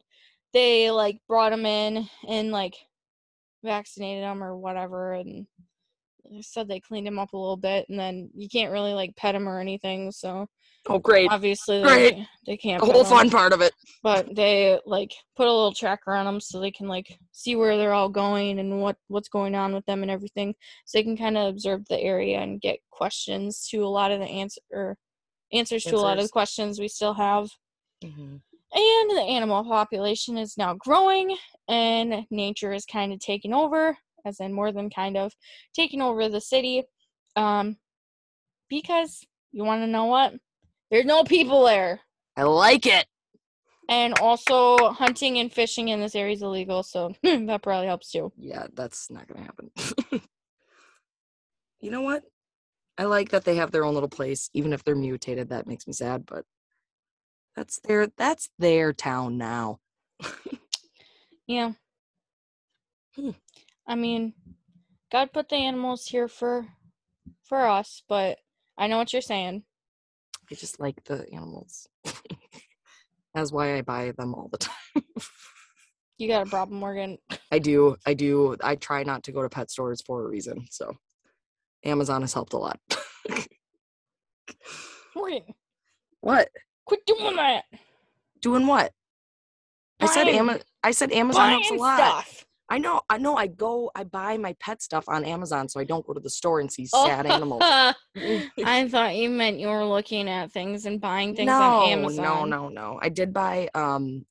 [0.53, 2.75] They like brought them in and like
[3.63, 5.47] vaccinated them or whatever, and
[6.41, 9.35] said they cleaned him up a little bit, and then you can't really like pet
[9.35, 10.11] him or anything.
[10.11, 10.47] So
[10.87, 11.31] oh, great.
[11.31, 12.15] obviously Great.
[12.15, 12.81] they, they can't.
[12.81, 13.73] The pet whole 'em, fun part of it.
[14.03, 17.77] But they like put a little tracker on them so they can like see where
[17.77, 20.55] they're all going and what what's going on with them and everything,
[20.85, 24.19] so they can kind of observe the area and get questions to a lot of
[24.19, 24.97] the answer or
[25.53, 27.49] answers to a lot of the questions we still have.
[28.03, 28.41] Mhm.
[28.73, 31.37] And the animal population is now growing,
[31.69, 35.33] and nature is kind of taking over, as in more than kind of
[35.73, 36.83] taking over the city.
[37.35, 37.77] Um,
[38.69, 40.33] because you want to know what?
[40.91, 42.01] There's no people there.
[42.35, 43.05] I like it.
[43.89, 48.33] And also, hunting and fishing in this area is illegal, so that probably helps too.
[48.37, 49.71] Yeah, that's not gonna happen.
[51.79, 52.23] you know what?
[52.97, 55.49] I like that they have their own little place, even if they're mutated.
[55.49, 56.43] That makes me sad, but
[57.55, 59.79] that's their that's their town now.
[61.47, 61.71] Yeah.
[63.15, 63.29] Hmm.
[63.87, 64.33] I mean,
[65.11, 66.67] God put the animals here for
[67.43, 68.37] for us, but
[68.77, 69.63] I know what you're saying.
[70.51, 71.87] I just like the animals.
[73.33, 75.03] That's why I buy them all the time.
[76.17, 77.17] You got a problem, Morgan.
[77.51, 77.95] I do.
[78.05, 78.57] I do.
[78.63, 80.65] I try not to go to pet stores for a reason.
[80.71, 80.95] So
[81.85, 82.79] Amazon has helped a lot.
[85.15, 85.43] Morgan,
[86.21, 86.49] what?
[86.85, 87.65] quit doing that.
[88.41, 88.91] Doing what?
[89.99, 91.97] I said Buying- Ama- I said Amazon helps a lot.
[91.97, 92.45] stuff.
[92.69, 93.01] I know.
[93.09, 93.35] I know.
[93.37, 93.91] I go.
[93.95, 96.71] I buy my pet stuff on Amazon, so I don't go to the store and
[96.71, 97.61] see sad animals.
[97.63, 102.23] I thought you meant you were looking at things and buying things no, on Amazon.
[102.23, 102.99] no, no, no.
[103.01, 103.69] I did buy.
[103.73, 104.25] Um,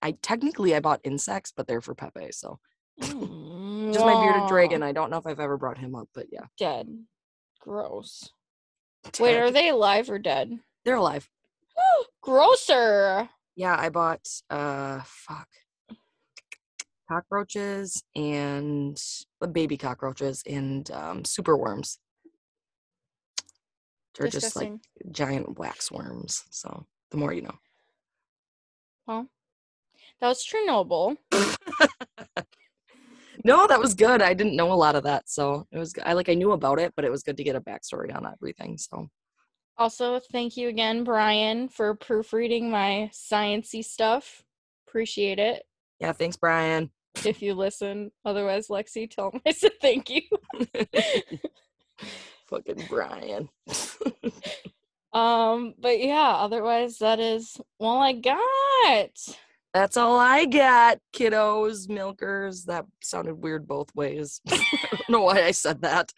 [0.00, 2.30] I technically I bought insects, but they're for Pepe.
[2.30, 2.60] So
[3.00, 4.82] just my bearded dragon.
[4.82, 6.46] I don't know if I've ever brought him up, but yeah.
[6.58, 6.88] Dead.
[7.60, 8.30] Gross.
[9.18, 10.56] Wait, are they alive or dead?
[10.84, 11.28] They're alive.
[12.22, 13.28] Grosser.
[13.56, 15.48] Yeah, I bought uh fuck
[17.12, 19.00] cockroaches and
[19.42, 21.98] uh, baby cockroaches and um super worms.
[24.18, 24.72] They're just like
[25.10, 26.44] giant wax worms.
[26.50, 27.54] So the more you know.
[29.06, 29.26] Well,
[30.20, 31.16] that was Chernobyl.
[33.44, 34.22] no, that was good.
[34.22, 35.94] I didn't know a lot of that, so it was.
[36.04, 38.26] I like I knew about it, but it was good to get a backstory on
[38.26, 38.78] everything.
[38.78, 39.08] So
[39.76, 44.42] Also, thank you again, Brian, for proofreading my sciency stuff.
[44.86, 45.62] Appreciate it.
[46.00, 46.90] yeah, thanks, Brian.
[47.24, 50.22] If you listen, otherwise, Lexi, tell him I said thank you.
[52.48, 53.48] Fucking Brian.
[55.12, 59.10] Um, but yeah, otherwise, that is all I got.
[59.74, 62.64] That's all I got, kiddos, milkers.
[62.64, 64.40] That sounded weird both ways.
[64.48, 66.12] I don't know why I said that.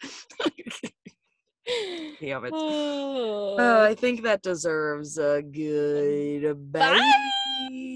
[2.21, 2.53] Damn it.
[2.53, 6.97] Uh, I think that deserves a good bye.
[6.97, 7.95] Bye.